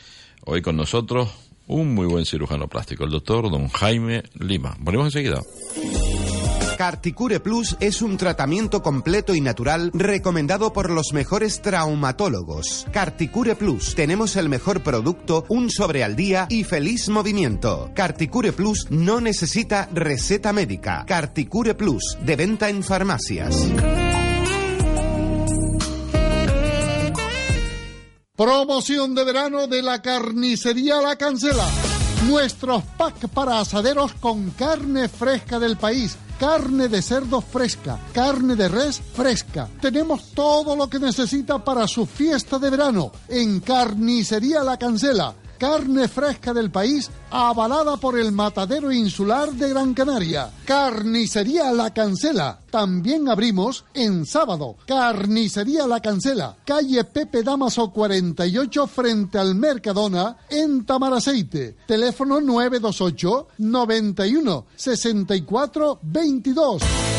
hoy 0.44 0.62
con 0.62 0.76
nosotros 0.76 1.28
un 1.66 1.94
muy 1.94 2.06
buen 2.06 2.24
cirujano 2.24 2.66
plástico, 2.66 3.04
el 3.04 3.10
doctor 3.10 3.50
don 3.50 3.68
Jaime 3.68 4.22
Lima. 4.38 4.76
Volvemos 4.80 5.14
enseguida. 5.14 5.42
Carticure 6.78 7.40
Plus 7.40 7.76
es 7.80 8.02
un 8.02 8.16
tratamiento 8.16 8.84
completo 8.84 9.34
y 9.34 9.40
natural 9.40 9.90
recomendado 9.92 10.72
por 10.72 10.90
los 10.90 11.12
mejores 11.12 11.60
traumatólogos. 11.60 12.86
Carticure 12.92 13.56
Plus, 13.56 13.96
tenemos 13.96 14.36
el 14.36 14.48
mejor 14.48 14.84
producto, 14.84 15.44
un 15.48 15.70
sobre 15.70 16.04
al 16.04 16.14
día 16.14 16.46
y 16.48 16.62
feliz 16.62 17.08
movimiento. 17.08 17.90
Carticure 17.96 18.52
Plus 18.52 18.86
no 18.90 19.20
necesita 19.20 19.88
receta 19.92 20.52
médica. 20.52 21.04
Carticure 21.04 21.74
Plus, 21.74 22.16
de 22.24 22.36
venta 22.36 22.68
en 22.68 22.84
farmacias. 22.84 23.56
Promoción 28.36 29.16
de 29.16 29.24
verano 29.24 29.66
de 29.66 29.82
la 29.82 30.00
carnicería 30.00 31.02
La 31.02 31.16
Cancela. 31.16 31.68
Nuestros 32.28 32.84
packs 32.96 33.28
para 33.34 33.58
asaderos 33.58 34.12
con 34.12 34.50
carne 34.50 35.08
fresca 35.08 35.58
del 35.58 35.76
país. 35.76 36.16
Carne 36.38 36.88
de 36.88 37.02
cerdo 37.02 37.40
fresca, 37.40 37.98
carne 38.12 38.54
de 38.54 38.68
res 38.68 39.00
fresca. 39.14 39.68
Tenemos 39.80 40.30
todo 40.34 40.76
lo 40.76 40.88
que 40.88 41.00
necesita 41.00 41.64
para 41.64 41.88
su 41.88 42.06
fiesta 42.06 42.58
de 42.58 42.70
verano 42.70 43.10
en 43.28 43.58
Carnicería 43.60 44.62
La 44.62 44.76
Cancela 44.76 45.34
carne 45.58 46.08
fresca 46.08 46.54
del 46.54 46.70
país 46.70 47.10
avalada 47.30 47.96
por 47.96 48.18
el 48.18 48.32
Matadero 48.32 48.92
Insular 48.92 49.52
de 49.52 49.68
Gran 49.68 49.92
Canaria. 49.92 50.50
Carnicería 50.64 51.72
La 51.72 51.92
Cancela. 51.92 52.60
También 52.70 53.28
abrimos 53.28 53.84
en 53.94 54.24
sábado. 54.24 54.76
Carnicería 54.86 55.86
La 55.86 56.00
Cancela, 56.00 56.56
calle 56.64 57.04
Pepe 57.04 57.42
Damaso 57.42 57.90
48 57.90 58.86
frente 58.86 59.38
al 59.38 59.54
Mercadona 59.54 60.36
en 60.48 60.86
Tamaraceite. 60.86 61.76
Teléfono 61.86 62.40
928 62.40 63.48
91 63.58 64.66
64 64.76 65.98
22. 66.02 67.17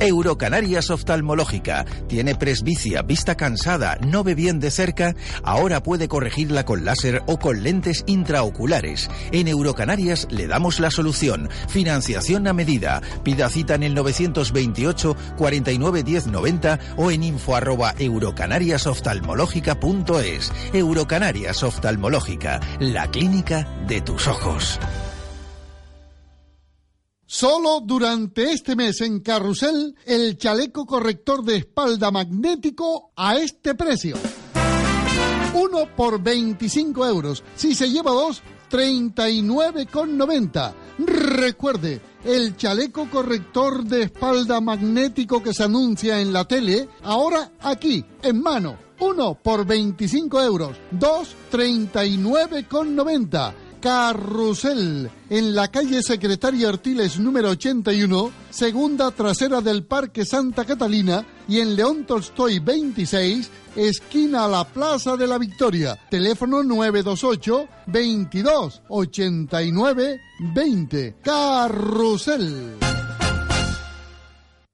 Eurocanarias 0.00 0.90
Oftalmológica. 0.90 1.84
¿Tiene 2.06 2.34
presbicia, 2.34 3.02
vista 3.02 3.36
cansada, 3.36 3.98
no 4.06 4.22
ve 4.22 4.34
bien 4.34 4.60
de 4.60 4.70
cerca? 4.70 5.14
Ahora 5.42 5.82
puede 5.82 6.08
corregirla 6.08 6.64
con 6.64 6.84
láser 6.84 7.22
o 7.26 7.38
con 7.38 7.62
lentes 7.62 8.04
intraoculares. 8.06 9.10
En 9.32 9.48
Eurocanarias 9.48 10.28
le 10.30 10.46
damos 10.46 10.78
la 10.78 10.90
solución. 10.90 11.48
Financiación 11.68 12.46
a 12.46 12.52
medida. 12.52 13.02
Pida 13.24 13.48
cita 13.48 13.74
en 13.74 13.82
el 13.82 13.94
928 13.94 15.16
49 15.36 16.02
10 16.02 16.26
90 16.28 16.78
o 16.96 17.10
en 17.10 17.22
info 17.24 17.56
arroba. 17.56 17.94
Eurocanarias 20.72 21.62
Oftalmológica, 21.62 22.60
la 22.78 23.10
clínica 23.10 23.68
de 23.86 24.00
tus 24.00 24.28
ojos. 24.28 24.78
Solo 27.30 27.82
durante 27.84 28.52
este 28.52 28.74
mes 28.74 29.02
en 29.02 29.20
Carrusel, 29.20 29.94
el 30.06 30.38
chaleco 30.38 30.86
corrector 30.86 31.44
de 31.44 31.56
espalda 31.56 32.10
magnético 32.10 33.12
a 33.14 33.36
este 33.36 33.74
precio. 33.74 34.16
Uno 35.52 35.94
por 35.94 36.22
25 36.22 37.06
euros. 37.06 37.44
Si 37.54 37.74
se 37.74 37.90
lleva 37.90 38.12
dos, 38.12 38.40
39,90. 38.70 40.74
Recuerde, 41.00 42.00
el 42.24 42.56
chaleco 42.56 43.10
corrector 43.10 43.84
de 43.84 44.04
espalda 44.04 44.62
magnético 44.62 45.42
que 45.42 45.52
se 45.52 45.64
anuncia 45.64 46.22
en 46.22 46.32
la 46.32 46.46
tele, 46.46 46.88
ahora 47.02 47.52
aquí, 47.60 48.06
en 48.22 48.40
mano. 48.40 48.78
Uno 49.00 49.34
por 49.34 49.66
25 49.66 50.42
euros. 50.42 50.78
Dos, 50.92 51.36
39,90 51.52 53.67
Carrusel, 53.80 55.10
en 55.30 55.54
la 55.54 55.68
calle 55.68 56.02
Secretaria 56.02 56.68
Artiles 56.68 57.18
número 57.18 57.50
81, 57.50 58.30
segunda 58.50 59.10
trasera 59.10 59.60
del 59.60 59.84
Parque 59.84 60.24
Santa 60.24 60.64
Catalina 60.64 61.24
y 61.46 61.60
en 61.60 61.76
León 61.76 62.04
Tolstoy 62.04 62.58
26, 62.58 63.50
esquina 63.76 64.44
a 64.44 64.48
la 64.48 64.64
Plaza 64.64 65.16
de 65.16 65.26
la 65.26 65.38
Victoria. 65.38 65.98
Teléfono 66.10 66.62
928 66.62 67.68
22 67.86 68.82
89 68.88 70.20
20. 70.54 71.16
Carrusel. 71.22 72.97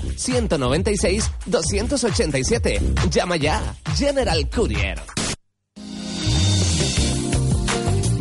902-196-287. 0.00 2.80
Llama 3.10 3.36
ya. 3.36 3.60
General 3.98 4.48
Courier. 4.48 5.21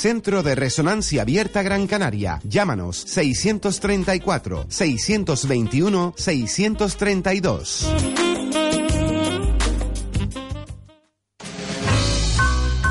Centro 0.00 0.42
de 0.42 0.54
Resonancia 0.54 1.20
Abierta 1.20 1.62
Gran 1.62 1.86
Canaria. 1.86 2.40
Llámanos 2.44 2.96
634 2.96 4.64
621 4.70 6.14
632. 6.16 7.86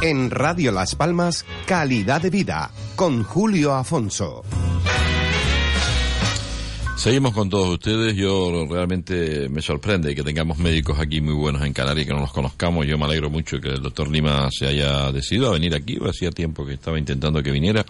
En 0.03 0.29
Radio 0.29 0.71
Las 0.71 0.93
Palmas, 0.93 1.45
Calidad 1.65 2.21
de 2.21 2.29
Vida, 2.29 2.69
con 2.95 3.23
Julio 3.23 3.73
Afonso. 3.73 4.43
Seguimos 6.99 7.33
con 7.33 7.49
todos 7.49 7.69
ustedes. 7.69 8.13
Yo 8.13 8.67
realmente 8.69 9.47
me 9.47 9.61
sorprende 9.61 10.13
que 10.13 10.21
tengamos 10.21 10.57
médicos 10.57 10.99
aquí 10.99 11.21
muy 11.21 11.33
buenos 11.33 11.61
en 11.61 11.71
Canarias 11.71 12.03
y 12.03 12.07
que 12.09 12.13
no 12.13 12.19
los 12.19 12.33
conozcamos. 12.33 12.85
Yo 12.85 12.97
me 12.97 13.05
alegro 13.05 13.29
mucho 13.29 13.57
que 13.61 13.69
el 13.69 13.81
doctor 13.81 14.11
Lima 14.11 14.49
se 14.51 14.67
haya 14.67 15.09
decidido 15.13 15.47
a 15.47 15.53
venir 15.53 15.73
aquí. 15.73 15.97
Hacía 16.05 16.29
tiempo 16.29 16.65
que 16.65 16.73
estaba 16.73 16.99
intentando 16.99 17.41
que 17.41 17.51
viniera. 17.51 17.85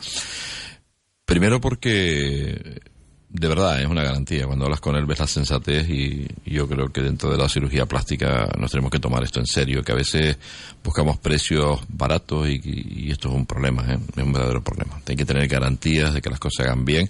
Primero 1.26 1.60
porque 1.60 2.82
de 3.30 3.48
verdad 3.48 3.82
es 3.82 3.88
una 3.88 4.04
garantía. 4.04 4.46
Cuando 4.46 4.66
hablas 4.66 4.80
con 4.80 4.96
él 4.96 5.08
ves 5.08 5.18
la 5.18 5.26
sensatez 5.26 5.90
y, 5.90 6.28
yo 6.46 6.68
creo 6.68 6.90
que 6.90 7.02
dentro 7.02 7.32
de 7.32 7.38
la 7.40 7.50
cirugía 7.50 7.88
plástica 7.88 8.48
nos 8.60 8.70
tenemos 8.70 8.92
que 8.92 9.00
tomar 9.00 9.24
esto 9.24 9.40
en 9.40 9.48
serio, 9.48 9.84
que 9.84 9.92
a 9.92 9.96
veces 9.96 10.38
buscamos 10.84 11.18
precios 11.18 11.80
baratos 11.88 12.48
y, 12.48 13.10
esto 13.10 13.30
es 13.30 13.34
un 13.34 13.48
problema, 13.48 13.92
¿eh? 13.92 13.98
es 14.16 14.24
un 14.24 14.34
verdadero 14.34 14.64
problema. 14.64 15.02
Hay 15.04 15.16
que 15.16 15.26
tener 15.26 15.48
garantías 15.48 16.14
de 16.14 16.22
que 16.22 16.30
las 16.30 16.40
cosas 16.40 16.68
hagan 16.68 16.86
bien, 16.86 17.10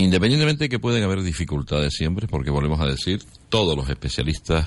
independientemente 0.00 0.64
de 0.64 0.68
que 0.68 0.78
pueden 0.78 1.02
haber 1.02 1.22
dificultades 1.22 1.92
siempre, 1.94 2.26
porque 2.26 2.50
volvemos 2.50 2.80
a 2.80 2.86
decir, 2.86 3.22
todos 3.48 3.76
los 3.76 3.88
especialistas 3.88 4.66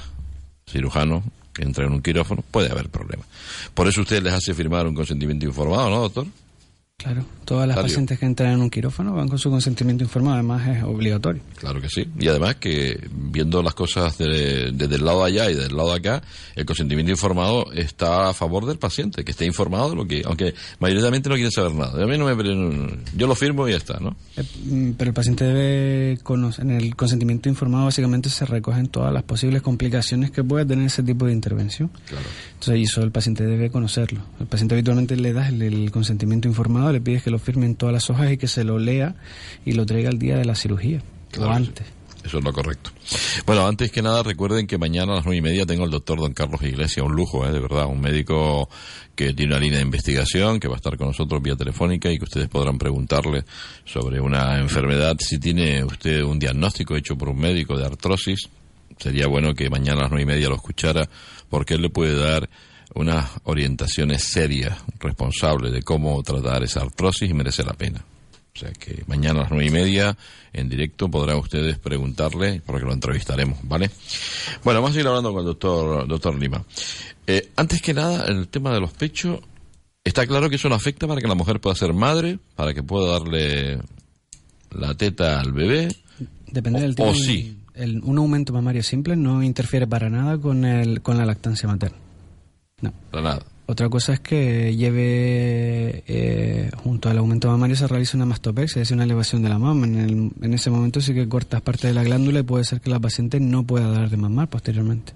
cirujanos 0.68 1.24
que 1.54 1.64
entran 1.64 1.88
en 1.88 1.94
un 1.94 2.02
quirófano 2.02 2.44
puede 2.50 2.72
haber 2.72 2.90
problemas. 2.90 3.28
Por 3.74 3.88
eso 3.88 4.02
usted 4.02 4.24
les 4.24 4.34
hace 4.34 4.54
firmar 4.54 4.88
un 4.88 4.96
consentimiento 4.96 5.46
informado, 5.46 5.90
¿no, 5.90 6.02
doctor? 6.02 6.28
Claro, 7.04 7.26
todas 7.44 7.68
las 7.68 7.78
pacientes 7.78 8.18
que 8.18 8.26
entran 8.26 8.54
en 8.54 8.62
un 8.62 8.70
quirófano 8.70 9.14
van 9.14 9.28
con 9.28 9.38
su 9.38 9.50
consentimiento 9.50 10.06
informado, 10.06 10.36
además 10.36 10.66
es 10.70 10.84
obligatorio. 10.84 11.42
Claro 11.60 11.82
que 11.82 11.90
sí, 11.90 12.08
y 12.18 12.30
además 12.30 12.56
que 12.56 12.98
viendo 13.12 13.62
las 13.62 13.74
cosas 13.74 14.18
desde 14.18 14.70
el 14.70 15.04
lado 15.04 15.26
de 15.26 15.26
allá 15.26 15.52
y 15.52 15.54
del 15.54 15.76
lado 15.76 15.90
de 15.90 15.98
acá, 15.98 16.22
el 16.56 16.66
consentimiento 16.66 17.12
informado 17.12 17.74
está 17.74 18.30
a 18.30 18.34
favor 18.34 18.66
del 18.66 18.78
paciente, 18.78 19.26
que 19.26 19.32
esté 19.32 19.46
informado 19.46 19.90
de 19.90 19.96
lo 19.98 20.08
que, 20.08 20.22
aunque 20.26 20.56
mayoritariamente 20.80 21.28
no 21.28 21.36
quiere 21.36 21.52
saber 21.52 21.74
nada. 21.76 22.02
A 22.02 22.08
mí 22.08 22.18
no 22.18 22.34
me, 22.34 22.98
yo 23.18 23.28
lo 23.28 23.36
firmo 23.36 23.68
y 23.68 23.72
ya 23.72 23.78
está, 23.78 24.00
¿no? 24.00 24.16
Eh, 24.38 24.44
mm, 24.64 24.92
pero 24.92 25.10
el 25.10 25.14
paciente 25.14 25.44
debe 25.44 26.20
conocer, 26.24 26.64
en 26.64 26.72
el 26.72 26.96
consentimiento 26.96 27.50
informado 27.50 27.86
básicamente 27.86 28.30
se 28.30 28.46
recogen 28.46 28.88
todas 28.88 29.14
las 29.14 29.24
posibles 29.24 29.62
complicaciones 29.62 30.32
que 30.32 30.42
puede 30.42 30.66
tener 30.66 30.86
ese 30.86 31.04
tipo 31.04 31.26
de 31.26 31.34
intervención. 31.34 31.90
Claro. 32.08 32.26
Entonces, 32.54 32.90
eso 32.90 33.04
el 33.04 33.12
paciente 33.12 33.44
debe 33.44 33.70
conocerlo. 33.70 34.22
El 34.40 34.48
paciente 34.48 34.76
habitualmente 34.76 35.18
le 35.18 35.34
da 35.34 35.50
el 35.50 35.92
consentimiento 35.92 36.48
informado 36.48 36.93
le 36.94 37.02
pides 37.02 37.24
que 37.24 37.32
lo 37.32 37.40
firmen 37.40 37.76
todas 37.76 37.94
las 37.94 38.10
hojas 38.10 38.32
y 38.32 38.38
que 38.38 38.48
se 38.48 38.64
lo 38.64 38.80
lea 38.80 39.16
y 39.66 39.74
lo 39.74 39.86
traiga 39.86 40.10
al 40.10 40.20
día 40.20 40.38
de 40.38 40.46
la 40.46 40.56
cirugía 40.56 41.02
o 41.40 41.46
antes. 41.46 41.86
Eso 42.24 42.38
es 42.38 42.44
lo 42.44 42.54
correcto. 42.54 42.92
Bueno, 43.46 43.68
antes 43.68 43.92
que 43.92 44.02
nada, 44.02 44.24
recuerden 44.24 44.66
que 44.66 44.78
mañana 44.78 45.12
a 45.12 45.16
las 45.18 45.26
nueve 45.26 45.40
y 45.40 45.42
media 45.42 45.66
tengo 45.66 45.84
el 45.84 45.92
doctor 45.92 46.20
don 46.20 46.34
Carlos 46.34 46.62
Iglesias, 46.62 47.06
un 47.06 47.14
lujo, 47.14 47.46
¿eh? 47.46 47.52
de 47.52 47.60
verdad, 47.60 47.86
un 47.86 48.00
médico 48.00 48.70
que 49.14 49.34
tiene 49.34 49.54
una 49.54 49.62
línea 49.62 49.80
de 49.80 49.84
investigación, 49.84 50.60
que 50.60 50.70
va 50.70 50.76
a 50.76 50.78
estar 50.78 50.98
con 50.98 51.08
nosotros 51.08 51.42
vía 51.42 51.56
telefónica 51.56 52.10
y 52.10 52.18
que 52.18 52.24
ustedes 52.24 52.48
podrán 52.48 52.78
preguntarle 52.78 53.44
sobre 53.84 54.22
una 54.22 54.58
enfermedad. 54.58 55.18
Si 55.20 55.38
tiene 55.38 55.84
usted 55.84 56.22
un 56.24 56.40
diagnóstico 56.40 56.96
hecho 56.96 57.18
por 57.18 57.28
un 57.28 57.40
médico 57.40 57.78
de 57.78 57.86
artrosis, 57.86 58.50
sería 58.98 59.28
bueno 59.28 59.54
que 59.54 59.70
mañana 59.70 60.00
a 60.00 60.04
las 60.04 60.12
nueve 60.12 60.24
y 60.24 60.26
media 60.26 60.48
lo 60.48 60.56
escuchara, 60.56 61.10
porque 61.50 61.74
él 61.74 61.82
le 61.82 61.90
puede 61.90 62.16
dar 62.16 62.50
unas 62.96 63.30
orientaciones 63.44 64.24
serias, 64.24 64.78
responsables 65.00 65.72
de 65.72 65.82
cómo 65.82 66.22
tratar 66.24 66.64
esa 66.64 66.82
artrosis 66.82 67.30
y 67.30 67.34
merece 67.34 67.64
la 67.64 67.74
pena. 67.74 68.04
O 68.56 68.60
sea 68.60 68.72
que 68.72 69.04
mañana 69.08 69.40
a 69.40 69.44
las 69.44 69.52
nueve 69.52 69.66
y 69.66 69.72
media 69.72 70.16
en 70.54 70.70
directo 70.70 71.10
podrán 71.10 71.38
ustedes 71.38 71.80
preguntarle 71.80 72.62
porque 72.64 72.86
lo 72.86 72.94
entrevistaremos, 72.94 73.58
¿vale? 73.64 73.90
Bueno, 74.64 74.82
vamos 74.82 74.96
a 74.96 75.00
ir 75.00 75.08
hablando 75.08 75.32
con 75.32 75.40
el 75.40 75.46
doctor, 75.46 76.08
doctor 76.08 76.40
Lima. 76.40 76.64
Eh, 77.26 77.50
antes 77.56 77.82
que 77.82 77.96
nada, 77.96 78.26
el 78.28 78.48
tema 78.50 78.72
de 78.72 78.80
los 78.80 78.92
pechos, 78.92 79.40
está 80.04 80.28
claro 80.28 80.50
que 80.50 80.58
eso 80.58 80.70
no 80.70 80.76
afecta 80.76 81.08
para 81.08 81.20
que 81.20 81.28
la 81.28 81.34
mujer 81.34 81.60
pueda 81.60 81.76
ser 81.76 81.94
madre, 81.94 82.38
para 82.56 82.76
que 82.76 82.84
pueda 82.84 83.14
darle 83.14 83.80
la 84.70 84.94
teta 84.94 85.40
al 85.40 85.52
bebé. 85.52 85.88
Depende 86.46 86.82
del 86.82 86.96
tipo. 86.96 87.10
O 87.10 87.16
sí. 87.16 87.58
un 88.04 88.18
aumento 88.20 88.54
mamario 88.54 88.84
simple 88.84 89.16
no 89.16 89.42
interfiere 89.42 89.88
para 89.88 90.12
nada 90.12 90.38
con, 90.38 90.64
el, 90.64 91.02
con 91.02 91.18
la 91.18 91.26
lactancia 91.26 91.68
materna. 91.68 92.03
No. 92.84 92.94
Para 93.12 93.24
nada. 93.24 93.46
Otra 93.66 93.88
cosa 93.88 94.14
es 94.14 94.20
que 94.20 94.76
lleve, 94.76 96.04
eh, 96.06 96.70
junto 96.76 97.10
al 97.10 97.18
aumento 97.18 97.48
mamario, 97.48 97.78
se 97.78 97.88
realiza 97.88 98.18
una 98.18 98.26
mastopexia, 98.26 98.82
es 98.82 98.88
decir, 98.88 98.96
una 98.96 99.06
elevación 99.06 99.42
de 99.42 99.50
la 99.50 99.58
mama. 99.58 99.88
En, 99.88 100.34
en 100.42 100.54
ese 100.54 100.70
momento 100.70 101.00
sí 101.00 101.14
que 101.14 101.28
cortas 101.30 101.62
parte 101.62 101.88
de 101.88 101.94
la 101.94 102.04
glándula 102.04 102.42
y 102.42 102.44
puede 102.44 102.66
ser 102.66 102.82
que 102.82 102.90
la 102.90 103.00
paciente 103.00 103.40
no 103.40 103.64
pueda 103.64 103.90
dar 103.90 104.10
de 104.10 104.18
mamar 104.18 104.50
posteriormente. 104.50 105.14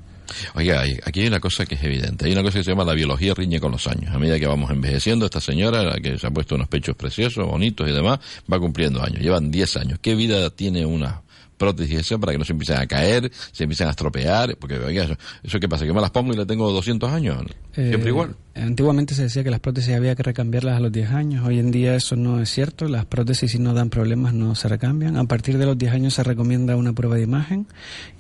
Oiga, 0.56 0.84
aquí 1.06 1.22
hay 1.22 1.28
una 1.28 1.40
cosa 1.40 1.66
que 1.66 1.76
es 1.76 1.84
evidente. 1.84 2.26
Hay 2.26 2.32
una 2.32 2.42
cosa 2.42 2.60
que 2.60 2.64
se 2.64 2.72
llama 2.72 2.84
la 2.84 2.94
biología 2.94 3.34
riñe 3.34 3.60
con 3.60 3.72
los 3.72 3.86
años. 3.88 4.14
A 4.14 4.20
medida 4.20 4.40
que 4.40 4.48
vamos 4.48 4.72
envejeciendo, 4.72 5.26
esta 5.26 5.42
señora, 5.42 5.96
que 6.02 6.18
se 6.18 6.28
ha 6.28 6.32
puesto 6.32 6.56
unos 6.56 6.68
pechos 6.68 6.96
preciosos, 6.96 7.46
bonitos 7.46 7.88
y 7.90 7.92
demás, 7.92 8.20
va 8.52 8.60
cumpliendo 8.60 9.04
años. 9.04 9.22
Llevan 9.22 9.52
10 9.52 9.78
años. 9.78 10.00
¿Qué 10.02 10.16
vida 10.16 10.50
tiene 10.52 10.86
una 10.86 11.22
prótesis 11.58 12.08
para 12.20 12.32
que 12.32 12.38
no 12.38 12.46
se 12.46 12.54
empiecen 12.54 12.78
a 12.78 12.88
caer, 12.88 13.32
se 13.52 13.64
empiecen 13.64 13.88
a 13.88 13.92
estropear, 13.92 14.56
porque 14.58 14.78
oiga, 14.78 15.04
eso, 15.04 15.16
eso 15.44 15.60
qué 15.60 15.68
pasa, 15.68 15.86
que 15.86 15.94
me 15.94 16.02
las 16.02 16.12
pongo 16.12 16.34
y 16.34 16.38
le 16.38 16.46
tengo 16.46 16.72
200 16.72 17.12
años, 17.12 17.44
siempre 17.74 18.06
eh, 18.06 18.10
igual. 18.10 18.36
Antiguamente 18.56 19.14
se 19.14 19.24
decía 19.24 19.44
que 19.44 19.52
las 19.52 19.60
prótesis 19.60 19.94
había 19.94 20.16
que 20.16 20.24
recambiarlas 20.24 20.78
a 20.78 20.80
los 20.80 20.92
10 20.92 21.12
años, 21.12 21.46
hoy 21.46 21.60
en 21.60 21.72
día 21.72 21.96
eso 21.96 22.16
no 22.16 22.42
es 22.42 22.50
cierto, 22.50 22.88
las 22.88 23.06
prótesis 23.06 23.52
si 23.52 23.60
no 23.60 23.74
dan 23.74 23.90
problemas 23.90 24.34
no 24.34 24.56
se 24.56 24.68
recambian, 24.68 25.18
a 25.18 25.26
partir 25.26 25.58
de 25.58 25.66
los 25.66 25.78
10 25.78 25.94
años 25.94 26.14
se 26.14 26.24
recomienda 26.24 26.76
una 26.76 26.94
prueba 26.94 27.16
de 27.16 27.24
imagen 27.24 27.68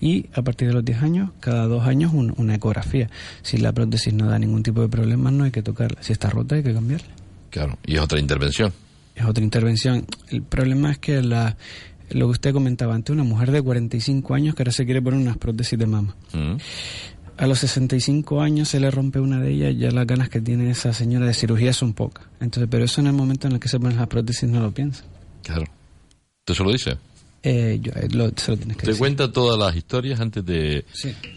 y 0.01 0.27
a 0.33 0.41
partir 0.41 0.67
de 0.67 0.73
los 0.73 0.85
10 0.85 1.03
años, 1.03 1.31
cada 1.39 1.67
dos 1.67 1.85
años 1.85 2.11
una 2.13 2.55
ecografía. 2.55 3.09
Si 3.41 3.57
la 3.57 3.71
prótesis 3.71 4.13
no 4.13 4.27
da 4.27 4.39
ningún 4.39 4.63
tipo 4.63 4.81
de 4.81 4.89
problemas 4.89 5.33
no 5.33 5.43
hay 5.43 5.51
que 5.51 5.63
tocarla, 5.63 6.01
si 6.01 6.13
está 6.13 6.29
rota 6.29 6.55
hay 6.55 6.63
que 6.63 6.73
cambiarla. 6.73 7.07
Claro, 7.49 7.77
y 7.85 7.95
es 7.95 8.01
otra 8.01 8.19
intervención. 8.19 8.73
Es 9.15 9.25
otra 9.25 9.43
intervención. 9.43 10.05
El 10.29 10.43
problema 10.43 10.91
es 10.91 10.99
que 10.99 11.21
la 11.23 11.57
lo 12.10 12.28
que 12.28 12.32
usted 12.32 12.53
comentaba 12.53 12.95
antes, 12.95 13.14
una 13.14 13.24
mujer 13.24 13.51
de 13.51 13.62
45 13.62 14.34
años 14.34 14.55
que 14.55 14.64
ahora 14.64 14.72
se 14.72 14.86
quiere 14.86 15.01
poner 15.01 15.20
unas 15.20 15.38
prótesis 15.38 15.78
de 15.78 15.86
mama. 15.86 16.16
Mm. 16.34 16.55
A 17.38 17.45
los 17.45 17.60
65 17.60 18.41
años 18.41 18.70
se 18.70 18.80
le 18.80 18.89
rompe 18.89 19.20
una 19.20 19.39
de 19.39 19.51
ellas, 19.51 19.76
ya 19.78 19.91
las 19.91 20.08
ganas 20.08 20.30
que 20.30 20.41
tiene 20.41 20.72
esa 20.72 20.91
señora 20.91 21.28
de 21.28 21.34
cirugía 21.34 21.72
son 21.72 21.93
pocas. 21.93 22.26
Entonces, 22.39 22.68
pero 22.70 22.86
eso 22.86 23.01
en 23.01 23.08
el 23.08 23.14
momento 23.14 23.47
en 23.47 23.53
el 23.53 23.60
que 23.60 23.70
se 23.70 23.80
ponen 23.80 23.97
las 23.97 24.08
prótesis 24.08 24.49
no 24.49 24.60
lo 24.60 24.72
piensa. 24.72 25.03
Claro. 25.43 25.66
¿Usted 26.39 26.53
se 26.55 26.64
lo 26.64 26.72
dice? 26.72 26.97
Eh, 27.43 27.80
yo, 27.82 27.91
eh, 27.95 28.08
lo, 28.12 28.30
se 28.36 28.51
lo 28.51 28.58
tienes 28.58 28.78
que 28.78 28.88
¿Te 28.88 28.95
cuenta 28.95 29.32
todas 29.32 29.60
las 29.60 29.76
historias 29.76 30.20
antes 30.20 30.43
de, 30.43 30.84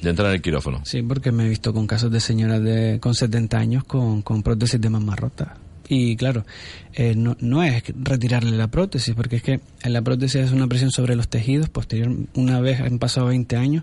de, 0.02 0.10
entrar 0.10 0.28
en 0.28 0.36
el 0.36 0.42
quirófano? 0.42 0.80
Sí, 0.84 1.02
porque 1.02 1.30
me 1.30 1.44
he 1.44 1.48
visto 1.48 1.74
con 1.74 1.86
casos 1.86 2.10
de 2.10 2.20
señoras 2.20 2.62
de, 2.62 2.98
con 3.00 3.14
70 3.14 3.58
años 3.58 3.84
con, 3.84 4.22
con 4.22 4.42
prótesis 4.42 4.80
de 4.80 4.88
mama 4.88 5.14
rota. 5.14 5.56
Y 5.92 6.14
claro, 6.14 6.46
eh, 6.94 7.16
no, 7.16 7.36
no 7.40 7.64
es 7.64 7.82
retirarle 8.00 8.56
la 8.56 8.68
prótesis, 8.68 9.12
porque 9.12 9.36
es 9.36 9.42
que 9.42 9.60
la 9.82 10.00
prótesis 10.00 10.42
es 10.42 10.52
una 10.52 10.68
presión 10.68 10.92
sobre 10.92 11.16
los 11.16 11.26
tejidos, 11.26 11.68
posterior, 11.68 12.14
una 12.34 12.60
vez 12.60 12.80
han 12.80 13.00
pasado 13.00 13.26
20 13.26 13.56
años, 13.56 13.82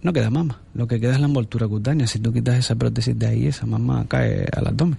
no 0.00 0.12
queda 0.12 0.30
mama, 0.30 0.60
lo 0.74 0.86
que 0.86 1.00
queda 1.00 1.14
es 1.14 1.18
la 1.18 1.26
envoltura 1.26 1.66
cutánea. 1.66 2.06
Si 2.06 2.20
tú 2.20 2.32
quitas 2.32 2.56
esa 2.56 2.76
prótesis 2.76 3.18
de 3.18 3.26
ahí, 3.26 3.46
esa 3.48 3.66
mama 3.66 4.06
cae 4.06 4.46
al 4.52 4.68
abdomen. 4.68 4.96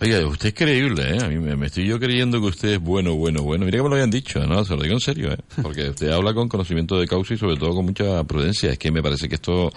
Oiga, 0.00 0.24
usted 0.28 0.50
es 0.50 0.54
creíble, 0.54 1.16
¿eh? 1.16 1.18
A 1.20 1.28
mí 1.28 1.38
me, 1.38 1.66
estoy 1.66 1.88
yo 1.88 1.98
creyendo 1.98 2.40
que 2.40 2.46
usted 2.46 2.68
es 2.74 2.80
bueno, 2.80 3.16
bueno, 3.16 3.42
bueno. 3.42 3.64
Mira 3.64 3.78
que 3.78 3.88
lo 3.88 3.94
habían 3.94 4.12
dicho, 4.12 4.46
¿no? 4.46 4.64
Se 4.64 4.76
lo 4.76 4.82
digo 4.82 4.94
en 4.94 5.00
serio, 5.00 5.32
¿eh? 5.32 5.38
Porque 5.60 5.90
usted 5.90 6.08
habla 6.10 6.34
con 6.34 6.48
conocimiento 6.48 7.00
de 7.00 7.08
causa 7.08 7.34
y 7.34 7.36
sobre 7.36 7.56
todo 7.56 7.74
con 7.74 7.84
mucha 7.84 8.22
prudencia. 8.22 8.70
Es 8.70 8.78
que 8.78 8.92
me 8.92 9.02
parece 9.02 9.28
que 9.28 9.34
esto, 9.34 9.72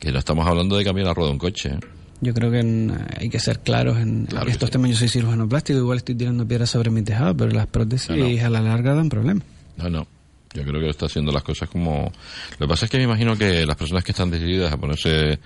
que 0.00 0.10
no 0.10 0.18
estamos 0.18 0.44
hablando 0.44 0.76
de 0.76 0.82
cambiar 0.82 1.06
la 1.06 1.14
rueda 1.14 1.28
de 1.28 1.32
un 1.34 1.38
coche, 1.38 1.68
¿eh? 1.68 1.78
Yo 2.20 2.32
creo 2.32 2.50
que 2.50 2.92
hay 3.18 3.28
que 3.28 3.40
ser 3.40 3.60
claros 3.60 3.98
en 3.98 4.28
estos 4.46 4.70
temas. 4.70 4.90
Yo 4.90 4.96
soy 4.96 5.08
cirujano 5.08 5.48
plástico, 5.48 5.78
igual 5.78 5.98
estoy 5.98 6.14
tirando 6.14 6.46
piedras 6.46 6.70
sobre 6.70 6.90
mi 6.90 7.02
tejado, 7.02 7.36
pero 7.36 7.50
las 7.50 7.66
prótesis 7.66 8.42
a 8.42 8.50
la 8.50 8.60
larga 8.60 8.94
dan 8.94 9.08
problemas. 9.08 9.44
No, 9.76 9.90
no. 9.90 10.06
Yo 10.54 10.62
creo 10.62 10.80
que 10.80 10.88
está 10.88 11.06
haciendo 11.06 11.32
las 11.32 11.42
cosas 11.42 11.68
como... 11.68 12.12
Lo 12.58 12.66
que 12.66 12.68
pasa 12.68 12.84
es 12.84 12.90
que 12.90 12.98
me 12.98 13.04
imagino 13.04 13.36
que 13.36 13.66
las 13.66 13.76
personas 13.76 14.04
que 14.04 14.12
están 14.12 14.30
decididas 14.30 14.72
a 14.72 14.76
ponerse, 14.76 15.40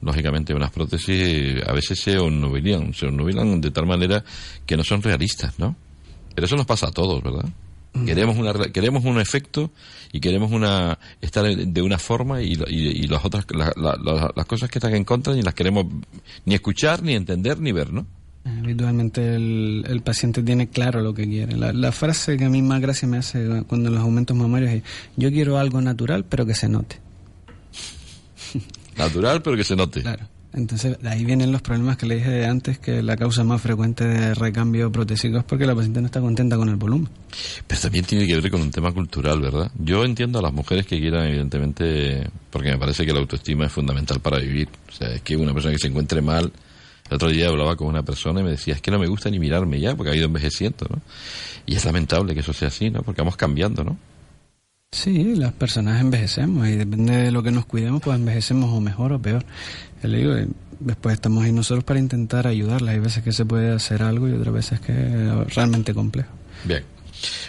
lógicamente, 0.00 0.54
unas 0.54 0.70
prótesis, 0.70 1.62
a 1.66 1.72
veces 1.72 2.00
se 2.00 2.18
onnubilan, 2.18 2.94
se 2.94 3.06
onnubilan 3.06 3.60
de 3.60 3.70
tal 3.70 3.86
manera 3.86 4.24
que 4.64 4.76
no 4.78 4.82
son 4.82 5.02
realistas, 5.02 5.58
¿no? 5.58 5.76
Pero 6.34 6.46
eso 6.46 6.56
nos 6.56 6.64
pasa 6.64 6.88
a 6.88 6.90
todos, 6.92 7.22
¿verdad? 7.22 7.44
Queremos, 8.04 8.36
una, 8.36 8.52
queremos 8.72 9.04
un 9.04 9.20
efecto 9.20 9.70
y 10.12 10.18
queremos 10.18 10.50
una 10.50 10.98
estar 11.20 11.44
de 11.44 11.82
una 11.82 11.98
forma 11.98 12.42
y, 12.42 12.58
y, 12.68 13.06
las 13.06 13.24
otras 13.24 13.46
las 13.54 14.46
cosas 14.46 14.68
que 14.68 14.78
están 14.78 14.94
en 14.96 15.04
contra 15.04 15.32
ni 15.32 15.42
las 15.42 15.54
queremos 15.54 15.86
ni 16.44 16.54
escuchar, 16.54 17.04
ni 17.04 17.14
entender, 17.14 17.60
ni 17.60 17.70
ver, 17.70 17.92
¿no? 17.92 18.04
Habitualmente 18.44 19.36
el, 19.36 19.84
el 19.88 20.02
paciente 20.02 20.42
tiene 20.42 20.68
claro 20.68 21.02
lo 21.02 21.14
que 21.14 21.26
quiere. 21.26 21.56
La, 21.56 21.72
la, 21.72 21.92
frase 21.92 22.36
que 22.36 22.44
a 22.44 22.50
mí 22.50 22.62
más 22.62 22.80
gracia 22.80 23.08
me 23.08 23.16
hace 23.16 23.62
cuando 23.68 23.90
los 23.90 24.00
aumentos 24.00 24.36
mamarios 24.36 24.72
es 24.72 24.82
yo 25.16 25.30
quiero 25.30 25.58
algo 25.58 25.80
natural 25.80 26.24
pero 26.24 26.44
que 26.44 26.54
se 26.54 26.68
note. 26.68 26.98
Natural 28.96 29.40
pero 29.40 29.56
que 29.56 29.64
se 29.64 29.76
note. 29.76 30.02
Claro. 30.02 30.33
Entonces, 30.54 30.96
ahí 31.04 31.24
vienen 31.24 31.50
los 31.50 31.62
problemas 31.62 31.96
que 31.96 32.06
le 32.06 32.16
dije 32.16 32.46
antes, 32.46 32.78
que 32.78 33.02
la 33.02 33.16
causa 33.16 33.42
más 33.42 33.60
frecuente 33.60 34.04
de 34.06 34.34
recambio 34.34 34.92
protésico 34.92 35.38
es 35.38 35.44
porque 35.44 35.66
la 35.66 35.74
paciente 35.74 36.00
no 36.00 36.06
está 36.06 36.20
contenta 36.20 36.56
con 36.56 36.68
el 36.68 36.76
volumen. 36.76 37.08
Pero 37.66 37.80
también 37.80 38.04
tiene 38.04 38.24
que 38.26 38.36
ver 38.36 38.50
con 38.50 38.60
un 38.60 38.70
tema 38.70 38.92
cultural, 38.92 39.40
¿verdad? 39.40 39.72
Yo 39.76 40.04
entiendo 40.04 40.38
a 40.38 40.42
las 40.42 40.52
mujeres 40.52 40.86
que 40.86 41.00
quieran, 41.00 41.26
evidentemente, 41.26 42.28
porque 42.50 42.70
me 42.70 42.78
parece 42.78 43.04
que 43.04 43.12
la 43.12 43.18
autoestima 43.18 43.66
es 43.66 43.72
fundamental 43.72 44.20
para 44.20 44.38
vivir. 44.38 44.68
O 44.88 44.92
sea, 44.92 45.08
es 45.08 45.22
que 45.22 45.36
una 45.36 45.52
persona 45.52 45.72
que 45.72 45.80
se 45.80 45.88
encuentre 45.88 46.22
mal, 46.22 46.52
el 47.10 47.14
otro 47.16 47.28
día 47.30 47.48
hablaba 47.48 47.74
con 47.74 47.88
una 47.88 48.04
persona 48.04 48.40
y 48.40 48.44
me 48.44 48.50
decía, 48.50 48.74
es 48.74 48.80
que 48.80 48.92
no 48.92 48.98
me 49.00 49.08
gusta 49.08 49.30
ni 49.30 49.40
mirarme 49.40 49.80
ya, 49.80 49.96
porque 49.96 50.12
ha 50.12 50.14
ido 50.14 50.26
envejeciendo, 50.26 50.86
¿no? 50.88 51.02
Y 51.66 51.74
es 51.74 51.84
lamentable 51.84 52.32
que 52.32 52.40
eso 52.40 52.52
sea 52.52 52.68
así, 52.68 52.90
¿no? 52.90 53.02
Porque 53.02 53.22
vamos 53.22 53.36
cambiando, 53.36 53.82
¿no? 53.82 53.98
Sí, 54.94 55.34
las 55.34 55.52
personas 55.52 56.00
envejecemos 56.00 56.68
y 56.68 56.76
depende 56.76 57.16
de 57.16 57.32
lo 57.32 57.42
que 57.42 57.50
nos 57.50 57.66
cuidemos, 57.66 58.00
pues 58.00 58.16
envejecemos 58.16 58.70
o 58.72 58.80
mejor 58.80 59.12
o 59.12 59.18
peor. 59.18 59.44
Yo 60.00 60.08
le 60.08 60.18
digo, 60.18 60.34
después 60.78 61.14
estamos 61.14 61.42
ahí 61.42 61.50
nosotros 61.50 61.82
para 61.82 61.98
intentar 61.98 62.46
ayudarlas. 62.46 62.94
Hay 62.94 63.00
veces 63.00 63.24
que 63.24 63.32
se 63.32 63.44
puede 63.44 63.72
hacer 63.72 64.04
algo 64.04 64.28
y 64.28 64.32
otras 64.32 64.54
veces 64.54 64.78
que 64.78 64.92
es 64.92 65.54
realmente 65.54 65.92
complejo. 65.92 66.30
Bien. 66.62 66.84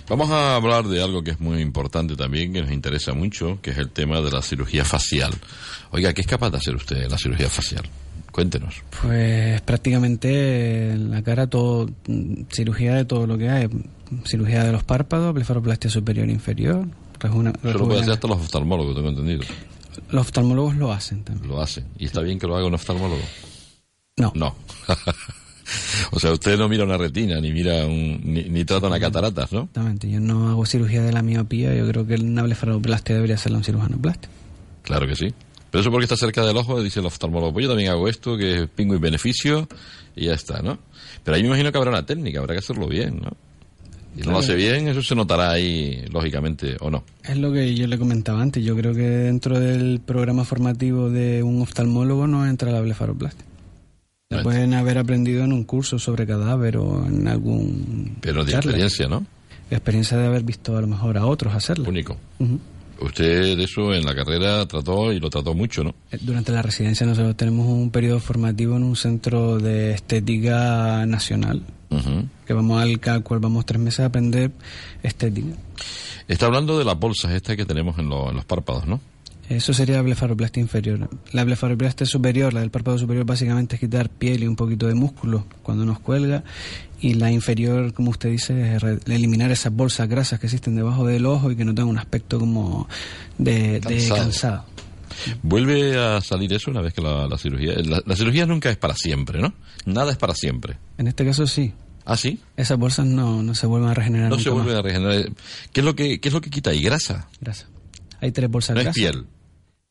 Vamos 0.09 0.31
a 0.31 0.55
hablar 0.55 0.85
de 0.85 1.03
algo 1.03 1.23
que 1.23 1.31
es 1.31 1.39
muy 1.39 1.61
importante 1.61 2.15
también, 2.15 2.51
que 2.51 2.63
nos 2.63 2.71
interesa 2.71 3.13
mucho, 3.13 3.59
que 3.61 3.69
es 3.71 3.77
el 3.77 3.91
tema 3.91 4.21
de 4.21 4.31
la 4.31 4.41
cirugía 4.41 4.83
facial. 4.83 5.31
Oiga, 5.91 6.13
¿qué 6.13 6.21
es 6.21 6.27
capaz 6.27 6.49
de 6.49 6.57
hacer 6.57 6.75
usted 6.75 7.07
la 7.07 7.17
cirugía 7.19 7.47
facial? 7.47 7.83
Cuéntenos. 8.31 8.81
Pues 9.03 9.61
prácticamente 9.61 10.93
en 10.93 11.11
la 11.11 11.21
cara 11.21 11.45
todo, 11.45 11.91
cirugía 12.51 12.95
de 12.95 13.05
todo 13.05 13.27
lo 13.27 13.37
que 13.37 13.49
hay. 13.49 13.69
Cirugía 14.25 14.63
de 14.63 14.71
los 14.71 14.83
párpados, 14.83 15.31
blefaroplastia 15.33 15.91
superior 15.91 16.27
e 16.27 16.31
inferior, 16.31 16.87
eso 17.23 17.77
lo 17.77 17.85
puede 17.85 18.01
hacer 18.01 18.13
hasta 18.13 18.27
los 18.27 18.37
oftalmólogos, 18.37 18.95
tengo 18.95 19.09
entendido. 19.09 19.43
Los 20.09 20.21
oftalmólogos 20.21 20.75
lo 20.75 20.91
hacen 20.91 21.23
también. 21.23 21.49
Lo 21.49 21.61
hacen. 21.61 21.85
¿Y 21.97 22.05
está 22.05 22.21
bien 22.21 22.39
que 22.39 22.47
lo 22.47 22.55
haga 22.55 22.67
un 22.67 22.73
oftalmólogo? 22.73 23.21
No. 24.17 24.31
No. 24.35 24.55
o 26.11 26.19
sea, 26.19 26.31
usted 26.31 26.57
no 26.57 26.69
mira 26.69 26.83
una 26.83 26.97
retina, 26.97 27.39
ni 27.39 27.51
mira 27.51 27.85
un, 27.85 28.21
ni, 28.23 28.65
trata 28.65 28.87
una 28.87 28.99
cataratas, 28.99 29.51
¿no? 29.51 29.61
Exactamente. 29.61 30.09
Yo 30.09 30.19
no 30.19 30.49
hago 30.49 30.65
cirugía 30.65 31.01
de 31.01 31.11
la 31.11 31.21
miopía. 31.21 31.73
Yo 31.75 31.87
creo 31.87 32.05
que 32.05 32.15
una 32.15 32.43
blefaroplastia 32.43 33.15
debería 33.15 33.35
hacerla 33.35 33.59
un 33.59 33.63
cirujano 33.63 33.97
plástico. 33.97 34.33
Claro 34.83 35.07
que 35.07 35.15
sí. 35.15 35.33
Pero 35.71 35.81
eso 35.81 35.91
porque 35.91 36.05
está 36.05 36.15
cerca 36.15 36.45
del 36.45 36.55
ojo, 36.55 36.81
dice 36.81 36.99
el 36.99 37.05
oftalmólogo. 37.05 37.53
Pues 37.53 37.63
yo 37.63 37.69
también 37.69 37.91
hago 37.91 38.07
esto, 38.07 38.37
que 38.37 38.63
es 38.63 38.69
pingo 38.69 38.95
y 38.95 38.99
beneficio, 38.99 39.67
y 40.15 40.25
ya 40.25 40.33
está, 40.33 40.61
¿no? 40.61 40.79
Pero 41.23 41.35
ahí 41.35 41.41
me 41.41 41.47
imagino 41.47 41.71
que 41.71 41.77
habrá 41.77 41.89
una 41.89 42.05
técnica, 42.05 42.39
habrá 42.39 42.53
que 42.53 42.59
hacerlo 42.59 42.87
bien, 42.87 43.19
¿no? 43.21 43.31
Y 44.15 44.21
no 44.21 44.31
lo 44.31 44.37
hace 44.39 44.55
bien, 44.55 44.87
eso 44.87 45.01
se 45.01 45.15
notará 45.15 45.51
ahí, 45.51 46.05
lógicamente, 46.11 46.77
o 46.79 46.89
no. 46.89 47.03
Es 47.23 47.37
lo 47.37 47.51
que 47.51 47.75
yo 47.75 47.85
le 47.87 47.97
comentaba 47.97 48.41
antes. 48.41 48.63
Yo 48.63 48.75
creo 48.75 48.93
que 48.93 49.01
dentro 49.01 49.59
del 49.59 49.99
programa 49.99 50.45
formativo 50.45 51.09
de 51.09 51.43
un 51.43 51.61
oftalmólogo 51.61 52.27
no 52.27 52.47
entra 52.47 52.71
la 52.71 52.81
blefaroplastia. 52.81 53.45
La 54.29 54.41
pueden 54.41 54.73
haber 54.73 54.97
aprendido 54.97 55.43
en 55.43 55.53
un 55.53 55.63
curso 55.65 55.99
sobre 55.99 56.25
cadáver 56.25 56.77
o 56.77 57.05
en 57.05 57.27
algún. 57.27 58.17
Pero 58.21 58.43
de 58.43 58.53
experiencia, 58.53 59.07
¿no? 59.07 59.25
Experiencia 59.69 60.17
de 60.17 60.25
haber 60.25 60.43
visto 60.43 60.77
a 60.77 60.81
lo 60.81 60.87
mejor 60.87 61.17
a 61.17 61.25
otros 61.25 61.53
hacerlo. 61.53 61.89
Único. 61.89 62.17
Usted 62.99 63.59
eso 63.59 63.93
en 63.93 64.05
la 64.05 64.15
carrera 64.15 64.65
trató 64.67 65.11
y 65.11 65.19
lo 65.19 65.29
trató 65.29 65.53
mucho, 65.53 65.83
¿no? 65.83 65.93
Eh, 66.11 66.17
durante 66.21 66.51
la 66.51 66.61
residencia 66.61 67.05
nosotros 67.05 67.35
tenemos 67.35 67.67
un 67.67 67.91
periodo 67.91 68.19
formativo 68.19 68.77
en 68.77 68.83
un 68.83 68.95
centro 68.95 69.57
de 69.59 69.93
estética 69.93 71.05
nacional, 71.05 71.61
que 72.45 72.53
vamos 72.53 72.81
al 72.81 72.99
cual 73.23 73.39
vamos 73.39 73.65
tres 73.65 73.81
meses 73.81 74.01
a 74.01 74.05
aprender 74.05 74.51
estética. 75.03 75.55
Está 76.27 76.47
hablando 76.47 76.77
de 76.77 76.85
las 76.85 76.97
bolsas 76.97 77.31
estas 77.31 77.55
que 77.55 77.65
tenemos 77.65 77.97
en, 77.99 78.11
en 78.11 78.35
los 78.35 78.45
párpados, 78.45 78.87
¿no? 78.87 78.99
Eso 79.49 79.73
sería 79.73 80.01
blefaroplastia 80.01 80.59
inferior. 80.59 81.07
La 81.31 81.43
blefaroplastia 81.43 82.07
superior, 82.07 82.53
la 82.53 82.61
del 82.61 82.71
párpado 82.71 82.97
superior, 82.97 83.25
básicamente 83.25 83.75
es 83.75 83.79
quitar 83.79 84.09
piel 84.09 84.43
y 84.43 84.47
un 84.47 84.55
poquito 84.55 84.87
de 84.87 84.95
músculo 84.95 85.45
cuando 85.61 85.85
nos 85.85 85.99
cuelga. 85.99 86.43
Y 86.99 87.13
la 87.13 87.31
inferior, 87.31 87.93
como 87.93 88.09
usted 88.09 88.31
dice, 88.31 88.75
es 88.75 88.83
eliminar 89.07 89.51
esas 89.51 89.71
bolsas 89.71 90.09
grasas 90.09 90.39
que 90.39 90.47
existen 90.47 90.75
debajo 90.75 91.05
del 91.05 91.25
ojo 91.27 91.51
y 91.51 91.55
que 91.55 91.63
no 91.63 91.75
tengan 91.75 91.89
un 91.89 91.97
aspecto 91.99 92.39
como 92.39 92.87
de 93.37 93.81
cansado. 94.09 94.65
¿Vuelve 95.43 95.97
a 95.97 96.19
salir 96.21 96.51
eso 96.51 96.71
una 96.71 96.81
vez 96.81 96.93
que 96.93 97.01
la, 97.01 97.29
cirugía... 97.37 97.75
La, 97.75 98.15
cirugía 98.15 98.47
nunca 98.47 98.71
es 98.71 98.77
para 98.77 98.95
siempre, 98.95 99.39
¿no? 99.39 99.53
Nada 99.85 100.11
es 100.11 100.17
para 100.17 100.33
siempre. 100.33 100.77
En 100.97 101.07
este 101.07 101.23
caso 101.23 101.45
sí. 101.45 101.71
¿Ah, 102.03 102.17
sí? 102.17 102.39
Esas 102.57 102.77
bolsas 102.77 103.05
no, 103.05 103.43
no 103.43 103.53
se 103.53 103.67
vuelven 103.67 103.89
a 103.89 103.93
regenerar. 103.93 104.29
No 104.29 104.39
se 104.39 104.49
vuelven 104.49 104.75
a 104.75 104.81
regenerar. 104.81 105.31
¿Qué 105.71 105.81
es, 105.81 105.85
lo 105.85 105.95
que, 105.95 106.19
¿Qué 106.19 106.29
es 106.29 106.33
lo 106.33 106.41
que 106.41 106.49
quita 106.49 106.71
ahí? 106.71 106.81
¿Grasa? 106.81 107.29
Grasa. 107.39 107.67
Hay 108.21 108.31
tres 108.31 108.49
bolsas 108.49 108.75
no 108.75 108.81
grasas. 108.81 108.97
es 108.97 109.11
piel 109.11 109.27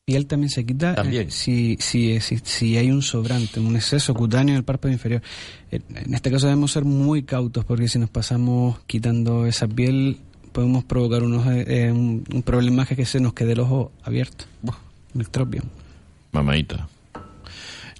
piel 0.05 0.27
también 0.27 0.51
se 0.51 0.63
quita 0.63 0.91
eh, 0.91 0.95
¿También? 0.95 1.31
si, 1.31 1.77
si, 1.79 2.19
si, 2.21 2.37
si, 2.37 2.77
hay 2.77 2.91
un 2.91 3.01
sobrante, 3.01 3.59
un 3.59 3.75
exceso 3.75 4.13
cutáneo 4.13 4.53
en 4.53 4.57
el 4.57 4.63
párpado 4.63 4.93
inferior. 4.93 5.23
En 5.71 6.13
este 6.13 6.29
caso 6.29 6.45
debemos 6.45 6.71
ser 6.71 6.85
muy 6.85 7.23
cautos 7.23 7.65
porque 7.65 7.87
si 7.87 7.97
nos 7.97 8.11
pasamos 8.11 8.79
quitando 8.85 9.47
esa 9.47 9.67
piel 9.67 10.19
podemos 10.51 10.83
provocar 10.83 11.23
unos, 11.23 11.47
eh, 11.47 11.91
un, 11.91 12.23
problema 12.45 12.85
que, 12.85 13.03
se 13.03 13.19
nos 13.19 13.33
quede 13.33 13.53
el 13.53 13.61
ojo 13.61 13.91
abierto, 14.03 14.45
el 15.15 15.21
estropio. 15.21 15.63
Mamadita. 16.33 16.87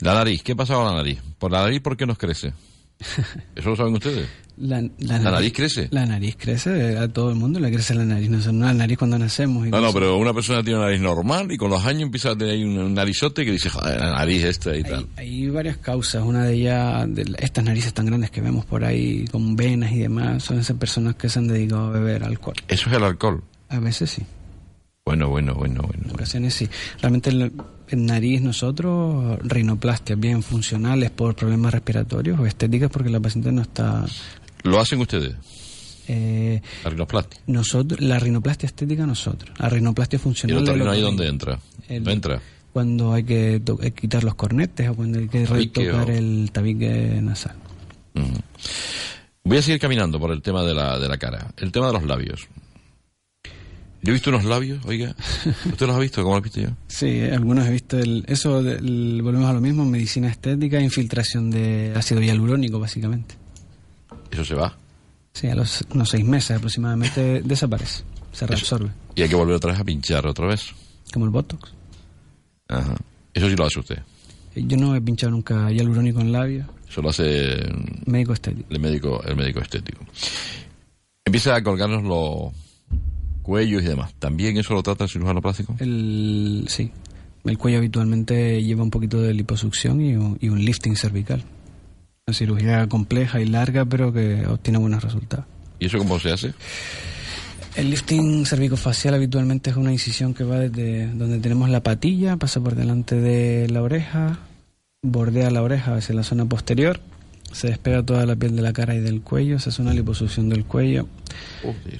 La 0.01 0.13
nariz, 0.13 0.43
¿qué 0.43 0.55
pasa 0.55 0.75
con 0.75 0.85
la 0.85 0.93
nariz? 0.93 1.19
¿Por 1.39 1.51
la 1.51 1.61
nariz 1.61 1.81
por 1.81 1.97
qué 1.97 2.05
nos 2.05 2.19
crece? 2.19 2.53
¿Eso 3.55 3.69
lo 3.69 3.75
saben 3.75 3.95
ustedes? 3.95 4.29
La, 4.57 4.81
nariz, 4.81 5.51
crece? 5.51 5.89
La 5.91 6.05
nariz 6.05 6.37
crece, 6.39 6.97
a 6.97 7.09
todo 7.09 7.29
el 7.29 7.35
mundo 7.35 7.59
le 7.59 7.69
crece 7.71 7.93
la 7.93 8.05
nariz, 8.05 8.29
no 8.29 8.65
la 8.65 8.73
nariz 8.73 8.97
cuando 8.97 9.19
nacemos. 9.19 9.67
no, 9.67 9.81
no, 9.81 9.91
pero 9.91 10.17
una 10.17 10.33
persona 10.33 10.63
tiene 10.63 10.77
una 10.79 10.87
nariz 10.87 11.01
normal 11.01 11.51
y 11.51 11.57
con 11.57 11.69
los 11.69 11.85
años 11.85 12.03
empieza 12.03 12.31
a 12.31 12.37
tener 12.37 12.65
un, 12.65 12.93
narizote 12.93 13.43
que 13.43 13.51
dice, 13.51 13.69
joder, 13.69 13.99
la 13.99 14.11
nariz 14.11 14.45
esta 14.45 14.75
y 14.75 14.83
tal. 14.83 15.07
Hay 15.17 15.49
varias 15.49 15.77
causas, 15.77 16.23
una 16.23 16.45
de 16.45 16.53
ellas, 16.53 17.05
de 17.13 17.35
estas 17.39 17.65
narices 17.65 17.93
tan 17.93 18.05
grandes 18.05 18.31
que 18.31 18.39
vemos 18.39 18.65
por 18.65 18.85
ahí, 18.85 19.25
con 19.25 19.57
venas 19.57 19.91
y 19.91 19.99
demás, 19.99 20.43
son 20.43 20.59
esas 20.59 20.77
personas 20.77 21.15
que 21.15 21.27
se 21.27 21.39
han 21.39 21.47
dedicado 21.47 21.87
a 21.87 21.89
beber 21.91 22.23
alcohol. 22.23 22.55
¿Eso 22.69 22.89
es 22.89 22.95
el 22.95 23.03
alcohol? 23.03 23.43
A 23.67 23.79
veces 23.79 24.09
sí. 24.09 24.23
Bueno, 25.05 25.29
bueno, 25.29 25.53
bueno, 25.53 25.83
bueno. 25.83 26.03
En 26.05 26.11
ocasiones 26.11 26.53
sí. 26.53 26.67
Realmente 27.01 27.29
en 27.29 28.05
nariz 28.05 28.41
nosotros, 28.41 29.37
rinoplastias 29.43 30.19
bien 30.19 30.41
funcionales 30.41 31.11
por 31.11 31.35
problemas 31.35 31.73
respiratorios 31.73 32.39
o 32.39 32.45
estéticas 32.45 32.89
porque 32.89 33.09
la 33.09 33.19
paciente 33.19 33.51
no 33.51 33.61
está 33.61 34.05
¿Lo 34.65 34.79
hacen 34.79 34.99
ustedes? 34.99 35.35
Eh, 36.07 36.59
la 36.83 36.89
rinoplastia. 36.89 37.39
Nosotros, 37.47 38.01
la 38.01 38.19
rinoplastia 38.19 38.67
estética 38.67 39.05
nosotros. 39.05 39.57
La 39.59 39.69
rinoplastia 39.69 40.17
funcional. 40.17 40.57
¿Y 40.57 40.57
el 40.57 40.63
otorrino 40.63 40.91
ahí 40.91 41.01
dónde 41.01 41.27
entra? 41.27 41.59
¿No 41.89 42.11
entra? 42.11 42.41
Cuando 42.73 43.13
hay 43.13 43.23
que 43.23 43.61
quitar 43.95 44.23
los 44.23 44.35
cornetes 44.35 44.89
o 44.89 44.95
cuando 44.95 45.19
hay 45.19 45.27
que 45.27 45.45
retocar 45.45 46.09
el 46.09 46.49
tabique 46.51 47.19
nasal. 47.21 47.55
Voy 49.43 49.57
a 49.57 49.61
seguir 49.61 49.79
caminando 49.79 50.19
por 50.19 50.31
el 50.31 50.41
tema 50.41 50.63
de 50.63 50.73
la, 50.73 50.97
de 50.97 51.07
la 51.07 51.17
cara. 51.17 51.51
El 51.57 51.71
tema 51.71 51.87
de 51.87 51.93
los 51.93 52.03
labios. 52.03 52.47
Yo 54.01 54.11
he 54.11 54.13
visto 54.13 54.31
unos 54.31 54.45
labios, 54.45 54.83
oiga. 54.85 55.15
¿Usted 55.65 55.85
los 55.85 55.95
ha 55.95 55.99
visto? 55.99 56.23
¿Cómo 56.23 56.35
los 56.35 56.41
he 56.41 56.49
visto 56.49 56.61
yo? 56.61 56.69
Sí, 56.87 57.21
algunos 57.21 57.67
he 57.67 57.71
visto. 57.71 57.99
El, 57.99 58.23
eso, 58.27 58.61
volvemos 58.61 59.49
a 59.49 59.53
lo 59.53 59.61
mismo, 59.61 59.85
medicina 59.85 60.29
estética, 60.29 60.79
infiltración 60.79 61.51
de 61.51 61.93
ácido 61.95 62.21
hialurónico, 62.21 62.79
básicamente. 62.79 63.35
¿Eso 64.35 64.43
se 64.43 64.53
va? 64.53 64.77
Sí, 65.31 65.47
a 65.47 65.55
los 65.55 65.81
unos 65.93 66.09
seis 66.09 66.25
meses 66.25 66.57
aproximadamente 66.57 67.41
desaparece, 67.45 68.03
se 68.33 68.45
reabsorbe. 68.45 68.89
y 69.15 69.21
hay 69.21 69.29
que 69.29 69.35
volver 69.35 69.55
otra 69.55 69.71
vez 69.71 69.79
a 69.79 69.83
pinchar 69.85 70.27
otra 70.27 70.47
vez. 70.47 70.73
Como 71.13 71.23
el 71.23 71.31
Botox. 71.31 71.71
Ajá. 72.67 72.95
Eso 73.33 73.49
sí 73.49 73.55
lo 73.55 73.65
hace 73.65 73.79
usted. 73.79 73.99
Yo 74.55 74.75
no 74.75 74.93
he 74.93 74.99
pinchado 74.99 75.31
nunca 75.31 75.71
hialurónico 75.71 76.19
en 76.19 76.33
labios. 76.33 76.67
Eso 76.89 77.01
lo 77.01 77.09
hace 77.09 77.59
médico 78.05 78.33
estético. 78.33 78.67
El 78.69 78.79
médico, 78.81 79.23
el 79.23 79.37
médico 79.37 79.61
estético. 79.61 80.05
Empieza 81.23 81.55
a 81.55 81.63
colgarnos 81.63 82.03
los 82.03 82.53
cuellos 83.41 83.83
y 83.83 83.85
demás. 83.85 84.13
¿También 84.19 84.57
eso 84.57 84.73
lo 84.73 84.83
trata 84.83 85.05
el 85.05 85.09
cirujano 85.09 85.41
plástico? 85.41 85.75
El, 85.79 86.65
sí. 86.67 86.91
El 87.45 87.57
cuello 87.57 87.77
habitualmente 87.77 88.61
lleva 88.61 88.83
un 88.83 88.91
poquito 88.91 89.21
de 89.21 89.33
liposucción 89.33 90.01
y 90.01 90.11
y 90.45 90.49
un 90.49 90.59
lifting 90.65 90.97
cervical. 90.97 91.41
Una 92.27 92.35
cirugía 92.35 92.87
compleja 92.87 93.39
y 93.39 93.45
larga, 93.45 93.85
pero 93.85 94.11
que 94.11 94.47
obtiene 94.47 94.79
buenos 94.79 95.03
resultados. 95.03 95.45
¿Y 95.79 95.85
eso 95.85 95.99
cómo 95.99 96.19
se 96.19 96.31
hace? 96.31 96.55
El 97.75 97.91
lifting 97.91 98.47
cervicofacial 98.47 99.13
habitualmente 99.13 99.69
es 99.69 99.75
una 99.75 99.91
incisión 99.91 100.33
que 100.33 100.43
va 100.43 100.57
desde 100.57 101.05
donde 101.05 101.37
tenemos 101.37 101.69
la 101.69 101.83
patilla, 101.83 102.35
pasa 102.37 102.59
por 102.59 102.73
delante 102.73 103.13
de 103.13 103.69
la 103.69 103.83
oreja, 103.83 104.39
bordea 105.03 105.51
la 105.51 105.61
oreja 105.61 105.97
hacia 105.97 106.15
la 106.15 106.23
zona 106.23 106.45
posterior, 106.45 106.99
se 107.51 107.67
despega 107.67 108.01
toda 108.01 108.25
la 108.25 108.35
piel 108.35 108.55
de 108.55 108.63
la 108.63 108.73
cara 108.73 108.95
y 108.95 109.01
del 109.01 109.21
cuello, 109.21 109.59
se 109.59 109.69
hace 109.69 109.83
una 109.83 109.93
liposucción 109.93 110.49
del 110.49 110.65
cuello, 110.65 111.07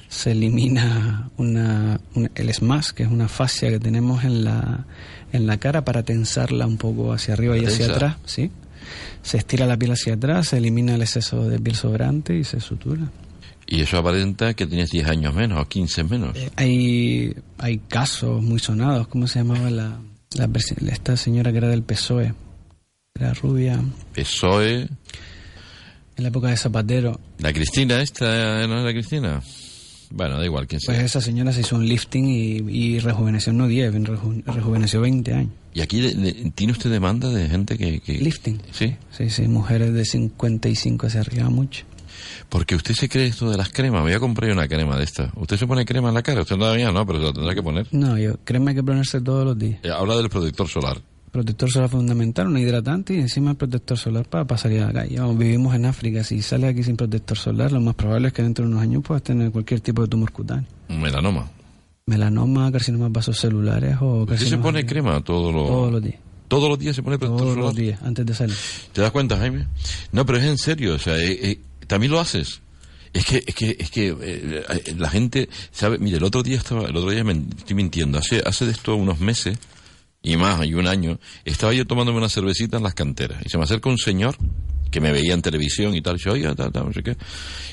se 0.08 0.32
elimina 0.32 1.30
una, 1.36 2.00
el 2.34 2.52
SMAS, 2.52 2.92
que 2.92 3.04
es 3.04 3.08
una 3.08 3.28
fascia 3.28 3.70
que 3.70 3.78
tenemos 3.78 4.24
en 4.24 4.42
la, 4.42 4.86
en 5.32 5.46
la 5.46 5.58
cara 5.58 5.84
para 5.84 6.02
tensarla 6.02 6.66
un 6.66 6.78
poco 6.78 7.12
hacia 7.12 7.34
arriba 7.34 7.56
y 7.56 7.64
hacia 7.64 7.86
atrás, 7.86 8.16
¿sí? 8.24 8.50
Se 9.22 9.38
estira 9.38 9.66
la 9.66 9.76
piel 9.76 9.92
hacia 9.92 10.14
atrás, 10.14 10.48
se 10.48 10.58
elimina 10.58 10.94
el 10.94 11.02
exceso 11.02 11.48
de 11.48 11.58
piel 11.58 11.76
sobrante 11.76 12.36
y 12.36 12.44
se 12.44 12.60
sutura. 12.60 13.02
¿Y 13.68 13.80
eso 13.80 13.98
aparenta 13.98 14.54
que 14.54 14.66
tienes 14.66 14.90
10 14.90 15.08
años 15.08 15.34
menos 15.34 15.60
o 15.60 15.68
15 15.68 16.04
menos? 16.04 16.36
Eh, 16.36 16.50
hay, 16.56 17.34
hay 17.58 17.78
casos 17.78 18.40
muy 18.42 18.60
sonados. 18.60 19.08
¿Cómo 19.08 19.26
se 19.26 19.40
llamaba 19.40 19.70
la, 19.70 19.98
esta 20.88 21.16
señora 21.16 21.50
que 21.50 21.58
era 21.58 21.68
del 21.68 21.82
PSOE? 21.82 22.32
Era 23.18 23.34
rubia. 23.34 23.80
PSOE. 24.14 24.82
En 26.16 26.22
la 26.22 26.28
época 26.28 26.48
de 26.48 26.56
Zapatero. 26.56 27.20
La 27.38 27.52
Cristina, 27.52 28.00
esta, 28.00 28.66
¿no 28.68 28.78
es 28.78 28.84
la 28.84 28.92
Cristina? 28.92 29.42
Bueno, 30.10 30.38
da 30.38 30.44
igual 30.44 30.66
quién 30.68 30.80
sea. 30.80 30.94
Pues 30.94 31.04
esa 31.04 31.20
señora 31.20 31.52
se 31.52 31.60
hizo 31.62 31.74
un 31.76 31.86
lifting 31.88 32.24
y, 32.28 32.56
y 32.94 32.98
rejuveneció 33.00 33.52
no 33.52 33.66
10, 33.66 33.92
reju- 33.94 34.44
rejuveneció 34.46 35.00
20 35.00 35.34
años. 35.34 35.52
¿Y 35.76 35.82
aquí 35.82 36.00
de- 36.00 36.14
de- 36.14 36.52
tiene 36.54 36.72
usted 36.72 36.90
demanda 36.90 37.28
de 37.28 37.48
gente 37.50 37.76
que, 37.76 38.00
que- 38.00 38.14
Lifting. 38.18 38.62
Sí, 38.70 38.96
Sí, 39.10 39.28
sí, 39.28 39.46
mujeres 39.46 39.92
de 39.92 40.06
55 40.06 41.06
hacia 41.06 41.20
arriba 41.20 41.50
mucho. 41.50 41.84
porque 42.48 42.74
usted 42.74 42.94
se 42.94 43.10
cree 43.10 43.26
esto 43.26 43.50
de 43.50 43.58
las 43.58 43.68
cremas. 43.68 44.00
Me 44.00 44.06
voy 44.06 44.14
a 44.14 44.20
comprar 44.20 44.50
una 44.50 44.66
crema 44.68 44.96
de 44.96 45.04
esta. 45.04 45.30
¿Usted 45.36 45.58
se 45.58 45.66
pone 45.66 45.84
crema 45.84 46.08
en 46.08 46.14
la 46.14 46.22
cara? 46.22 46.40
Usted 46.40 46.56
todavía 46.56 46.90
no, 46.90 47.04
pero 47.06 47.18
se 47.18 47.26
la 47.26 47.32
tendrá 47.34 47.54
que 47.54 47.62
poner. 47.62 47.86
No, 47.90 48.16
yo, 48.16 48.36
créeme 48.42 48.74
que 48.74 48.82
ponerse 48.82 49.20
todos 49.20 49.44
los 49.44 49.58
días. 49.58 49.80
Eh, 49.82 49.90
habla 49.90 50.16
del 50.16 50.30
protector 50.30 50.66
solar. 50.66 50.98
Protector 51.30 51.70
solar 51.70 51.90
fundamental, 51.90 52.46
un 52.46 52.56
hidratante 52.56 53.12
y 53.14 53.18
encima 53.20 53.50
el 53.50 53.56
protector 53.58 53.98
solar 53.98 54.26
para 54.26 54.46
pasar 54.46 54.72
a 54.72 54.86
la 54.86 54.92
calle. 54.94 55.20
Vamos, 55.20 55.36
vivimos 55.36 55.74
en 55.74 55.84
África, 55.84 56.24
si 56.24 56.40
sales 56.40 56.70
aquí 56.70 56.82
sin 56.82 56.96
protector 56.96 57.36
solar, 57.36 57.70
lo 57.72 57.82
más 57.82 57.94
probable 57.94 58.28
es 58.28 58.32
que 58.32 58.42
dentro 58.42 58.64
de 58.64 58.70
unos 58.70 58.82
años 58.82 59.02
puedas 59.02 59.22
tener 59.22 59.50
cualquier 59.50 59.80
tipo 59.82 60.00
de 60.00 60.08
tumor 60.08 60.32
cutáneo. 60.32 60.64
Un 60.88 61.02
melanoma. 61.02 61.50
Melanoma, 62.16 62.70
carcinomas 62.70 63.10
vasocelulares 63.10 63.96
o 64.00 64.22
Usted 64.22 64.36
se 64.36 64.58
pone 64.58 64.86
crema 64.86 65.20
todos 65.24 65.52
los, 65.52 65.66
Todos 65.66 65.90
los 65.92 66.02
días. 66.04 66.20
todos 66.46 66.68
los 66.68 66.78
días 66.78 66.94
se 66.94 67.02
pone 67.02 67.18
protector 67.18 67.44
Todos 67.46 67.58
los 67.58 67.74
días, 67.74 68.00
antes 68.00 68.24
de 68.24 68.32
salir. 68.32 68.56
¿Te 68.92 69.00
das 69.00 69.10
cuenta, 69.10 69.36
Jaime? 69.36 69.66
No, 70.12 70.24
pero 70.24 70.38
es 70.38 70.44
en 70.44 70.56
serio, 70.56 70.94
o 70.94 70.98
sea, 71.00 71.16
eh, 71.18 71.36
eh, 71.42 71.60
también 71.88 72.12
lo 72.12 72.20
haces. 72.20 72.60
Es 73.12 73.24
que, 73.24 73.42
es 73.44 73.52
que, 73.56 73.76
es 73.80 73.90
que 73.90 74.08
eh, 74.10 74.16
eh, 74.68 74.94
la 74.96 75.10
gente 75.10 75.48
sabe. 75.72 75.98
Mire, 75.98 76.18
el 76.18 76.22
otro 76.22 76.44
día 76.44 76.58
estaba, 76.58 76.84
el 76.86 76.94
otro 76.96 77.10
día 77.10 77.24
me 77.24 77.32
estoy 77.32 77.74
mintiendo. 77.74 78.18
Hace, 78.18 78.40
hace 78.46 78.66
de 78.66 78.70
esto 78.70 78.94
unos 78.94 79.18
meses 79.18 79.58
y 80.22 80.36
más, 80.36 80.64
y 80.64 80.74
un 80.74 80.86
año, 80.86 81.18
estaba 81.44 81.72
yo 81.74 81.88
tomándome 81.88 82.18
una 82.18 82.28
cervecita 82.28 82.76
en 82.76 82.84
las 82.84 82.94
canteras 82.94 83.42
y 83.44 83.48
se 83.48 83.58
me 83.58 83.64
acerca 83.64 83.88
un 83.88 83.98
señor 83.98 84.36
que 84.92 85.00
me 85.00 85.10
veía 85.10 85.34
en 85.34 85.42
televisión 85.42 85.92
y 85.96 86.02
tal, 86.02 86.16
y 86.16 86.18
yo, 86.20 86.32
oiga, 86.34 86.54
tal, 86.54 86.70
tal, 86.70 86.86
no 86.86 86.92
sé 86.92 87.02
qué, 87.02 87.16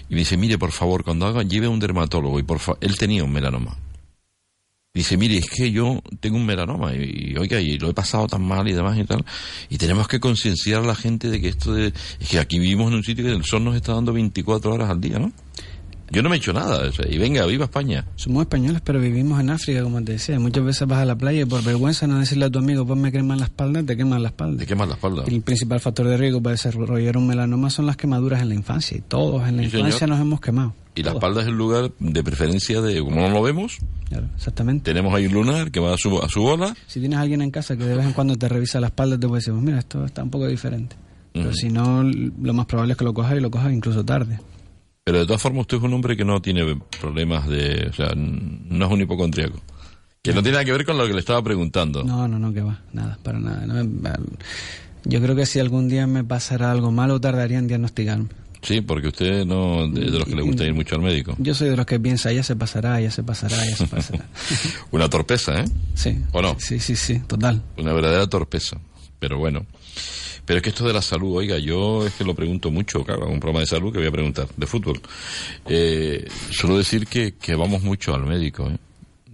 y 0.09 0.13
me 0.15 0.21
dice, 0.21 0.37
mire, 0.37 0.57
por 0.57 0.71
favor, 0.71 1.03
cuando 1.03 1.27
haga, 1.27 1.43
lleve 1.43 1.67
a 1.67 1.69
un 1.69 1.79
dermatólogo 1.79 2.39
y 2.39 2.43
por 2.43 2.57
favor, 2.57 2.79
él 2.81 2.97
tenía 2.97 3.23
un 3.23 3.31
melanoma. 3.31 3.77
Dice, 4.95 5.17
mire, 5.17 5.39
es 5.39 5.49
que 5.49 5.71
yo 5.71 6.03
tengo 6.19 6.37
un 6.37 6.45
melanoma 6.45 6.93
y, 6.93 7.31
y, 7.33 7.37
oiga, 7.37 7.59
y 7.59 7.79
lo 7.79 7.89
he 7.89 7.95
pasado 7.95 8.27
tan 8.27 8.43
mal 8.43 8.67
y 8.67 8.73
demás 8.73 8.95
y 8.95 9.03
tal, 9.03 9.25
y 9.67 9.79
tenemos 9.79 10.07
que 10.07 10.19
concienciar 10.19 10.83
a 10.83 10.85
la 10.85 10.93
gente 10.93 11.31
de 11.31 11.41
que 11.41 11.47
esto 11.47 11.73
de, 11.73 11.87
es 12.19 12.29
que 12.29 12.37
aquí 12.37 12.59
vivimos 12.59 12.89
en 12.91 12.97
un 12.97 13.03
sitio 13.03 13.25
que 13.25 13.31
el 13.31 13.43
sol 13.43 13.63
nos 13.63 13.75
está 13.75 13.93
dando 13.95 14.13
24 14.13 14.71
horas 14.71 14.91
al 14.91 15.01
día, 15.01 15.17
¿no? 15.17 15.31
Yo 16.11 16.21
no 16.21 16.29
me 16.29 16.35
he 16.35 16.37
hecho 16.37 16.53
nada, 16.53 16.87
o 16.87 16.91
sea, 16.91 17.07
y 17.09 17.17
venga, 17.17 17.43
viva 17.47 17.65
España. 17.65 18.05
Somos 18.17 18.41
españoles, 18.43 18.83
pero 18.85 18.99
vivimos 18.99 19.39
en 19.39 19.49
África, 19.49 19.81
como 19.81 20.03
te 20.03 20.11
decía. 20.11 20.39
Muchas 20.39 20.63
veces 20.63 20.87
vas 20.87 20.99
a 20.99 21.05
la 21.05 21.15
playa 21.17 21.41
y 21.41 21.45
por 21.45 21.63
vergüenza 21.63 22.05
no 22.05 22.19
decirle 22.19 22.45
a 22.45 22.51
tu 22.51 22.59
amigo, 22.59 22.85
ponme 22.85 23.11
crema 23.11 23.33
en 23.33 23.39
la 23.39 23.45
espalda, 23.47 23.81
te 23.81 23.97
queman 23.97 24.21
la 24.21 24.29
espalda. 24.29 24.59
Te 24.59 24.67
quemas 24.67 24.89
la 24.89 24.93
espalda. 24.93 25.23
El 25.25 25.41
principal 25.41 25.79
factor 25.79 26.05
de 26.07 26.17
riesgo 26.17 26.39
para 26.39 26.51
desarrollar 26.51 27.17
un 27.17 27.25
melanoma 27.25 27.71
son 27.71 27.87
las 27.87 27.97
quemaduras 27.97 28.43
en 28.43 28.49
la 28.49 28.53
infancia. 28.55 28.95
Y 28.95 29.01
todos 29.01 29.47
en 29.49 29.57
la 29.57 29.63
Sí, 29.63 29.69
infancia 29.75 29.91
señor. 30.01 30.09
nos 30.09 30.19
hemos 30.21 30.39
quemado. 30.39 30.75
Y 30.95 31.03
la 31.03 31.11
espalda 31.13 31.41
es 31.41 31.47
el 31.47 31.55
lugar 31.55 31.91
de 31.99 32.23
preferencia 32.23 32.81
de, 32.81 32.99
como 33.01 33.21
no 33.21 33.29
lo 33.29 33.41
vemos, 33.41 33.77
Claro, 34.09 34.27
exactamente. 34.35 34.83
tenemos 34.91 35.13
ahí 35.13 35.25
un 35.25 35.33
lunar 35.33 35.71
que 35.71 35.79
va 35.79 35.93
a 35.93 35.97
su, 35.97 36.19
a 36.21 36.29
su 36.29 36.41
bola, 36.43 36.75
Si 36.87 36.99
tienes 36.99 37.17
a 37.17 37.21
alguien 37.21 37.41
en 37.41 37.49
casa 37.49 37.75
que 37.75 37.83
de 37.85 37.95
vez 37.95 38.05
en 38.05 38.13
cuando 38.13 38.35
te 38.35 38.47
revisa 38.47 38.79
la 38.79 38.87
espalda, 38.87 39.17
te 39.19 39.27
puede 39.27 39.39
decir, 39.39 39.53
mira, 39.53 39.79
esto 39.79 40.05
está 40.05 40.21
un 40.23 40.29
poco 40.29 40.47
diferente. 40.47 40.95
Pero 41.33 41.51
si 41.51 41.69
no, 41.69 42.03
lo 42.03 42.53
más 42.53 42.67
probable 42.67 42.91
es 42.93 42.97
que 42.97 43.05
lo 43.05 43.13
cojas 43.13 43.35
y 43.35 43.39
lo 43.39 43.49
cojas 43.49 43.73
incluso 43.73 44.05
tarde. 44.05 44.39
pero 45.03 45.17
de 45.19 45.25
todas 45.25 45.41
formas 45.41 45.61
usted 45.61 45.77
es 45.77 45.83
un 45.83 45.93
hombre 45.93 46.15
que 46.15 46.23
no 46.23 46.39
tiene 46.43 46.79
problemas 47.01 47.47
de, 47.47 47.87
o 47.89 47.93
sea, 47.93 48.13
no 48.15 48.85
es 48.85 48.91
un 48.91 49.01
hipocondríaco. 49.01 49.59
Que 50.21 50.31
no 50.31 50.41
tiene 50.43 50.53
nada 50.57 50.65
que 50.65 50.71
ver 50.73 50.85
con 50.85 50.97
lo 50.97 51.07
que 51.07 51.13
le 51.13 51.19
estaba 51.19 51.41
preguntando. 51.43 52.03
No, 52.03 52.27
no, 52.27 52.37
no, 52.37 52.53
que 52.53 52.61
va, 52.61 52.79
nada, 52.93 53.17
para 53.23 53.39
nada. 53.39 53.65
No 53.65 53.83
yo 55.05 55.21
creo 55.21 55.35
que 55.35 55.45
si 55.45 55.59
algún 55.59 55.89
día 55.89 56.07
me 56.07 56.23
pasara 56.23 56.71
algo 56.71 56.91
malo, 56.91 57.19
tardaría 57.19 57.57
en 57.59 57.67
diagnosticarme. 57.67 58.27
Sí, 58.63 58.81
porque 58.81 59.09
usted 59.09 59.45
no 59.45 59.87
de, 59.87 60.09
de 60.09 60.19
los 60.19 60.27
que 60.27 60.35
le 60.35 60.41
gusta 60.41 60.63
ir 60.63 60.73
mucho 60.73 60.95
al 60.95 61.01
médico. 61.01 61.35
Yo 61.37 61.53
soy 61.53 61.69
de 61.69 61.75
los 61.77 61.85
que 61.85 61.99
piensa, 61.99 62.31
ya 62.31 62.43
se 62.43 62.55
pasará, 62.55 62.99
ya 63.01 63.11
se 63.11 63.21
pasará, 63.21 63.57
ya 63.65 63.75
se 63.75 63.87
pasará. 63.87 64.25
Una 64.91 65.09
torpeza, 65.09 65.59
¿eh? 65.61 65.65
Sí. 65.95 66.17
¿O 66.31 66.41
no? 66.41 66.55
Sí, 66.59 66.79
sí, 66.79 66.95
sí, 66.95 67.19
total. 67.27 67.61
Una 67.77 67.93
verdadera 67.93 68.25
torpeza. 68.27 68.77
Pero 69.19 69.37
bueno. 69.37 69.65
Pero 70.45 70.57
es 70.57 70.63
que 70.63 70.69
esto 70.69 70.85
de 70.85 70.93
la 70.93 71.01
salud, 71.01 71.37
oiga, 71.37 71.57
yo 71.57 72.05
es 72.05 72.13
que 72.13 72.23
lo 72.25 72.35
pregunto 72.35 72.69
mucho, 72.69 73.03
claro, 73.03 73.27
un 73.27 73.39
programa 73.39 73.61
de 73.61 73.67
salud 73.67 73.91
que 73.93 73.99
voy 73.99 74.07
a 74.07 74.11
preguntar, 74.11 74.47
de 74.57 74.67
fútbol. 74.67 75.01
Eh, 75.67 76.27
suelo 76.51 76.77
decir 76.77 77.07
que, 77.07 77.35
que 77.35 77.55
vamos 77.55 77.81
mucho 77.83 78.13
al 78.13 78.25
médico, 78.25 78.69
¿eh? 78.69 78.77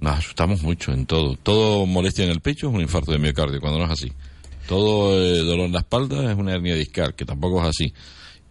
Nos 0.01 0.19
asustamos 0.19 0.61
mucho 0.61 0.91
en 0.93 1.05
todo. 1.05 1.35
Todo 1.35 1.85
molestia 1.85 2.23
en 2.23 2.31
el 2.31 2.39
pecho 2.39 2.69
es 2.69 2.73
un 2.73 2.81
infarto 2.81 3.11
de 3.11 3.19
miocardio, 3.19 3.59
cuando 3.59 3.79
no 3.79 3.85
es 3.85 3.91
así. 3.91 4.11
Todo 4.69 5.19
eh, 5.19 5.39
dolor 5.39 5.65
en 5.65 5.71
la 5.73 5.79
espalda 5.79 6.31
es 6.31 6.37
una 6.37 6.53
hernia 6.53 6.75
discal, 6.75 7.15
que 7.15 7.25
tampoco 7.25 7.59
es 7.63 7.69
así. 7.69 7.91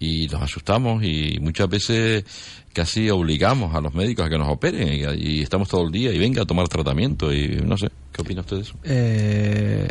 Y 0.01 0.27
nos 0.27 0.43
asustamos 0.43 1.03
y 1.05 1.39
muchas 1.41 1.69
veces 1.69 2.25
casi 2.73 3.09
obligamos 3.09 3.73
a 3.75 3.81
los 3.81 3.95
médicos 3.95 4.27
a 4.27 4.29
que 4.29 4.37
nos 4.37 4.49
operen 4.49 4.89
y, 4.89 5.39
y 5.39 5.43
estamos 5.43 5.69
todo 5.69 5.85
el 5.87 5.93
día 5.93 6.13
y 6.13 6.19
venga 6.19 6.43
a 6.43 6.45
tomar 6.45 6.67
tratamiento 6.69 7.33
y 7.33 7.61
no 7.65 7.77
sé, 7.77 7.89
¿qué 8.13 8.23
opina 8.23 8.41
usted 8.41 8.57
de 8.57 8.63
eso? 8.63 8.75
Eh, 8.83 9.89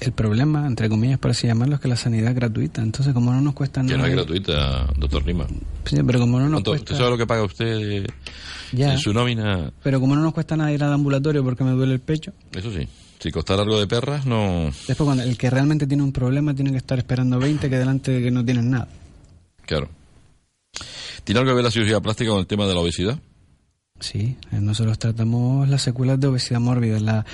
el 0.00 0.12
problema, 0.12 0.66
entre 0.66 0.88
comillas, 0.88 1.18
por 1.18 1.30
así 1.32 1.46
llamarlo, 1.46 1.74
es 1.74 1.80
que 1.82 1.88
la 1.88 1.96
sanidad 1.96 2.30
es 2.30 2.36
gratuita. 2.36 2.82
Entonces, 2.82 3.12
como 3.12 3.32
no 3.32 3.40
nos 3.42 3.52
cuesta 3.54 3.80
Que 3.82 3.88
nada. 3.88 3.98
no 3.98 4.06
es 4.06 4.12
gratuita, 4.12 4.86
doctor 4.96 5.26
Lima. 5.26 5.46
Sí, 5.84 5.96
pero 6.06 6.20
como 6.20 6.38
no 6.38 6.44
nos 6.44 6.52
¿Cuánto- 6.62 6.70
cuesta. 6.72 6.84
¿Usted 6.92 6.96
sabe 6.96 7.10
lo 7.10 7.18
que 7.18 7.26
paga 7.26 7.42
usted 7.42 8.06
Ya. 8.72 8.92
en 8.92 8.98
su 8.98 9.12
nómina? 9.14 9.72
Pero 9.82 10.00
como 10.00 10.14
no 10.16 10.22
nos 10.22 10.32
cuesta 10.34 10.56
nada 10.56 10.72
ir 10.72 10.82
al 10.84 10.92
ambulatorio 10.94 11.44
porque 11.44 11.64
me 11.64 11.70
duele 11.72 11.92
el 11.94 12.00
pecho, 12.00 12.32
Eso 12.54 12.70
sí. 12.72 12.86
Si 13.18 13.30
costara 13.32 13.62
algo 13.62 13.78
de 13.80 13.86
perras, 13.86 14.26
no. 14.26 14.64
después 14.86 14.98
cuando 14.98 15.22
el 15.22 15.38
que 15.38 15.50
realmente 15.50 15.86
tiene 15.86 16.02
un 16.02 16.12
problema 16.12 16.54
tiene 16.54 16.70
que 16.70 16.76
estar 16.76 16.98
esperando 16.98 17.38
20 17.38 17.70
que 17.70 17.78
delante 17.78 18.10
de 18.12 18.22
que 18.22 18.30
no 18.30 18.44
tienen 18.44 18.70
nada. 18.70 18.88
Claro. 19.64 19.88
¿Tiene 21.24 21.40
algo 21.40 21.50
que 21.50 21.54
ver 21.56 21.64
la 21.64 21.70
cirugía 21.70 22.00
plástica 22.00 22.30
con 22.30 22.40
el 22.40 22.46
tema 22.46 22.66
de 22.66 22.74
la 22.74 22.80
obesidad? 22.80 23.18
Sí, 23.98 24.36
eh, 24.52 24.60
nosotros 24.60 24.98
tratamos 24.98 25.68
las 25.68 25.82
secuelas 25.82 26.20
de 26.20 26.26
obesidad 26.28 26.60
mórbida. 26.60 27.00
La, 27.00 27.24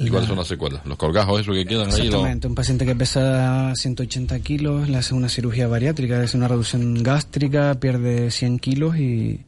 ¿Y 0.00 0.04
la- 0.06 0.10
cuáles 0.12 0.28
son 0.28 0.38
las 0.38 0.46
secuelas? 0.48 0.80
Los 0.86 0.96
colgajos, 0.96 1.40
eso 1.42 1.52
que 1.52 1.64
quedan 1.66 1.90
ahí. 1.92 1.98
lo- 1.98 2.04
Exactamente, 2.04 2.46
un 2.48 2.54
paciente 2.54 2.86
que 2.86 2.94
pesa 2.96 3.72
180 3.76 4.40
kilos, 4.40 4.88
le 4.88 4.96
hace 4.96 5.14
una 5.14 5.28
cirugía 5.28 5.68
bariátrica, 5.68 6.20
hace 6.22 6.36
una 6.36 6.48
reducción 6.48 6.94
gástrica, 7.02 7.74
pierde 7.78 8.30
100 8.30 8.58
kilos 8.58 8.96
y 8.98 9.40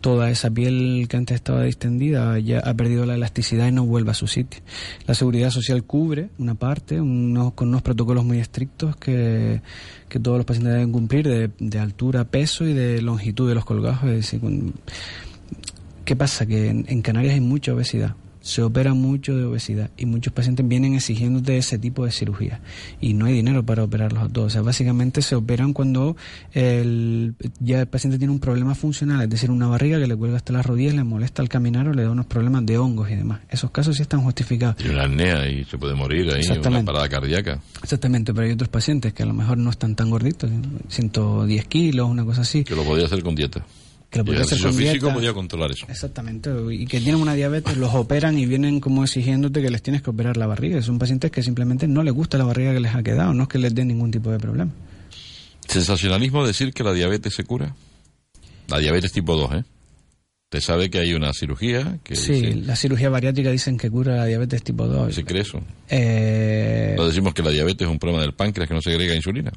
toda 0.00 0.30
esa 0.30 0.50
piel 0.50 1.06
que 1.08 1.16
antes 1.16 1.34
estaba 1.36 1.62
distendida 1.64 2.38
ya 2.38 2.58
ha 2.60 2.74
perdido 2.74 3.06
la 3.06 3.14
elasticidad 3.14 3.66
y 3.66 3.72
no 3.72 3.86
vuelve 3.86 4.10
a 4.10 4.14
su 4.14 4.26
sitio. 4.26 4.60
La 5.06 5.14
seguridad 5.14 5.50
social 5.50 5.82
cubre 5.84 6.28
una 6.38 6.54
parte, 6.54 7.00
unos, 7.00 7.54
con 7.54 7.68
unos 7.68 7.82
protocolos 7.82 8.24
muy 8.24 8.38
estrictos 8.38 8.96
que, 8.96 9.62
que 10.10 10.20
todos 10.20 10.36
los 10.36 10.44
pacientes 10.46 10.74
deben 10.74 10.92
cumplir 10.92 11.26
de, 11.26 11.50
de 11.58 11.78
altura, 11.78 12.24
peso 12.24 12.66
y 12.66 12.74
de 12.74 13.00
longitud 13.00 13.48
de 13.48 13.54
los 13.54 13.64
colgajos. 13.64 14.10
Es 14.10 14.16
decir, 14.16 14.40
¿Qué 16.04 16.16
pasa? 16.16 16.44
Que 16.44 16.68
en, 16.68 16.84
en 16.88 17.00
Canarias 17.00 17.34
hay 17.34 17.40
mucha 17.40 17.72
obesidad. 17.72 18.14
Se 18.44 18.62
opera 18.62 18.92
mucho 18.92 19.34
de 19.34 19.44
obesidad 19.44 19.90
y 19.96 20.04
muchos 20.04 20.34
pacientes 20.34 20.68
vienen 20.68 20.94
exigiéndote 20.94 21.56
ese 21.56 21.78
tipo 21.78 22.04
de 22.04 22.12
cirugía 22.12 22.60
y 23.00 23.14
no 23.14 23.24
hay 23.24 23.32
dinero 23.32 23.64
para 23.64 23.82
operarlos 23.82 24.22
a 24.22 24.28
todos. 24.28 24.48
O 24.48 24.50
sea, 24.50 24.60
básicamente 24.60 25.22
se 25.22 25.34
operan 25.34 25.72
cuando 25.72 26.14
el, 26.52 27.36
ya 27.58 27.80
el 27.80 27.86
paciente 27.86 28.18
tiene 28.18 28.34
un 28.34 28.40
problema 28.40 28.74
funcional, 28.74 29.22
es 29.22 29.30
decir, 29.30 29.50
una 29.50 29.66
barriga 29.66 29.98
que 29.98 30.06
le 30.06 30.14
cuelga 30.14 30.36
hasta 30.36 30.52
las 30.52 30.66
rodillas, 30.66 30.94
le 30.94 31.04
molesta 31.04 31.40
al 31.40 31.48
caminar 31.48 31.88
o 31.88 31.94
le 31.94 32.02
da 32.02 32.10
unos 32.10 32.26
problemas 32.26 32.66
de 32.66 32.76
hongos 32.76 33.10
y 33.10 33.16
demás. 33.16 33.40
Esos 33.48 33.70
casos 33.70 33.96
sí 33.96 34.02
están 34.02 34.20
justificados. 34.20 34.76
Tiene 34.76 34.92
una 34.92 35.04
apnea 35.04 35.48
y 35.48 35.64
se 35.64 35.78
puede 35.78 35.94
morir 35.94 36.30
ahí, 36.30 36.42
una 36.46 36.84
parada 36.84 37.08
cardíaca. 37.08 37.60
Exactamente, 37.82 38.34
pero 38.34 38.46
hay 38.46 38.52
otros 38.52 38.68
pacientes 38.68 39.14
que 39.14 39.22
a 39.22 39.26
lo 39.26 39.32
mejor 39.32 39.56
no 39.56 39.70
están 39.70 39.96
tan 39.96 40.10
gorditos, 40.10 40.50
110 40.88 41.64
kilos, 41.66 42.10
una 42.10 42.24
cosa 42.26 42.42
así, 42.42 42.64
Que 42.64 42.76
lo 42.76 42.84
podía 42.84 43.06
hacer 43.06 43.22
con 43.22 43.34
dieta. 43.34 43.64
Que 44.22 44.30
lo 44.30 44.32
y 44.32 44.36
el 44.36 44.42
hacer 44.42 44.72
físico 44.72 45.12
podía 45.12 45.32
controlar 45.34 45.70
eso. 45.72 45.86
Exactamente, 45.88 46.50
y 46.72 46.86
que 46.86 47.00
tienen 47.00 47.20
una 47.20 47.34
diabetes, 47.34 47.76
los 47.76 47.92
operan 47.94 48.38
y 48.38 48.46
vienen 48.46 48.78
como 48.80 49.02
exigiéndote 49.04 49.60
que 49.60 49.70
les 49.70 49.82
tienes 49.82 50.02
que 50.02 50.10
operar 50.10 50.36
la 50.36 50.46
barriga. 50.46 50.80
Son 50.82 50.98
pacientes 50.98 51.30
que 51.30 51.42
simplemente 51.42 51.88
no 51.88 52.02
les 52.02 52.14
gusta 52.14 52.38
la 52.38 52.44
barriga 52.44 52.72
que 52.72 52.80
les 52.80 52.94
ha 52.94 53.02
quedado, 53.02 53.34
no 53.34 53.42
es 53.42 53.48
que 53.48 53.58
les 53.58 53.74
dé 53.74 53.84
ningún 53.84 54.10
tipo 54.10 54.30
de 54.30 54.38
problema. 54.38 54.70
Sensacionalismo 55.68 56.46
decir 56.46 56.72
que 56.72 56.84
la 56.84 56.92
diabetes 56.92 57.34
se 57.34 57.44
cura. 57.44 57.74
La 58.68 58.78
diabetes 58.78 59.12
tipo 59.12 59.36
2, 59.36 59.52
¿eh? 59.54 59.64
Usted 60.52 60.60
sabe 60.60 60.88
que 60.90 60.98
hay 60.98 61.14
una 61.14 61.32
cirugía 61.32 61.98
que 62.04 62.14
Sí, 62.14 62.32
dice- 62.34 62.54
la 62.54 62.76
cirugía 62.76 63.10
bariátrica 63.10 63.50
dicen 63.50 63.76
que 63.76 63.90
cura 63.90 64.14
la 64.16 64.26
diabetes 64.26 64.62
tipo 64.62 64.86
2. 64.86 65.12
se 65.14 65.24
cree 65.24 65.42
eso. 65.42 65.60
Eh, 65.90 66.94
No 66.96 67.06
decimos 67.06 67.34
que 67.34 67.42
la 67.42 67.50
diabetes 67.50 67.86
es 67.86 67.90
un 67.92 67.98
problema 67.98 68.22
del 68.22 68.34
páncreas 68.34 68.68
que 68.68 68.74
no 68.74 68.80
segrega 68.80 69.14
insulina. 69.16 69.52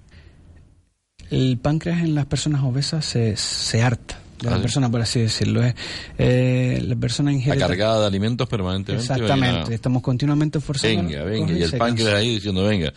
el 1.29 1.57
páncreas 1.61 1.99
en 2.01 2.15
las 2.15 2.25
personas 2.25 2.63
obesas 2.63 3.05
se, 3.05 3.35
se 3.37 3.81
harta 3.83 4.17
de 4.41 4.49
la 4.49 4.61
persona, 4.61 4.89
por 4.89 5.01
así 5.01 5.19
decirlo. 5.19 5.63
Es, 5.63 5.75
eh, 6.17 6.81
la 6.85 6.95
persona 6.95 7.31
Está 7.31 7.39
ingiere... 7.39 7.59
cargada 7.59 8.01
de 8.01 8.07
alimentos 8.07 8.47
permanentemente. 8.47 9.13
Exactamente, 9.13 9.73
estamos 9.73 10.01
continuamente 10.01 10.59
forzando. 10.59 11.03
Venga, 11.03 11.23
venga. 11.23 11.53
Y 11.53 11.63
el 11.63 11.77
páncreas 11.77 12.13
ahí 12.13 12.35
diciendo, 12.35 12.63
venga, 12.63 12.93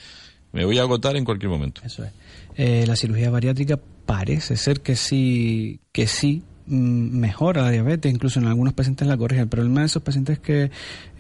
me 0.53 0.65
voy 0.65 0.79
a 0.79 0.83
agotar 0.83 1.17
en 1.17 1.25
cualquier 1.25 1.51
momento. 1.51 1.81
Eso 1.85 2.05
es. 2.05 2.13
Eh, 2.57 2.85
la 2.87 2.97
cirugía 2.97 3.31
bariátrica 3.31 3.79
parece 4.07 4.57
ser 4.57 4.81
que 4.81 4.97
sí, 4.97 5.81
que 5.93 6.07
sí 6.07 6.43
mm, 6.67 7.19
mejora 7.19 7.63
la 7.63 7.71
diabetes, 7.71 8.13
incluso 8.13 8.41
en 8.41 8.47
algunos 8.47 8.75
pacientes 8.75 9.07
la 9.07 9.17
corrige. 9.17 9.43
El 9.43 9.49
problema 9.49 9.81
de 9.81 9.87
esos 9.87 10.03
pacientes 10.03 10.39
es 10.39 10.41
que 10.41 10.71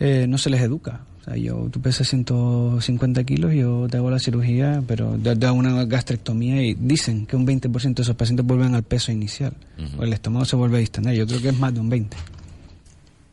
eh, 0.00 0.26
no 0.28 0.38
se 0.38 0.50
les 0.50 0.60
educa. 0.60 1.06
O 1.20 1.24
sea, 1.24 1.36
yo, 1.36 1.68
tú 1.70 1.80
pesas 1.80 2.08
150 2.08 3.24
kilos, 3.24 3.52
yo 3.52 3.86
te 3.90 3.98
hago 3.98 4.10
la 4.10 4.18
cirugía, 4.18 4.82
pero 4.86 5.18
te, 5.22 5.36
te 5.36 5.46
hago 5.46 5.58
una 5.58 5.84
gastrectomía 5.84 6.62
y 6.62 6.74
dicen 6.74 7.26
que 7.26 7.36
un 7.36 7.46
20% 7.46 7.94
de 7.94 8.02
esos 8.02 8.16
pacientes 8.16 8.46
vuelven 8.46 8.74
al 8.74 8.82
peso 8.82 9.12
inicial. 9.12 9.52
O 9.98 10.04
el 10.04 10.12
estómago 10.12 10.44
se 10.44 10.56
vuelve 10.56 10.78
a 10.78 10.80
distender. 10.80 11.14
Yo 11.14 11.26
creo 11.26 11.40
que 11.42 11.48
es 11.50 11.58
más 11.58 11.74
de 11.74 11.80
un 11.80 11.90
20%. 11.90 12.08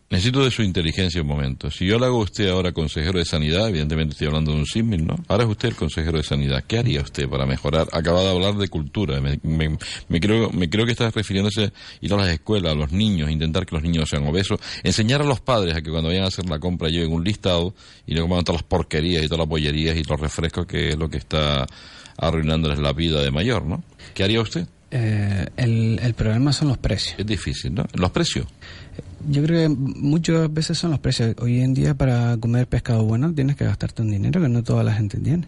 Necesito 0.09 0.41
de 0.41 0.51
su 0.51 0.63
inteligencia 0.63 1.21
un 1.21 1.27
momento. 1.27 1.69
Si 1.69 1.85
yo 1.85 1.99
le 1.99 2.05
hago 2.05 2.21
a 2.21 2.23
usted 2.23 2.47
ahora 2.47 2.71
consejero 2.71 3.19
de 3.19 3.25
sanidad, 3.25 3.67
evidentemente 3.67 4.13
estoy 4.13 4.27
hablando 4.27 4.53
de 4.53 4.59
un 4.59 4.65
símil, 4.65 5.05
¿no? 5.05 5.15
Ahora 5.27 5.43
es 5.43 5.49
usted 5.49 5.67
el 5.67 5.75
consejero 5.75 6.17
de 6.17 6.23
sanidad. 6.23 6.63
¿Qué 6.65 6.77
haría 6.77 7.01
usted 7.01 7.27
para 7.27 7.45
mejorar? 7.45 7.89
Acaba 7.91 8.21
de 8.21 8.29
hablar 8.29 8.55
de 8.55 8.69
cultura. 8.69 9.19
Me, 9.19 9.37
me- 9.43 9.77
me 10.07 10.19
creo, 10.21 10.49
me 10.51 10.69
creo 10.69 10.85
que 10.85 10.93
está 10.93 11.11
refiriéndose 11.11 11.73
ir 11.99 12.13
a 12.13 12.15
las 12.15 12.29
escuelas, 12.29 12.71
a 12.71 12.75
los 12.75 12.93
niños, 12.93 13.29
intentar 13.29 13.65
que 13.65 13.75
los 13.75 13.83
niños 13.83 14.09
sean 14.09 14.25
obesos, 14.25 14.61
enseñar 14.81 15.21
a 15.21 15.25
los 15.25 15.41
padres 15.41 15.75
a 15.75 15.81
que 15.81 15.91
cuando 15.91 16.07
vayan 16.07 16.23
a 16.23 16.27
hacer 16.27 16.45
la 16.45 16.57
compra 16.59 16.87
lleven 16.87 17.11
un 17.11 17.25
listado 17.25 17.73
y 18.05 18.15
no 18.15 18.21
coman 18.21 18.45
todas 18.45 18.61
las 18.61 18.69
porquerías 18.69 19.23
y 19.23 19.27
todas 19.27 19.39
las 19.39 19.49
bollerías 19.49 19.97
y 19.97 20.03
los 20.03 20.17
refrescos 20.21 20.65
que 20.67 20.87
es 20.91 20.97
lo 20.97 21.09
que 21.09 21.17
está 21.17 21.67
arruinándoles 22.17 22.79
la 22.79 22.93
vida 22.93 23.21
de 23.21 23.29
mayor, 23.29 23.65
¿no? 23.65 23.83
¿Qué 24.13 24.23
haría 24.23 24.39
usted? 24.39 24.67
Eh, 24.91 25.47
el, 25.57 25.99
el 26.01 26.13
problema 26.13 26.53
son 26.53 26.69
los 26.69 26.77
precios. 26.77 27.15
Es 27.19 27.25
difícil, 27.25 27.73
¿no? 27.73 27.85
Los 27.93 28.11
precios. 28.11 28.47
Yo 29.29 29.43
creo 29.43 29.67
que 29.67 29.75
muchas 29.75 30.51
veces 30.53 30.77
son 30.77 30.91
los 30.91 30.99
precios. 30.99 31.35
Hoy 31.39 31.59
en 31.59 31.73
día 31.73 31.93
para 31.95 32.37
comer 32.37 32.67
pescado 32.67 33.03
bueno 33.03 33.33
tienes 33.33 33.55
que 33.55 33.65
gastarte 33.65 34.01
un 34.01 34.11
dinero 34.11 34.41
que 34.41 34.47
no 34.49 34.63
toda 34.63 34.83
la 34.83 34.93
gente 34.93 35.17
tiene. 35.19 35.47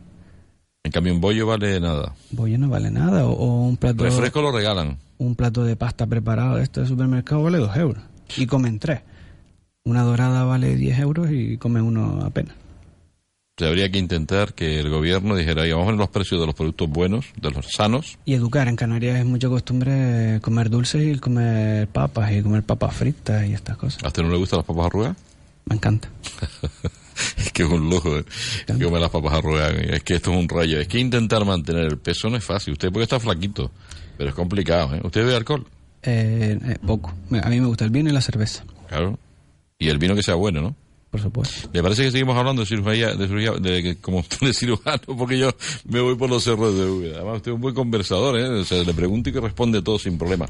En 0.84 0.92
cambio, 0.92 1.14
un 1.14 1.22
bollo 1.22 1.46
vale 1.46 1.80
nada. 1.80 2.14
Bollo 2.32 2.58
no 2.58 2.70
vale 2.70 2.90
nada. 2.92 3.26
O, 3.26 3.32
o 3.34 3.68
un 3.68 3.78
plato 3.78 4.04
Refresco 4.04 4.42
lo 4.42 4.52
regalan. 4.52 4.98
un 5.18 5.36
plato 5.36 5.64
de 5.64 5.76
pasta 5.76 6.06
preparado 6.08 6.56
de 6.56 6.64
este 6.64 6.86
supermercado 6.86 7.44
vale 7.44 7.58
dos 7.60 7.76
euros. 7.78 8.04
Y 8.38 8.46
comen 8.46 8.80
tres. 8.80 9.02
Una 9.86 10.04
dorada 10.04 10.44
vale 10.44 10.76
10 10.76 11.00
euros 11.00 11.32
y 11.32 11.58
come 11.58 11.82
uno 11.82 12.22
apenas. 12.24 12.54
Se 13.60 13.68
habría 13.68 13.91
que 13.91 13.97
intentar 13.99 14.53
que 14.53 14.80
el 14.80 14.89
gobierno 14.89 15.36
dijera, 15.36 15.64
"Oiga, 15.64 15.76
vamos 15.76 15.88
a 15.88 15.91
poner 15.91 15.99
los 15.99 16.10
precios 16.10 16.39
de 16.39 16.45
los 16.45 16.55
productos 16.55 16.88
buenos, 16.89 17.26
de 17.36 17.51
los 17.51 17.66
sanos, 17.68 18.18
Y 18.24 18.34
educar. 18.34 18.70
En 18.70 18.78
Canarias 18.78 19.20
es 19.20 19.26
mucha 19.26 19.49
costumbre 19.49 20.39
comer 20.41 20.70
dulces 20.70 21.18
y 21.18 21.20
comer 21.20 21.89
papas 21.89 22.32
y 22.32 22.41
comer 22.41 22.64
papas 22.64 22.95
fritas 22.95 23.45
y 23.45 23.53
estas 23.53 23.76
cosas. 23.76 24.01
¿A 24.01 24.07
usted 24.07 24.24
no 24.24 24.30
le 24.30 24.38
gustan 24.38 24.60
las 24.60 24.66
papas 24.66 24.86
arrugadas? 24.86 25.18
Me 25.66 25.76
encanta. 25.76 26.10
Es 27.38 27.51
que 27.51 27.64
es 27.64 27.70
un 27.70 27.89
lujo 27.89 28.18
eh, 28.18 28.24
comer 28.66 29.01
las 29.01 29.10
papas 29.10 29.34
arrugadas. 29.34 29.74
Es 29.78 30.03
que 30.03 30.16
esto 30.16 30.32
es 30.32 30.38
un 30.38 30.47
rayo. 30.47 30.80
Es 30.80 30.88
que 30.88 30.99
intentar 30.99 31.43
mantener 31.43 31.84
el 31.84 31.97
peso 31.97 32.30
no 32.30 32.38
es 32.38 32.45
fácil. 32.45 32.72
Usted 32.72 32.93
puede 32.93 33.03
estar 33.03 33.20
flaquito, 33.20 33.72
pero 34.18 34.30
es 34.30 34.36
complicado. 34.36 34.95
¿eh? 34.95 35.01
¿Usted 35.03 35.26
bebe 35.26 35.36
alcohol? 35.36 35.68
Eh, 36.01 36.57
eh, 36.64 36.78
poco. 36.88 37.14
A 37.43 37.49
mí 37.49 37.60
me 37.60 37.66
gusta 37.68 37.84
el 37.84 37.91
vino 37.91 38.10
y 38.10 38.14
la 38.14 38.22
cerveza, 38.22 38.64
Claro. 38.88 39.20
Y 39.78 39.89
el 39.89 39.97
vino 39.97 40.16
que 40.16 40.24
sea 40.24 40.36
bueno, 40.36 40.62
¿no? 40.62 40.76
Por 41.10 41.20
supuesto. 41.22 41.70
Me 41.74 41.82
parece 41.82 42.03
que 42.03 42.12
seguimos 42.12 42.38
hablando 42.38 42.62
de 42.62 42.68
cirugía, 42.68 43.14
de 43.16 43.28
cirugía, 43.28 43.51
de, 43.53 43.82
que- 43.84 43.95
como 43.97 44.24
de 44.41 44.53
cirujano, 44.53 45.01
porque 45.18 45.38
yo 45.39 45.49
me 45.86 45.99
voy 46.01 46.16
por 46.16 46.30
los 46.30 46.43
cerros 46.43 46.78
de 46.78 46.86
Úbeda. 46.86 47.16
Además, 47.18 47.38
usted 47.38 47.51
es 47.51 47.55
un 47.55 47.62
buen 47.62 47.74
conversador, 47.76 48.39
¿eh? 48.39 48.45
O 48.47 48.64
sea, 48.64 48.84
le 48.84 48.93
pregunto 48.93 49.30
y 49.30 49.34
que 49.34 49.39
responde 49.41 49.82
todo 49.82 49.97
sin 49.97 50.18
problema. 50.18 50.47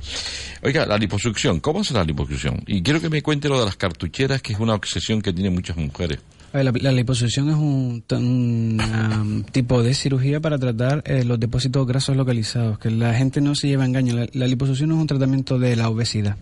Oiga, 0.63 0.85
la 0.85 0.97
liposucción, 0.97 1.59
¿cómo 1.59 1.81
es 1.81 1.91
la 1.91 2.03
liposucción? 2.03 2.61
Y 2.67 2.81
quiero 2.81 2.99
que 2.99 3.09
me 3.09 3.21
cuente 3.21 3.47
lo 3.49 3.59
de 3.59 3.65
las 3.65 3.75
cartucheras, 3.77 4.41
que 4.41 4.53
es 4.53 4.59
una 4.59 4.73
obsesión 4.75 5.21
que 5.21 5.31
tienen 5.33 5.53
muchas 5.53 5.77
mujeres. 5.77 6.19
La, 6.51 6.63
la 6.63 6.91
liposucción 6.91 7.47
es 7.49 7.55
un, 7.55 8.03
un, 8.11 8.81
um, 8.81 9.43
tipo 9.43 9.83
de 9.83 9.93
cirugía 9.93 10.39
para 10.39 10.57
tratar 10.57 11.03
eh, 11.05 11.23
los 11.23 11.39
depósitos 11.39 11.85
grasos 11.85 12.15
localizados, 12.17 12.79
que 12.79 12.89
la 12.89 13.13
gente 13.13 13.39
no 13.39 13.53
se 13.53 13.67
lleva 13.67 13.83
a 13.83 13.85
engaño. 13.85 14.15
La, 14.15 14.27
la 14.33 14.47
liposucción 14.47 14.91
es 14.91 14.97
un 14.97 15.05
tratamiento 15.05 15.59
de 15.59 15.75
la 15.75 15.89
obesidad. 15.89 16.37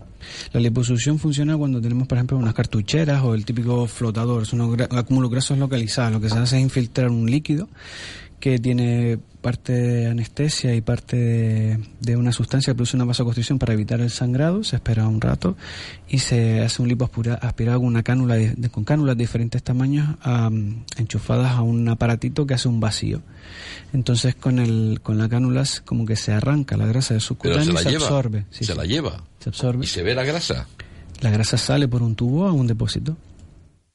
La 0.52 0.60
liposucción 0.60 1.18
funciona 1.18 1.56
cuando 1.56 1.80
tenemos, 1.80 2.06
por 2.08 2.18
ejemplo, 2.18 2.36
unas 2.36 2.54
cartucheras 2.54 3.22
o 3.22 3.34
el 3.34 3.44
típico 3.44 3.86
flotador, 3.86 4.46
son 4.46 4.80
acúmulos 4.90 5.30
grasos 5.30 5.58
localizados. 5.58 6.12
Lo 6.12 6.20
que 6.20 6.28
se 6.28 6.38
hace 6.38 6.56
es 6.56 6.62
infiltrar 6.62 7.10
un 7.10 7.30
líquido 7.30 7.68
que 8.40 8.58
tiene 8.58 9.18
parte 9.48 9.72
de 9.72 10.06
anestesia 10.08 10.74
y 10.74 10.82
parte 10.82 11.16
de, 11.16 11.78
de 12.00 12.16
una 12.16 12.32
sustancia 12.32 12.70
que 12.72 12.74
produce 12.76 12.96
una 12.96 13.06
vasoconstricción 13.06 13.58
para 13.58 13.72
evitar 13.72 13.98
el 14.02 14.10
sangrado, 14.10 14.62
se 14.62 14.76
espera 14.76 15.08
un 15.08 15.22
rato 15.22 15.56
y 16.06 16.18
se 16.18 16.60
hace 16.60 16.82
un 16.82 16.88
lipo 16.88 17.06
aspira- 17.06 17.38
aspirado 17.40 17.78
con 17.78 17.86
una 17.88 18.02
cánula 18.02 18.34
de- 18.34 18.68
con 18.68 18.84
cánulas 18.84 19.16
de 19.16 19.22
diferentes 19.22 19.62
tamaños 19.62 20.16
am, 20.20 20.84
enchufadas 20.98 21.52
a 21.52 21.62
un 21.62 21.88
aparatito 21.88 22.46
que 22.46 22.52
hace 22.52 22.68
un 22.68 22.78
vacío. 22.78 23.22
Entonces 23.94 24.34
con 24.34 24.58
el 24.58 25.00
con 25.02 25.16
la 25.16 25.30
cánula 25.30 25.64
como 25.86 26.04
que 26.04 26.16
se 26.16 26.32
arranca 26.32 26.76
la 26.76 26.84
grasa 26.86 27.14
de 27.14 27.20
Pero 27.20 27.26
subcutánea 27.28 27.64
se 27.64 27.70
y 27.70 27.74
la 27.74 27.80
se 27.80 27.90
lleva. 27.90 28.04
absorbe. 28.04 28.44
Sí, 28.50 28.64
se 28.66 28.72
sí, 28.72 28.78
la 28.78 28.84
lleva. 28.84 29.24
se 29.40 29.48
absorbe. 29.48 29.84
Y 29.84 29.88
se 29.88 30.02
ve 30.02 30.14
la 30.14 30.24
grasa. 30.24 30.66
La 31.22 31.30
grasa 31.30 31.56
sale 31.56 31.88
por 31.88 32.02
un 32.02 32.14
tubo 32.14 32.46
a 32.46 32.52
un 32.52 32.66
depósito. 32.66 33.16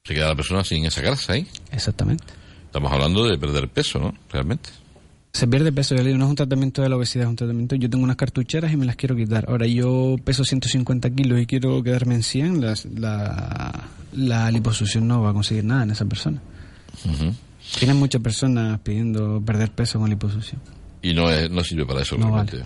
Se 0.04 0.14
queda 0.14 0.26
la 0.28 0.34
persona 0.34 0.64
sin 0.64 0.84
esa 0.84 1.00
grasa 1.00 1.34
ahí. 1.34 1.46
Exactamente. 1.70 2.24
Estamos 2.66 2.90
hablando 2.92 3.24
de 3.24 3.38
perder 3.38 3.68
peso, 3.68 4.00
¿no? 4.00 4.12
Realmente. 4.32 4.70
Se 5.34 5.48
pierde 5.48 5.72
peso, 5.72 5.96
ya 5.96 6.02
le 6.02 6.10
digo, 6.10 6.18
no 6.18 6.26
es 6.26 6.30
un 6.30 6.36
tratamiento 6.36 6.80
de 6.80 6.88
la 6.88 6.96
obesidad, 6.96 7.24
es 7.24 7.30
un 7.30 7.34
tratamiento. 7.34 7.74
Yo 7.74 7.90
tengo 7.90 8.04
unas 8.04 8.14
cartucheras 8.16 8.72
y 8.72 8.76
me 8.76 8.86
las 8.86 8.94
quiero 8.94 9.16
quitar. 9.16 9.46
Ahora, 9.48 9.66
yo 9.66 10.14
peso 10.22 10.44
150 10.44 11.10
kilos 11.10 11.40
y 11.40 11.46
quiero 11.46 11.82
quedarme 11.82 12.14
en 12.14 12.22
100, 12.22 12.60
las- 12.60 12.84
la, 12.84 13.84
la 14.12 14.48
liposucción 14.52 15.08
no 15.08 15.22
va 15.22 15.30
a 15.30 15.32
conseguir 15.32 15.64
nada 15.64 15.82
en 15.82 15.90
esa 15.90 16.04
persona. 16.04 16.40
Tienen 17.78 17.96
muchas 17.96 18.22
personas 18.22 18.78
pidiendo 18.80 19.42
perder 19.44 19.72
peso 19.72 19.98
con 19.98 20.08
liposucción. 20.08 20.60
Y 21.02 21.12
no, 21.14 21.28
es- 21.28 21.50
no 21.50 21.64
sirve 21.64 21.84
para 21.84 22.02
eso, 22.02 22.16
No 22.16 22.28
realmente. 22.28 22.58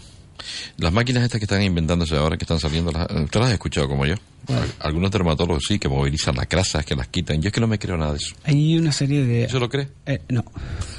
Las 0.79 0.93
máquinas 0.93 1.25
estas 1.25 1.39
que 1.41 1.45
están 1.45 1.63
inventándose 1.63 2.17
ahora, 2.17 2.37
que 2.37 2.45
están 2.45 2.61
saliendo, 2.61 2.91
las, 2.93 3.07
¿usted 3.11 3.41
las 3.41 3.51
ha 3.51 3.53
escuchado 3.55 3.89
como 3.89 4.07
yo? 4.07 4.15
Al- 4.49 4.73
Algunos 4.81 5.11
dermatólogos 5.11 5.65
sí, 5.69 5.79
que 5.79 5.89
movilizan 5.89 6.35
las 6.37 6.49
grasas, 6.49 6.85
que 6.85 6.95
las 6.95 7.09
quitan. 7.09 7.43
Yo 7.43 7.49
es 7.49 7.53
que 7.53 7.61
no 7.61 7.67
me 7.67 7.79
creo 7.79 7.97
nada 7.97 8.13
de 8.13 8.19
eso. 8.19 8.35
Hay 8.45 8.79
una 8.79 8.93
serie 8.93 9.25
de... 9.25 9.45
¿Eso 9.45 9.59
lo 9.59 9.69
cree? 9.69 9.89
Eh, 10.07 10.21
no. 10.31 10.45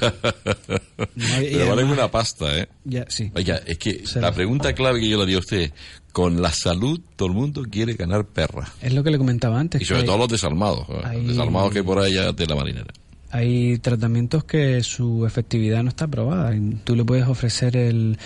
Pero 1.16 1.72
además- 1.72 1.92
una 1.92 2.10
pasta, 2.10 2.56
¿eh? 2.58 2.68
Ya, 2.84 3.06
sí. 3.08 3.30
Oiga, 3.34 3.60
es 3.66 3.78
que 3.78 4.06
Se 4.06 4.20
la 4.20 4.32
pregunta 4.32 4.72
clave 4.74 5.00
que 5.00 5.08
yo 5.08 5.18
le 5.18 5.26
di 5.26 5.34
a 5.34 5.38
usted 5.38 5.60
es, 5.60 5.72
con 6.12 6.40
la 6.42 6.50
salud 6.52 7.00
todo 7.16 7.28
el 7.28 7.34
mundo 7.34 7.62
quiere 7.70 7.94
ganar 7.94 8.24
perra. 8.26 8.68
Es 8.82 8.92
lo 8.92 9.02
que 9.02 9.10
le 9.10 9.18
comentaba 9.18 9.58
antes. 9.58 9.80
Y 9.80 9.84
sobre 9.84 10.02
todo 10.04 10.18
los 10.18 10.28
desalmados. 10.28 10.86
¿eh? 10.88 11.14
Los 11.14 11.28
desalmados 11.28 11.72
que 11.72 11.78
hay 11.78 11.84
por 11.84 12.06
ya 12.08 12.32
de 12.32 12.46
la 12.46 12.54
marinera. 12.56 12.92
Hay 13.32 13.78
tratamientos 13.78 14.42
que 14.44 14.82
su 14.82 15.24
efectividad 15.24 15.82
no 15.84 15.88
está 15.88 16.08
probada. 16.08 16.52
Tú 16.84 16.96
le 16.96 17.04
puedes 17.04 17.28
ofrecer 17.28 17.76
el, 17.76 18.18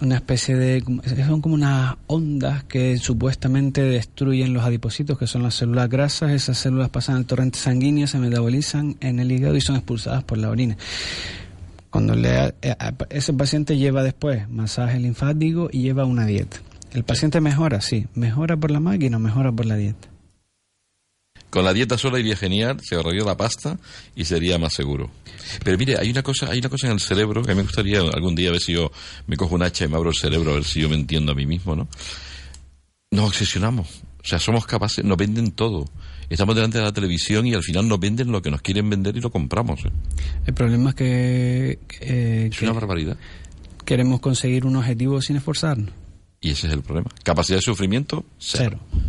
una 0.00 0.14
especie 0.14 0.54
de... 0.54 0.84
Son 1.26 1.40
como 1.40 1.56
unas 1.56 1.96
ondas 2.06 2.62
que 2.64 2.96
supuestamente 2.98 3.82
destruyen 3.82 4.52
los 4.52 4.64
adipocitos, 4.64 5.18
que 5.18 5.26
son 5.26 5.42
las 5.42 5.56
células 5.56 5.88
grasas. 5.88 6.30
Esas 6.30 6.56
células 6.56 6.88
pasan 6.90 7.16
al 7.16 7.26
torrente 7.26 7.58
sanguíneo, 7.58 8.06
se 8.06 8.18
metabolizan 8.18 8.96
en 9.00 9.18
el 9.18 9.32
hígado 9.32 9.56
y 9.56 9.60
son 9.60 9.74
expulsadas 9.76 10.22
por 10.22 10.38
la 10.38 10.50
orina. 10.50 10.76
Cuando 11.90 12.14
le, 12.14 12.54
eh, 12.62 12.74
a- 12.78 12.92
ese 13.10 13.32
paciente 13.32 13.76
lleva 13.76 14.02
después 14.04 14.48
masaje 14.48 15.00
linfático 15.00 15.68
y 15.72 15.82
lleva 15.82 16.04
una 16.04 16.26
dieta. 16.26 16.58
El 16.92 17.02
paciente 17.02 17.40
mejora, 17.40 17.80
sí. 17.80 18.06
Mejora 18.14 18.56
por 18.56 18.70
la 18.70 18.78
máquina 18.78 19.16
o 19.16 19.20
mejora 19.20 19.50
por 19.50 19.66
la 19.66 19.74
dieta. 19.76 20.08
Con 21.54 21.64
la 21.64 21.72
dieta 21.72 21.96
sola 21.96 22.18
iría 22.18 22.34
genial, 22.34 22.80
se 22.82 22.96
agarraría 22.96 23.22
la 23.22 23.36
pasta 23.36 23.78
y 24.16 24.24
sería 24.24 24.58
más 24.58 24.72
seguro. 24.72 25.08
Pero 25.62 25.78
mire, 25.78 25.96
hay 25.96 26.10
una 26.10 26.24
cosa, 26.24 26.50
hay 26.50 26.58
una 26.58 26.68
cosa 26.68 26.88
en 26.88 26.94
el 26.94 26.98
cerebro 27.00 27.44
que 27.44 27.54
me 27.54 27.62
gustaría 27.62 28.00
algún 28.00 28.34
día 28.34 28.50
ver 28.50 28.58
si 28.60 28.72
yo 28.72 28.90
me 29.28 29.36
cojo 29.36 29.54
un 29.54 29.62
hacha 29.62 29.84
y 29.84 29.88
me 29.88 29.94
abro 29.94 30.10
el 30.10 30.16
cerebro 30.16 30.50
a 30.50 30.54
ver 30.54 30.64
si 30.64 30.80
yo 30.80 30.88
me 30.88 30.96
entiendo 30.96 31.30
a 31.30 31.36
mí 31.36 31.46
mismo, 31.46 31.76
¿no? 31.76 31.86
Nos 33.12 33.28
obsesionamos, 33.28 33.86
o 34.20 34.26
sea, 34.26 34.40
somos 34.40 34.66
capaces, 34.66 35.04
nos 35.04 35.16
venden 35.16 35.52
todo. 35.52 35.88
Estamos 36.28 36.56
delante 36.56 36.78
de 36.78 36.84
la 36.84 36.92
televisión 36.92 37.46
y 37.46 37.54
al 37.54 37.62
final 37.62 37.86
nos 37.86 38.00
venden 38.00 38.32
lo 38.32 38.42
que 38.42 38.50
nos 38.50 38.60
quieren 38.60 38.90
vender 38.90 39.16
y 39.16 39.20
lo 39.20 39.30
compramos. 39.30 39.84
¿eh? 39.84 39.90
El 40.46 40.54
problema 40.54 40.90
es 40.90 40.96
que, 40.96 41.78
que- 41.86 42.46
Es 42.46 42.58
que 42.58 42.64
una 42.64 42.74
barbaridad. 42.74 43.16
queremos 43.84 44.18
conseguir 44.18 44.66
un 44.66 44.74
objetivo 44.74 45.22
sin 45.22 45.36
esforzarnos. 45.36 45.90
Y 46.40 46.50
ese 46.50 46.66
es 46.66 46.72
el 46.72 46.82
problema. 46.82 47.10
Capacidad 47.22 47.58
de 47.58 47.62
sufrimiento, 47.62 48.24
cero. 48.40 48.80
Cero. 48.90 49.00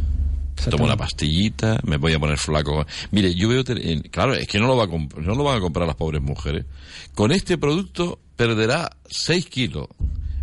Tomo 0.56 0.86
una 0.86 0.94
Exactamente. 0.94 0.98
pastillita, 0.98 1.80
me 1.84 1.98
voy 1.98 2.14
a 2.14 2.20
poner 2.20 2.38
flaco. 2.38 2.86
Mire, 3.12 3.36
yo 3.36 3.50
veo, 3.50 3.64
claro, 4.10 4.34
es 4.34 4.48
que 4.48 4.58
no 4.60 4.68
lo, 4.68 4.78
va 4.78 4.86
a 4.86 4.88
no 5.22 5.36
lo 5.36 5.44
van 5.44 5.58
a 5.58 5.62
comprar 5.62 5.86
las 5.86 5.96
pobres 5.96 6.22
mujeres. 6.22 6.66
Con 7.14 7.32
este 7.32 7.58
producto 7.58 8.20
perderá 8.36 8.96
6 9.06 9.46
kilos. 9.48 9.88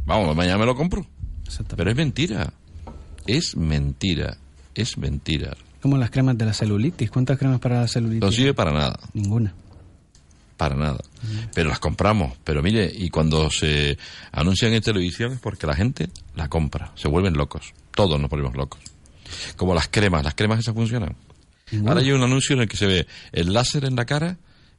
Vamos, 0.04 0.36
mañana 0.36 0.58
me 0.58 0.66
lo 0.66 0.74
compro. 0.76 1.06
Exactamente. 1.44 1.76
Pero 1.76 1.90
es 1.90 1.96
mentira. 1.96 2.52
Es 3.26 3.56
mentira. 3.56 4.36
Es 4.74 4.98
mentira. 4.98 5.56
Como 5.80 5.96
las 5.96 6.10
cremas 6.10 6.36
de 6.38 6.44
la 6.46 6.52
celulitis. 6.52 7.10
¿Cuántas 7.10 7.38
cremas 7.38 7.60
para 7.60 7.80
la 7.80 7.88
celulitis? 7.88 8.20
No 8.22 8.30
sirve 8.32 8.54
para 8.54 8.72
nada. 8.72 8.98
Ninguna. 9.14 9.54
Para 10.56 10.76
nada. 10.76 10.98
Pero 11.54 11.70
las 11.70 11.80
compramos. 11.80 12.34
Pero 12.44 12.62
mire, 12.62 12.90
y 12.94 13.10
cuando 13.10 13.50
se 13.50 13.98
anuncian 14.30 14.72
en 14.74 14.82
televisión 14.82 15.32
es 15.32 15.40
porque 15.40 15.66
la 15.66 15.74
gente 15.74 16.08
la 16.36 16.48
compra. 16.48 16.92
Se 16.94 17.08
vuelven 17.08 17.34
locos. 17.34 17.72
Todos 17.94 18.20
nos 18.20 18.30
volvemos 18.30 18.56
locos. 18.56 18.80
Como 19.56 19.74
las 19.74 19.88
cremas. 19.88 20.24
Las 20.24 20.34
cremas 20.34 20.60
esas 20.60 20.74
funcionan. 20.74 21.16
Ahora 21.86 22.00
hay 22.00 22.12
un 22.12 22.22
anuncio 22.22 22.54
en 22.54 22.62
el 22.62 22.68
que 22.68 22.76
se 22.76 22.86
ve 22.86 23.06
el 23.32 23.52
láser 23.52 23.84
en 23.84 23.96
la 23.96 24.04
cara 24.04 24.36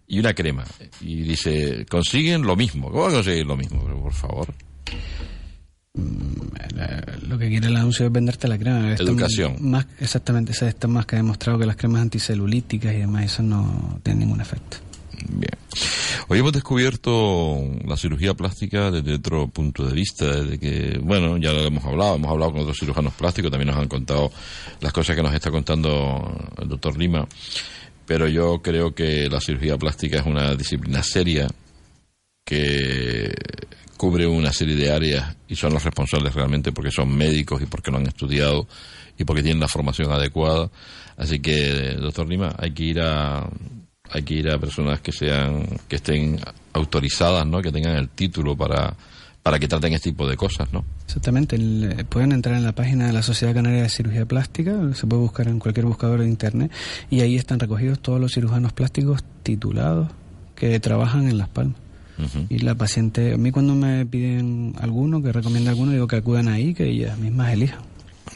y 0.07 0.19
una 0.19 0.33
crema. 0.33 0.63
Y 1.01 1.21
dice, 1.23 1.85
consiguen 1.89 2.43
lo 2.43 2.55
mismo. 2.55 2.89
¿Cómo 2.89 3.03
van 3.03 3.11
a 3.11 3.15
conseguir 3.15 3.45
lo 3.45 3.57
mismo? 3.57 3.81
Pero 3.83 4.01
por 4.01 4.13
favor. 4.13 4.53
Mm, 5.95 7.27
lo 7.27 7.37
que 7.37 7.49
quiere 7.49 7.67
el 7.67 7.75
anuncio 7.75 8.05
es 8.05 8.11
venderte 8.11 8.47
la 8.47 8.57
crema. 8.57 8.93
Educación. 8.93 9.57
Más, 9.59 9.85
exactamente, 9.99 10.51
está 10.51 10.87
más 10.87 11.05
que 11.05 11.15
demostrado 11.15 11.59
que 11.59 11.65
las 11.65 11.75
cremas 11.75 12.01
anticelulíticas 12.01 12.93
y 12.93 12.97
demás, 12.97 13.25
eso 13.25 13.43
no 13.43 13.99
tiene 14.03 14.21
ningún 14.21 14.41
efecto. 14.41 14.77
Bien. 15.29 15.51
Hoy 16.27 16.39
hemos 16.39 16.53
descubierto 16.53 17.59
la 17.85 17.97
cirugía 17.97 18.33
plástica 18.33 18.91
desde 18.91 19.15
otro 19.15 19.47
punto 19.47 19.85
de 19.85 19.93
vista, 19.93 20.25
desde 20.25 20.59
que, 20.59 20.99
bueno, 21.01 21.37
ya 21.37 21.51
lo 21.51 21.61
hemos 21.61 21.83
hablado, 21.83 22.15
hemos 22.15 22.31
hablado 22.31 22.51
con 22.51 22.61
otros 22.61 22.77
cirujanos 22.77 23.13
plásticos, 23.13 23.51
también 23.51 23.69
nos 23.69 23.77
han 23.77 23.87
contado 23.87 24.31
las 24.81 24.93
cosas 24.93 25.15
que 25.15 25.23
nos 25.23 25.33
está 25.33 25.51
contando 25.51 26.51
el 26.61 26.67
doctor 26.67 26.97
Lima, 26.97 27.27
pero 28.05 28.27
yo 28.27 28.61
creo 28.61 28.93
que 28.93 29.29
la 29.29 29.39
cirugía 29.39 29.77
plástica 29.77 30.19
es 30.19 30.25
una 30.25 30.55
disciplina 30.55 31.01
seria 31.03 31.47
que 32.45 33.33
cubre 33.97 34.27
una 34.27 34.51
serie 34.51 34.75
de 34.75 34.91
áreas 34.91 35.35
y 35.47 35.55
son 35.55 35.73
los 35.73 35.83
responsables 35.83 36.33
realmente 36.33 36.71
porque 36.71 36.91
son 36.91 37.15
médicos 37.15 37.61
y 37.61 37.65
porque 37.65 37.91
lo 37.91 37.97
han 37.97 38.07
estudiado 38.07 38.67
y 39.17 39.23
porque 39.23 39.43
tienen 39.43 39.61
la 39.61 39.67
formación 39.67 40.11
adecuada. 40.11 40.69
Así 41.15 41.39
que, 41.39 41.93
doctor 41.93 42.27
Lima, 42.27 42.55
hay 42.57 42.71
que 42.71 42.83
ir 42.83 42.99
a 42.99 43.47
hay 44.13 44.23
que 44.23 44.35
ir 44.35 44.49
a 44.49 44.59
personas 44.59 45.01
que 45.01 45.11
sean 45.11 45.65
que 45.87 45.97
estén 45.97 46.39
autorizadas, 46.73 47.45
¿no? 47.47 47.61
Que 47.61 47.71
tengan 47.71 47.95
el 47.95 48.09
título 48.09 48.55
para 48.55 48.95
para 49.41 49.59
que 49.59 49.67
traten 49.67 49.91
este 49.91 50.11
tipo 50.11 50.27
de 50.27 50.37
cosas, 50.37 50.71
¿no? 50.71 50.85
Exactamente. 51.05 51.57
pueden 52.05 52.31
entrar 52.31 52.55
en 52.55 52.63
la 52.63 52.71
página 52.71 53.07
de 53.07 53.13
la 53.13 53.21
Sociedad 53.21 53.53
Canaria 53.53 53.83
de 53.83 53.89
Cirugía 53.89 54.25
Plástica, 54.25 54.93
se 54.93 55.05
puede 55.05 55.21
buscar 55.21 55.49
en 55.49 55.59
cualquier 55.59 55.85
buscador 55.85 56.21
de 56.21 56.27
internet 56.29 56.71
y 57.09 57.19
ahí 57.19 57.35
están 57.35 57.59
recogidos 57.59 57.99
todos 57.99 58.21
los 58.21 58.33
cirujanos 58.33 58.71
plásticos 58.71 59.21
titulados 59.43 60.09
que 60.55 60.79
trabajan 60.79 61.27
en 61.27 61.37
Las 61.37 61.49
Palmas. 61.49 61.77
Y 62.47 62.59
la 62.59 62.75
paciente, 62.75 63.33
a 63.33 63.37
mí 63.37 63.51
cuando 63.51 63.73
me 63.73 64.05
piden 64.05 64.75
alguno, 64.79 65.21
que 65.21 65.31
recomienda 65.31 65.71
alguno, 65.71 65.91
digo 65.91 66.07
que 66.07 66.17
acudan 66.17 66.47
ahí, 66.47 66.73
que 66.73 66.87
ellas 66.87 67.17
mismas 67.17 67.51
elijan. 67.51 67.81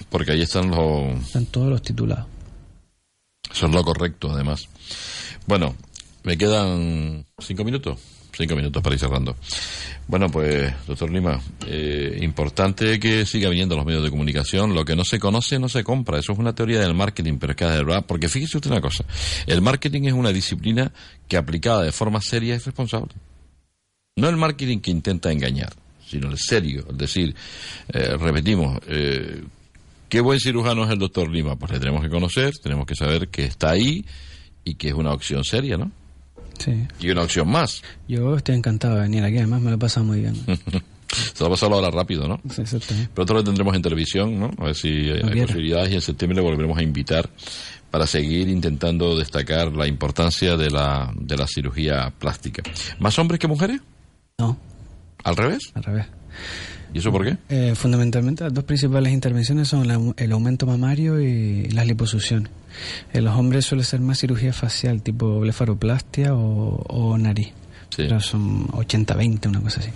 Porque 0.09 0.31
ahí 0.31 0.41
están 0.41 0.71
los... 0.71 1.21
Están 1.21 1.45
todos 1.45 1.69
los 1.69 1.81
titulados. 1.83 2.25
Eso 3.51 3.67
es 3.67 3.73
lo 3.73 3.83
correcto, 3.83 4.31
además. 4.31 4.67
Bueno, 5.47 5.73
me 6.23 6.37
quedan 6.37 7.25
cinco 7.39 7.63
minutos. 7.63 7.97
Cinco 8.35 8.55
minutos 8.55 8.83
para 8.83 8.93
ir 8.93 8.99
cerrando. 8.99 9.35
Bueno, 10.07 10.29
pues, 10.29 10.71
doctor 10.85 11.09
Lima, 11.09 11.41
eh, 11.65 12.19
importante 12.21 12.99
que 12.99 13.25
siga 13.25 13.49
viniendo 13.49 13.75
los 13.75 13.85
medios 13.85 14.03
de 14.03 14.09
comunicación. 14.09 14.75
Lo 14.75 14.83
que 14.83 14.95
no 14.95 15.05
se 15.05 15.19
conoce 15.19 15.57
no 15.57 15.69
se 15.69 15.85
compra. 15.85 16.19
Eso 16.19 16.33
es 16.33 16.37
una 16.37 16.53
teoría 16.53 16.81
del 16.81 16.93
marketing, 16.93 17.37
pero 17.39 17.53
es 17.53 17.57
que 17.57 17.65
verdad, 17.65 18.05
porque 18.05 18.27
fíjese 18.27 18.57
usted 18.57 18.71
una 18.71 18.81
cosa. 18.81 19.05
El 19.47 19.61
marketing 19.61 20.03
es 20.03 20.13
una 20.13 20.31
disciplina 20.31 20.91
que 21.29 21.37
aplicada 21.37 21.81
de 21.83 21.93
forma 21.93 22.21
seria 22.21 22.53
es 22.53 22.65
responsable. 22.65 23.13
No 24.17 24.27
el 24.27 24.35
marketing 24.35 24.79
que 24.79 24.91
intenta 24.91 25.31
engañar, 25.31 25.73
sino 26.05 26.29
el 26.29 26.37
serio. 26.37 26.85
Es 26.91 26.97
decir, 26.97 27.33
eh, 27.93 28.17
repetimos, 28.17 28.79
eh, 28.87 29.43
¿qué 30.09 30.19
buen 30.19 30.41
cirujano 30.41 30.83
es 30.83 30.91
el 30.91 30.99
doctor 30.99 31.31
Lima? 31.31 31.55
Pues 31.55 31.71
le 31.71 31.79
tenemos 31.79 32.03
que 32.03 32.09
conocer, 32.09 32.53
tenemos 32.61 32.85
que 32.85 32.95
saber 32.95 33.29
que 33.29 33.45
está 33.45 33.71
ahí 33.71 34.03
y 34.67 34.75
que 34.75 34.89
es 34.89 34.93
una 34.93 35.13
opción 35.13 35.43
seria, 35.43 35.77
¿no? 35.77 35.91
Sí. 36.59 36.87
Y 36.99 37.09
una 37.09 37.23
opción 37.23 37.49
más. 37.49 37.81
Yo 38.07 38.35
estoy 38.35 38.55
encantado 38.55 38.95
de 38.95 39.01
venir 39.01 39.23
aquí, 39.23 39.37
además 39.37 39.61
me 39.61 39.69
lo 39.69 39.75
he 39.77 39.79
pasado 39.79 40.05
muy 40.05 40.19
bien. 40.19 40.35
Se 41.07 41.39
lo 41.39 41.47
ha 41.47 41.49
pasado 41.51 41.75
ahora 41.75 41.89
rápido, 41.89 42.27
¿no? 42.27 42.41
Sí, 42.49 42.61
exactamente. 42.61 43.09
Pero 43.13 43.23
otro 43.23 43.37
lo 43.37 43.43
tendremos 43.43 43.73
en 43.75 43.81
televisión, 43.81 44.37
¿no? 44.37 44.51
A 44.57 44.65
ver 44.65 44.75
si 44.75 45.09
hay, 45.09 45.41
posibilidades 45.41 45.91
y 45.91 45.95
en 45.95 46.01
septiembre 46.01 46.35
le 46.35 46.41
volveremos 46.41 46.77
a 46.77 46.83
invitar 46.83 47.29
para 47.89 48.05
seguir 48.05 48.49
intentando 48.49 49.17
destacar 49.17 49.71
la 49.71 49.87
importancia 49.87 50.57
de 50.57 50.69
la, 50.69 51.13
de 51.15 51.37
la 51.37 51.47
cirugía 51.47 52.11
plástica. 52.19 52.61
¿Más 52.99 53.17
hombres 53.19 53.39
que 53.39 53.47
mujeres? 53.47 53.79
No. 54.37 54.57
¿Al 55.23 55.37
revés? 55.37 55.71
Al 55.75 55.83
revés. 55.83 56.07
¿Y 56.93 56.99
eso 56.99 57.11
por 57.11 57.25
qué? 57.25 57.37
Eh, 57.49 57.73
fundamentalmente 57.75 58.43
las 58.43 58.53
dos 58.53 58.63
principales 58.63 59.11
intervenciones 59.13 59.67
son 59.67 60.13
el 60.17 60.31
aumento 60.31 60.65
mamario 60.65 61.19
y 61.19 61.69
las 61.69 61.85
liposucciones. 61.85 62.49
En 63.13 63.25
los 63.25 63.35
hombres 63.35 63.65
suele 63.65 63.83
ser 63.83 63.99
más 63.99 64.19
cirugía 64.19 64.53
facial, 64.53 65.01
tipo 65.01 65.39
blefaroplastia 65.39 66.33
o, 66.33 67.17
nariz. 67.17 67.53
Pero 67.95 68.19
son 68.19 68.67
80-20, 68.67 69.47
una 69.47 69.61
cosa 69.61 69.79
así. 69.79 69.89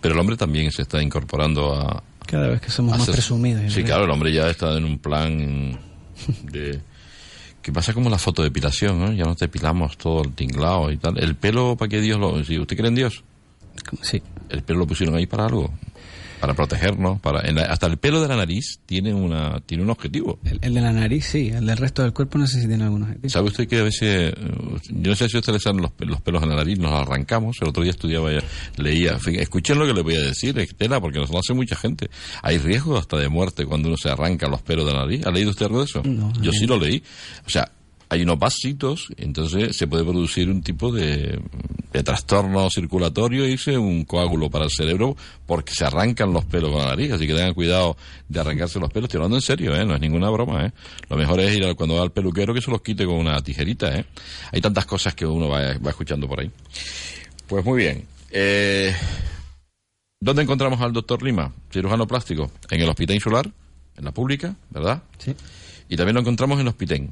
Pero 0.00 0.14
el 0.14 0.20
hombre 0.20 0.36
también 0.36 0.70
se 0.70 0.82
está 0.82 1.02
incorporando 1.02 1.74
a... 1.74 2.02
Cada 2.26 2.48
vez 2.48 2.60
que 2.60 2.70
somos 2.70 2.98
más 2.98 3.08
presumidos. 3.08 3.72
Sí, 3.72 3.82
claro, 3.82 4.04
el 4.04 4.10
hombre 4.10 4.32
ya 4.32 4.50
está 4.50 4.76
en 4.76 4.84
un 4.84 4.98
plan 4.98 5.78
de... 6.42 6.80
que 7.62 7.72
pasa 7.72 7.94
como 7.94 8.10
la 8.10 8.18
fotodepilación, 8.18 8.98
¿no? 8.98 9.12
Ya 9.12 9.24
no 9.24 9.34
te 9.34 9.46
depilamos 9.46 9.96
todo 9.96 10.22
el 10.22 10.32
tinglado 10.34 10.90
y 10.90 10.98
tal. 10.98 11.18
¿El 11.18 11.34
pelo 11.34 11.76
para 11.76 11.88
qué 11.88 12.00
Dios 12.00 12.20
lo...? 12.20 12.44
Si 12.44 12.58
¿Usted 12.58 12.76
cree 12.76 12.88
en 12.88 12.94
Dios? 12.94 13.24
Sí. 14.02 14.22
¿El 14.50 14.62
pelo 14.62 14.80
lo 14.80 14.86
pusieron 14.86 15.16
ahí 15.16 15.26
para 15.26 15.46
algo? 15.46 15.72
Para 16.44 16.52
protegernos, 16.52 17.20
para 17.22 17.40
hasta 17.70 17.86
el 17.86 17.96
pelo 17.96 18.20
de 18.20 18.28
la 18.28 18.36
nariz 18.36 18.78
tiene 18.84 19.14
una 19.14 19.60
tiene 19.60 19.82
un 19.82 19.88
objetivo. 19.88 20.38
El, 20.44 20.74
de 20.74 20.80
la 20.82 20.92
nariz 20.92 21.24
sí, 21.24 21.48
el 21.48 21.64
del 21.64 21.78
resto 21.78 22.02
del 22.02 22.12
cuerpo 22.12 22.36
no 22.36 22.46
sé 22.46 22.60
si 22.60 22.68
tiene 22.68 22.84
algún 22.84 23.02
objetivo. 23.04 23.30
¿Sabe 23.30 23.46
usted 23.46 23.66
que 23.66 23.78
a 23.78 23.82
veces, 23.84 24.34
yo 24.90 25.10
no 25.10 25.16
sé 25.16 25.26
si 25.30 25.38
a 25.38 25.40
usted 25.40 25.54
le 25.54 25.58
salen 25.58 25.80
los, 25.80 25.92
los, 26.00 26.20
pelos 26.20 26.42
en 26.42 26.50
la 26.50 26.56
nariz, 26.56 26.78
nos 26.78 26.92
arrancamos, 26.92 27.56
el 27.62 27.68
otro 27.68 27.82
día 27.82 27.92
estudiaba, 27.92 28.28
leía, 28.76 29.16
escuchen 29.38 29.78
lo 29.78 29.86
que 29.86 29.94
le 29.94 30.02
voy 30.02 30.16
a 30.16 30.20
decir, 30.20 30.58
Estela, 30.58 31.00
porque 31.00 31.18
nos 31.18 31.30
lo 31.30 31.38
hace 31.38 31.54
mucha 31.54 31.76
gente. 31.76 32.10
Hay 32.42 32.58
riesgo 32.58 32.98
hasta 32.98 33.16
de 33.16 33.30
muerte 33.30 33.64
cuando 33.64 33.88
uno 33.88 33.96
se 33.96 34.10
arranca 34.10 34.46
los 34.46 34.60
pelos 34.60 34.84
de 34.84 34.92
la 34.92 34.98
nariz. 34.98 35.24
¿Ha 35.24 35.30
leído 35.30 35.48
usted 35.48 35.64
algo 35.64 35.78
de 35.78 35.84
eso? 35.86 36.02
No, 36.04 36.30
yo 36.42 36.52
sí 36.52 36.66
lo 36.66 36.78
leí. 36.78 37.02
O 37.46 37.48
sea, 37.48 37.70
hay 38.14 38.22
unos 38.22 38.38
pasitos, 38.38 39.08
entonces 39.16 39.76
se 39.76 39.86
puede 39.86 40.04
producir 40.04 40.48
un 40.48 40.62
tipo 40.62 40.92
de, 40.92 41.40
trastorno 42.04 42.68
circulatorio 42.70 43.46
y 43.48 43.58
un 43.76 44.04
coágulo 44.04 44.50
para 44.50 44.64
el 44.64 44.70
cerebro 44.70 45.16
porque 45.46 45.74
se 45.74 45.84
arrancan 45.84 46.32
los 46.32 46.44
pelos 46.44 46.70
con 46.70 46.80
la 46.80 46.88
nariz, 46.88 47.12
así 47.12 47.26
que 47.26 47.34
tengan 47.34 47.54
cuidado 47.54 47.96
de 48.28 48.40
arrancarse 48.40 48.78
los 48.78 48.90
pelos, 48.90 49.08
estoy 49.08 49.18
hablando 49.18 49.36
en 49.36 49.42
serio, 49.42 49.74
¿eh? 49.74 49.84
no 49.84 49.94
es 49.94 50.00
ninguna 50.00 50.30
broma. 50.30 50.66
¿eh? 50.66 50.72
Lo 51.08 51.16
mejor 51.16 51.40
es 51.40 51.56
ir 51.56 51.74
cuando 51.76 51.96
va 51.96 52.02
al 52.02 52.12
peluquero 52.12 52.54
que 52.54 52.60
se 52.60 52.70
los 52.70 52.82
quite 52.82 53.04
con 53.04 53.16
una 53.16 53.40
tijerita. 53.42 53.96
¿eh? 53.96 54.04
Hay 54.52 54.60
tantas 54.60 54.86
cosas 54.86 55.14
que 55.14 55.26
uno 55.26 55.48
va, 55.48 55.76
va 55.78 55.90
escuchando 55.90 56.28
por 56.28 56.40
ahí. 56.40 56.50
Pues 57.46 57.64
muy 57.64 57.78
bien. 57.78 58.06
Eh, 58.30 58.94
¿Dónde 60.20 60.42
encontramos 60.42 60.80
al 60.80 60.92
doctor 60.92 61.22
Lima, 61.22 61.52
cirujano 61.70 62.06
plástico? 62.06 62.50
En 62.70 62.80
el 62.80 62.88
Hospital 62.88 63.16
Insular, 63.16 63.50
en 63.96 64.04
la 64.04 64.12
pública, 64.12 64.54
¿verdad? 64.70 65.02
Sí. 65.18 65.34
Y 65.88 65.96
también 65.96 66.14
lo 66.14 66.20
encontramos 66.20 66.56
en 66.56 66.62
el 66.62 66.68
Hospital. 66.68 67.08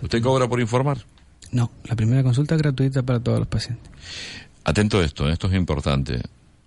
¿Usted 0.00 0.22
cobra 0.22 0.48
por 0.48 0.60
informar? 0.60 0.98
No, 1.50 1.70
la 1.84 1.94
primera 1.96 2.22
consulta 2.22 2.54
es 2.54 2.62
gratuita 2.62 3.02
para 3.02 3.20
todos 3.20 3.40
los 3.40 3.48
pacientes. 3.48 3.90
Atento 4.64 5.00
a 5.00 5.04
esto, 5.04 5.28
esto 5.28 5.48
es 5.48 5.54
importante. 5.54 6.20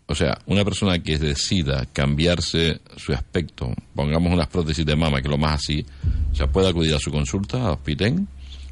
O 0.08 0.14
sea, 0.14 0.38
una 0.46 0.64
persona 0.64 1.00
que 1.00 1.18
decida 1.18 1.88
cambiarse 1.92 2.80
su 2.96 3.14
aspecto, 3.14 3.74
pongamos 3.96 4.32
unas 4.32 4.48
prótesis 4.48 4.86
de 4.86 4.96
mama, 4.96 5.22
que 5.22 5.30
lo 5.30 5.38
más 5.38 5.56
así, 5.56 5.84
o 6.32 6.36
sea, 6.36 6.48
puede 6.48 6.70
acudir 6.70 6.94
a 6.94 7.00
su 7.00 7.12
consulta, 7.12 7.64
a 7.64 7.72
Hospitén, 7.72 8.28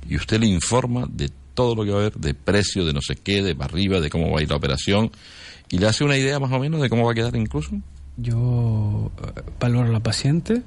y 0.08 0.16
usted 0.16 0.40
le 0.40 0.46
informa 0.46 1.06
de 1.10 1.32
todo 1.56 1.74
lo 1.74 1.84
que 1.84 1.92
va 1.92 1.98
a 1.98 2.02
haber, 2.02 2.14
de 2.16 2.36
precio, 2.36 2.86
de 2.86 2.94
no 2.94 3.02
sé 3.02 3.16
qué, 3.16 3.42
de 3.42 3.56
para 3.56 3.72
arriba, 3.72 4.00
de 4.00 4.12
cómo 4.12 4.30
va 4.30 4.40
a 4.40 4.44
ir 4.44 4.50
la 4.50 4.58
operación, 4.58 5.12
y 5.72 5.80
le 5.80 5.88
hace 5.88 6.04
una 6.04 6.18
idea 6.18 6.40
más 6.40 6.52
o 6.52 6.60
menos 6.60 6.82
de 6.82 6.90
cómo 6.90 7.06
va 7.06 7.14
a 7.14 7.16
quedar 7.16 7.36
incluso. 7.36 7.72
Yo 8.18 9.12
eh, 9.24 9.42
valoro 9.60 9.90
a 9.90 9.92
la 9.92 10.02
paciente, 10.02 10.62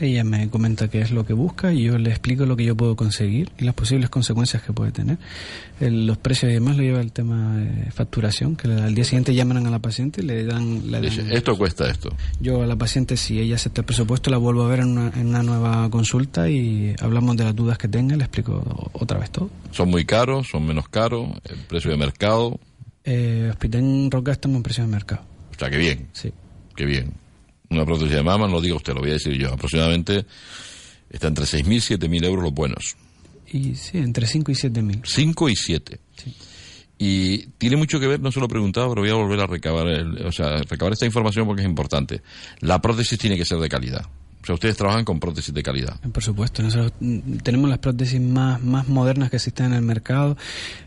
ella 0.00 0.24
me 0.24 0.48
comenta 0.50 0.88
qué 0.88 1.00
es 1.00 1.10
lo 1.10 1.24
que 1.24 1.32
busca 1.32 1.72
y 1.72 1.84
yo 1.84 1.98
le 1.98 2.10
explico 2.10 2.46
lo 2.46 2.56
que 2.56 2.64
yo 2.64 2.76
puedo 2.76 2.96
conseguir 2.96 3.50
y 3.58 3.64
las 3.64 3.74
posibles 3.74 4.10
consecuencias 4.10 4.62
que 4.62 4.72
puede 4.72 4.92
tener. 4.92 5.18
los 5.80 6.18
precios 6.18 6.50
y 6.50 6.54
demás 6.54 6.76
lo 6.76 6.82
lleva 6.82 7.00
el 7.00 7.12
tema 7.12 7.56
de 7.58 7.90
facturación, 7.90 8.56
que 8.56 8.68
al 8.68 8.94
día 8.94 9.04
siguiente 9.04 9.34
llaman 9.34 9.66
a 9.66 9.70
la 9.70 9.78
paciente 9.78 10.22
y 10.22 10.26
le 10.26 10.44
dan... 10.44 10.82
esto 11.30 11.56
cuesta 11.56 11.88
esto. 11.88 12.14
Yo 12.40 12.62
a 12.62 12.66
la 12.66 12.76
paciente, 12.76 13.16
si 13.16 13.38
ella 13.38 13.56
acepta 13.56 13.82
el 13.82 13.86
presupuesto, 13.86 14.30
la 14.30 14.38
vuelvo 14.38 14.64
a 14.64 14.68
ver 14.68 14.80
en 14.80 14.98
una, 14.98 15.12
en 15.14 15.28
una 15.28 15.42
nueva 15.42 15.88
consulta 15.90 16.48
y 16.48 16.94
hablamos 17.00 17.36
de 17.36 17.44
las 17.44 17.54
dudas 17.54 17.78
que 17.78 17.88
tenga 17.88 18.14
y 18.14 18.18
le 18.18 18.24
explico 18.24 18.90
otra 18.92 19.18
vez 19.18 19.30
todo. 19.30 19.50
¿Son 19.70 19.88
muy 19.88 20.04
caros? 20.04 20.48
¿Son 20.48 20.66
menos 20.66 20.88
caros? 20.88 21.28
¿El 21.44 21.58
precio 21.58 21.90
de 21.90 21.96
mercado? 21.96 22.58
Eh, 23.04 23.48
Hospital 23.50 24.10
Roca 24.10 24.32
estamos 24.32 24.56
en 24.56 24.62
precio 24.62 24.84
de 24.84 24.90
mercado. 24.90 25.22
O 25.54 25.58
sea, 25.58 25.70
que 25.70 25.76
bien. 25.76 26.08
Sí. 26.12 26.32
Qué 26.74 26.84
bien 26.84 27.23
una 27.70 27.84
prótesis 27.84 28.14
de 28.14 28.22
mama, 28.22 28.46
no 28.46 28.54
lo 28.54 28.60
diga 28.60 28.76
usted, 28.76 28.94
lo 28.94 29.00
voy 29.00 29.10
a 29.10 29.14
decir 29.14 29.34
yo, 29.34 29.52
aproximadamente 29.52 30.26
está 31.10 31.28
entre 31.28 31.44
6.000 31.44 31.66
y 31.66 32.08
7.000 32.08 32.24
euros 32.24 32.44
los 32.44 32.54
buenos. 32.54 32.96
Y 33.50 33.74
sí, 33.76 33.98
entre 33.98 34.26
5 34.26 34.50
y 34.50 34.54
7.000. 34.54 35.02
5 35.04 35.48
y 35.48 35.56
7. 35.56 36.00
Sí. 36.16 36.34
Y 36.98 37.46
tiene 37.58 37.76
mucho 37.76 37.98
que 37.98 38.06
ver, 38.06 38.20
no 38.20 38.30
se 38.30 38.40
lo 38.40 38.46
he 38.46 38.48
preguntado, 38.48 38.88
pero 38.90 39.02
voy 39.02 39.10
a 39.10 39.14
volver 39.14 39.40
a 39.40 39.46
recabar, 39.46 39.86
o 39.86 40.32
sea, 40.32 40.58
recabar 40.62 40.92
esta 40.92 41.06
información 41.06 41.46
porque 41.46 41.62
es 41.62 41.68
importante. 41.68 42.22
La 42.60 42.80
prótesis 42.80 43.18
tiene 43.18 43.36
que 43.36 43.44
ser 43.44 43.58
de 43.58 43.68
calidad. 43.68 44.06
O 44.42 44.46
sea, 44.46 44.54
ustedes 44.54 44.76
trabajan 44.76 45.04
con 45.04 45.18
prótesis 45.18 45.54
de 45.54 45.62
calidad. 45.62 45.98
Por 46.00 46.22
supuesto, 46.22 46.62
nosotros 46.62 46.92
mm, 47.00 47.36
tenemos 47.38 47.68
las 47.70 47.78
prótesis 47.78 48.20
más, 48.20 48.62
más 48.62 48.88
modernas 48.88 49.30
que 49.30 49.36
existen 49.36 49.66
en 49.66 49.72
el 49.74 49.82
mercado. 49.82 50.36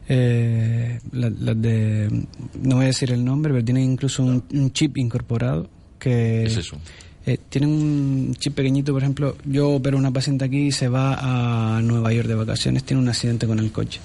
Eh, 0.08 1.00
las, 1.12 1.62
de, 1.62 2.26
no 2.62 2.76
voy 2.76 2.86
a 2.86 2.88
decir 2.88 3.12
el 3.12 3.26
nombre, 3.26 3.52
pero 3.52 3.66
tienen 3.66 3.84
incluso 3.92 4.24
un 4.24 4.72
chip 4.74 4.98
incorporado 4.98 5.70
que... 5.98 6.44
es 6.44 6.58
eso? 6.58 6.78
Eh, 7.26 7.38
tienen 7.50 7.72
un 7.72 8.36
chip 8.36 8.56
pequeñito, 8.56 8.94
por 8.94 9.02
ejemplo, 9.02 9.36
yo 9.44 9.72
opero 9.72 9.98
una 9.98 10.12
paciente 10.12 10.46
aquí 10.46 10.68
y 10.68 10.72
se 10.72 10.88
va 10.88 11.76
a 11.76 11.82
Nueva 11.82 12.14
York 12.14 12.28
de 12.28 12.36
vacaciones, 12.36 12.86
tiene 12.86 13.04
un 13.04 13.10
accidente 13.10 13.46
con 13.46 13.60
el 13.60 13.70
coche. 13.72 14.00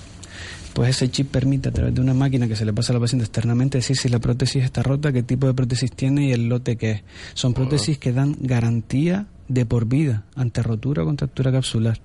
pues 0.73 0.91
ese 0.91 1.09
chip 1.09 1.31
permite 1.31 1.69
a 1.69 1.73
través 1.73 1.95
de 1.95 2.01
una 2.01 2.15
máquina 2.15 2.49
que 2.49 2.57
se 2.57 2.65
le 2.65 2.73
pasa 2.73 2.93
al 2.93 3.01
paciente 3.01 3.25
externamente 3.25 3.79
decir 3.79 3.97
si 3.97 4.09
la 4.09 4.19
prótesis 4.19 4.65
está 4.65 4.83
rota, 4.83 5.13
qué 5.13 5.23
tipo 5.23 5.47
de 5.47 5.55
prótesis 5.55 5.93
tiene 5.93 6.29
y 6.29 6.33
el 6.33 6.49
lote 6.49 6.77
que 6.77 6.91
es. 6.91 7.03
Son 7.35 7.55
prótesis 7.55 7.97
que 7.99 8.13
dan 8.13 8.37
garantía 8.41 9.27
de 9.47 9.67
por 9.67 9.87
vida 9.87 10.25
ante 10.35 10.63
rotura 10.63 11.05
o 11.05 11.07
contractura 11.07 11.53
capsular. 11.53 12.01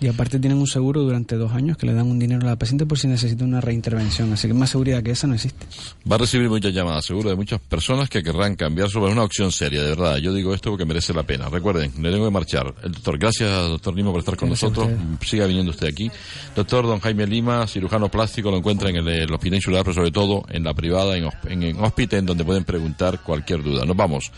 Y 0.00 0.08
aparte 0.08 0.38
tienen 0.38 0.58
un 0.58 0.66
seguro 0.66 1.02
durante 1.02 1.36
dos 1.36 1.52
años 1.52 1.76
que 1.76 1.86
le 1.86 1.94
dan 1.94 2.06
un 2.06 2.18
dinero 2.18 2.42
a 2.42 2.50
la 2.50 2.56
paciente 2.56 2.84
por 2.86 2.98
si 2.98 3.08
necesita 3.08 3.44
una 3.44 3.60
reintervención. 3.60 4.32
Así 4.32 4.48
que 4.48 4.54
más 4.54 4.70
seguridad 4.70 5.02
que 5.02 5.12
esa 5.12 5.26
no 5.26 5.34
existe. 5.34 5.66
Va 6.10 6.16
a 6.16 6.18
recibir 6.18 6.48
muchas 6.48 6.72
llamadas, 6.72 7.04
seguro, 7.04 7.30
de 7.30 7.36
muchas 7.36 7.60
personas 7.60 8.08
que 8.08 8.22
querrán 8.22 8.56
cambiar 8.56 8.90
sobre 8.90 9.12
una 9.12 9.22
opción 9.22 9.50
seria, 9.52 9.82
de 9.82 9.90
verdad. 9.90 10.16
Yo 10.18 10.34
digo 10.34 10.54
esto 10.54 10.70
porque 10.70 10.84
merece 10.84 11.14
la 11.14 11.22
pena. 11.22 11.48
Recuerden, 11.48 11.92
le 12.00 12.10
tengo 12.10 12.26
que 12.26 12.30
marchar. 12.30 12.74
El 12.82 12.92
doctor, 12.92 13.18
gracias, 13.18 13.50
doctor 13.68 13.94
Lima, 13.94 14.10
por 14.10 14.20
estar 14.20 14.36
con 14.36 14.48
nosotros. 14.50 14.88
Siga 15.24 15.46
viniendo 15.46 15.70
usted 15.70 15.88
aquí. 15.88 16.10
Doctor 16.54 16.86
Don 16.86 17.00
Jaime 17.00 17.26
Lima, 17.26 17.66
cirujano 17.66 18.10
plástico, 18.10 18.50
lo 18.50 18.58
encuentra 18.58 18.90
en 18.90 18.96
el, 18.96 19.32
hospital 19.32 19.56
insular, 19.56 19.82
pero 19.82 19.94
sobre 19.94 20.10
todo 20.10 20.44
en 20.50 20.64
la 20.64 20.74
privada, 20.74 21.16
en, 21.16 21.28
en, 21.48 21.62
en 21.62 21.80
hospital, 21.80 22.20
en 22.20 22.26
donde 22.26 22.44
pueden 22.44 22.64
preguntar 22.64 23.22
cualquier 23.22 23.62
duda. 23.62 23.84
Nos 23.84 23.96
vamos. 23.96 24.30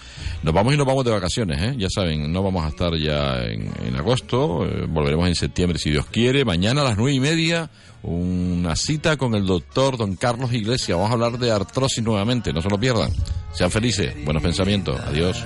Nos 0.42 0.54
vamos 0.54 0.74
y 0.74 0.76
nos 0.76 0.86
vamos 0.86 1.04
de 1.04 1.10
vacaciones, 1.10 1.60
¿eh? 1.60 1.74
Ya 1.76 1.88
saben, 1.90 2.32
no 2.32 2.42
vamos 2.42 2.64
a 2.64 2.68
estar 2.68 2.94
ya 2.96 3.44
en, 3.44 3.96
agosto, 3.96 4.66
eh, 4.66 4.86
en 5.26 5.34
septiembre 5.34 5.78
si 5.78 5.90
Dios 5.90 6.06
quiere. 6.06 6.44
Mañana 6.44 6.82
a 6.82 6.84
las 6.84 6.96
nueve 6.96 7.14
y 7.14 7.20
media, 7.20 7.70
una 8.02 8.76
cita 8.76 9.16
con 9.16 9.34
el 9.34 9.46
doctor 9.46 9.96
don 9.96 10.16
Carlos 10.16 10.52
Iglesias. 10.52 10.96
Vamos 10.96 11.10
a 11.10 11.14
hablar 11.14 11.38
de 11.38 11.50
artrosis 11.50 12.04
nuevamente, 12.04 12.52
no 12.52 12.62
se 12.62 12.68
lo 12.68 12.78
pierdan. 12.78 13.10
Sean 13.52 13.70
felices, 13.70 14.14
buenos 14.24 14.42
pensamientos. 14.42 15.00
Adiós. 15.00 15.44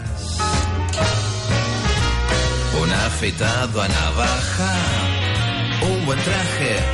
Un 2.82 2.90
afeitado 2.90 3.80
a 3.80 3.88
navaja, 3.88 4.74
un 5.82 6.06
buen 6.06 6.18
traje. 6.18 6.82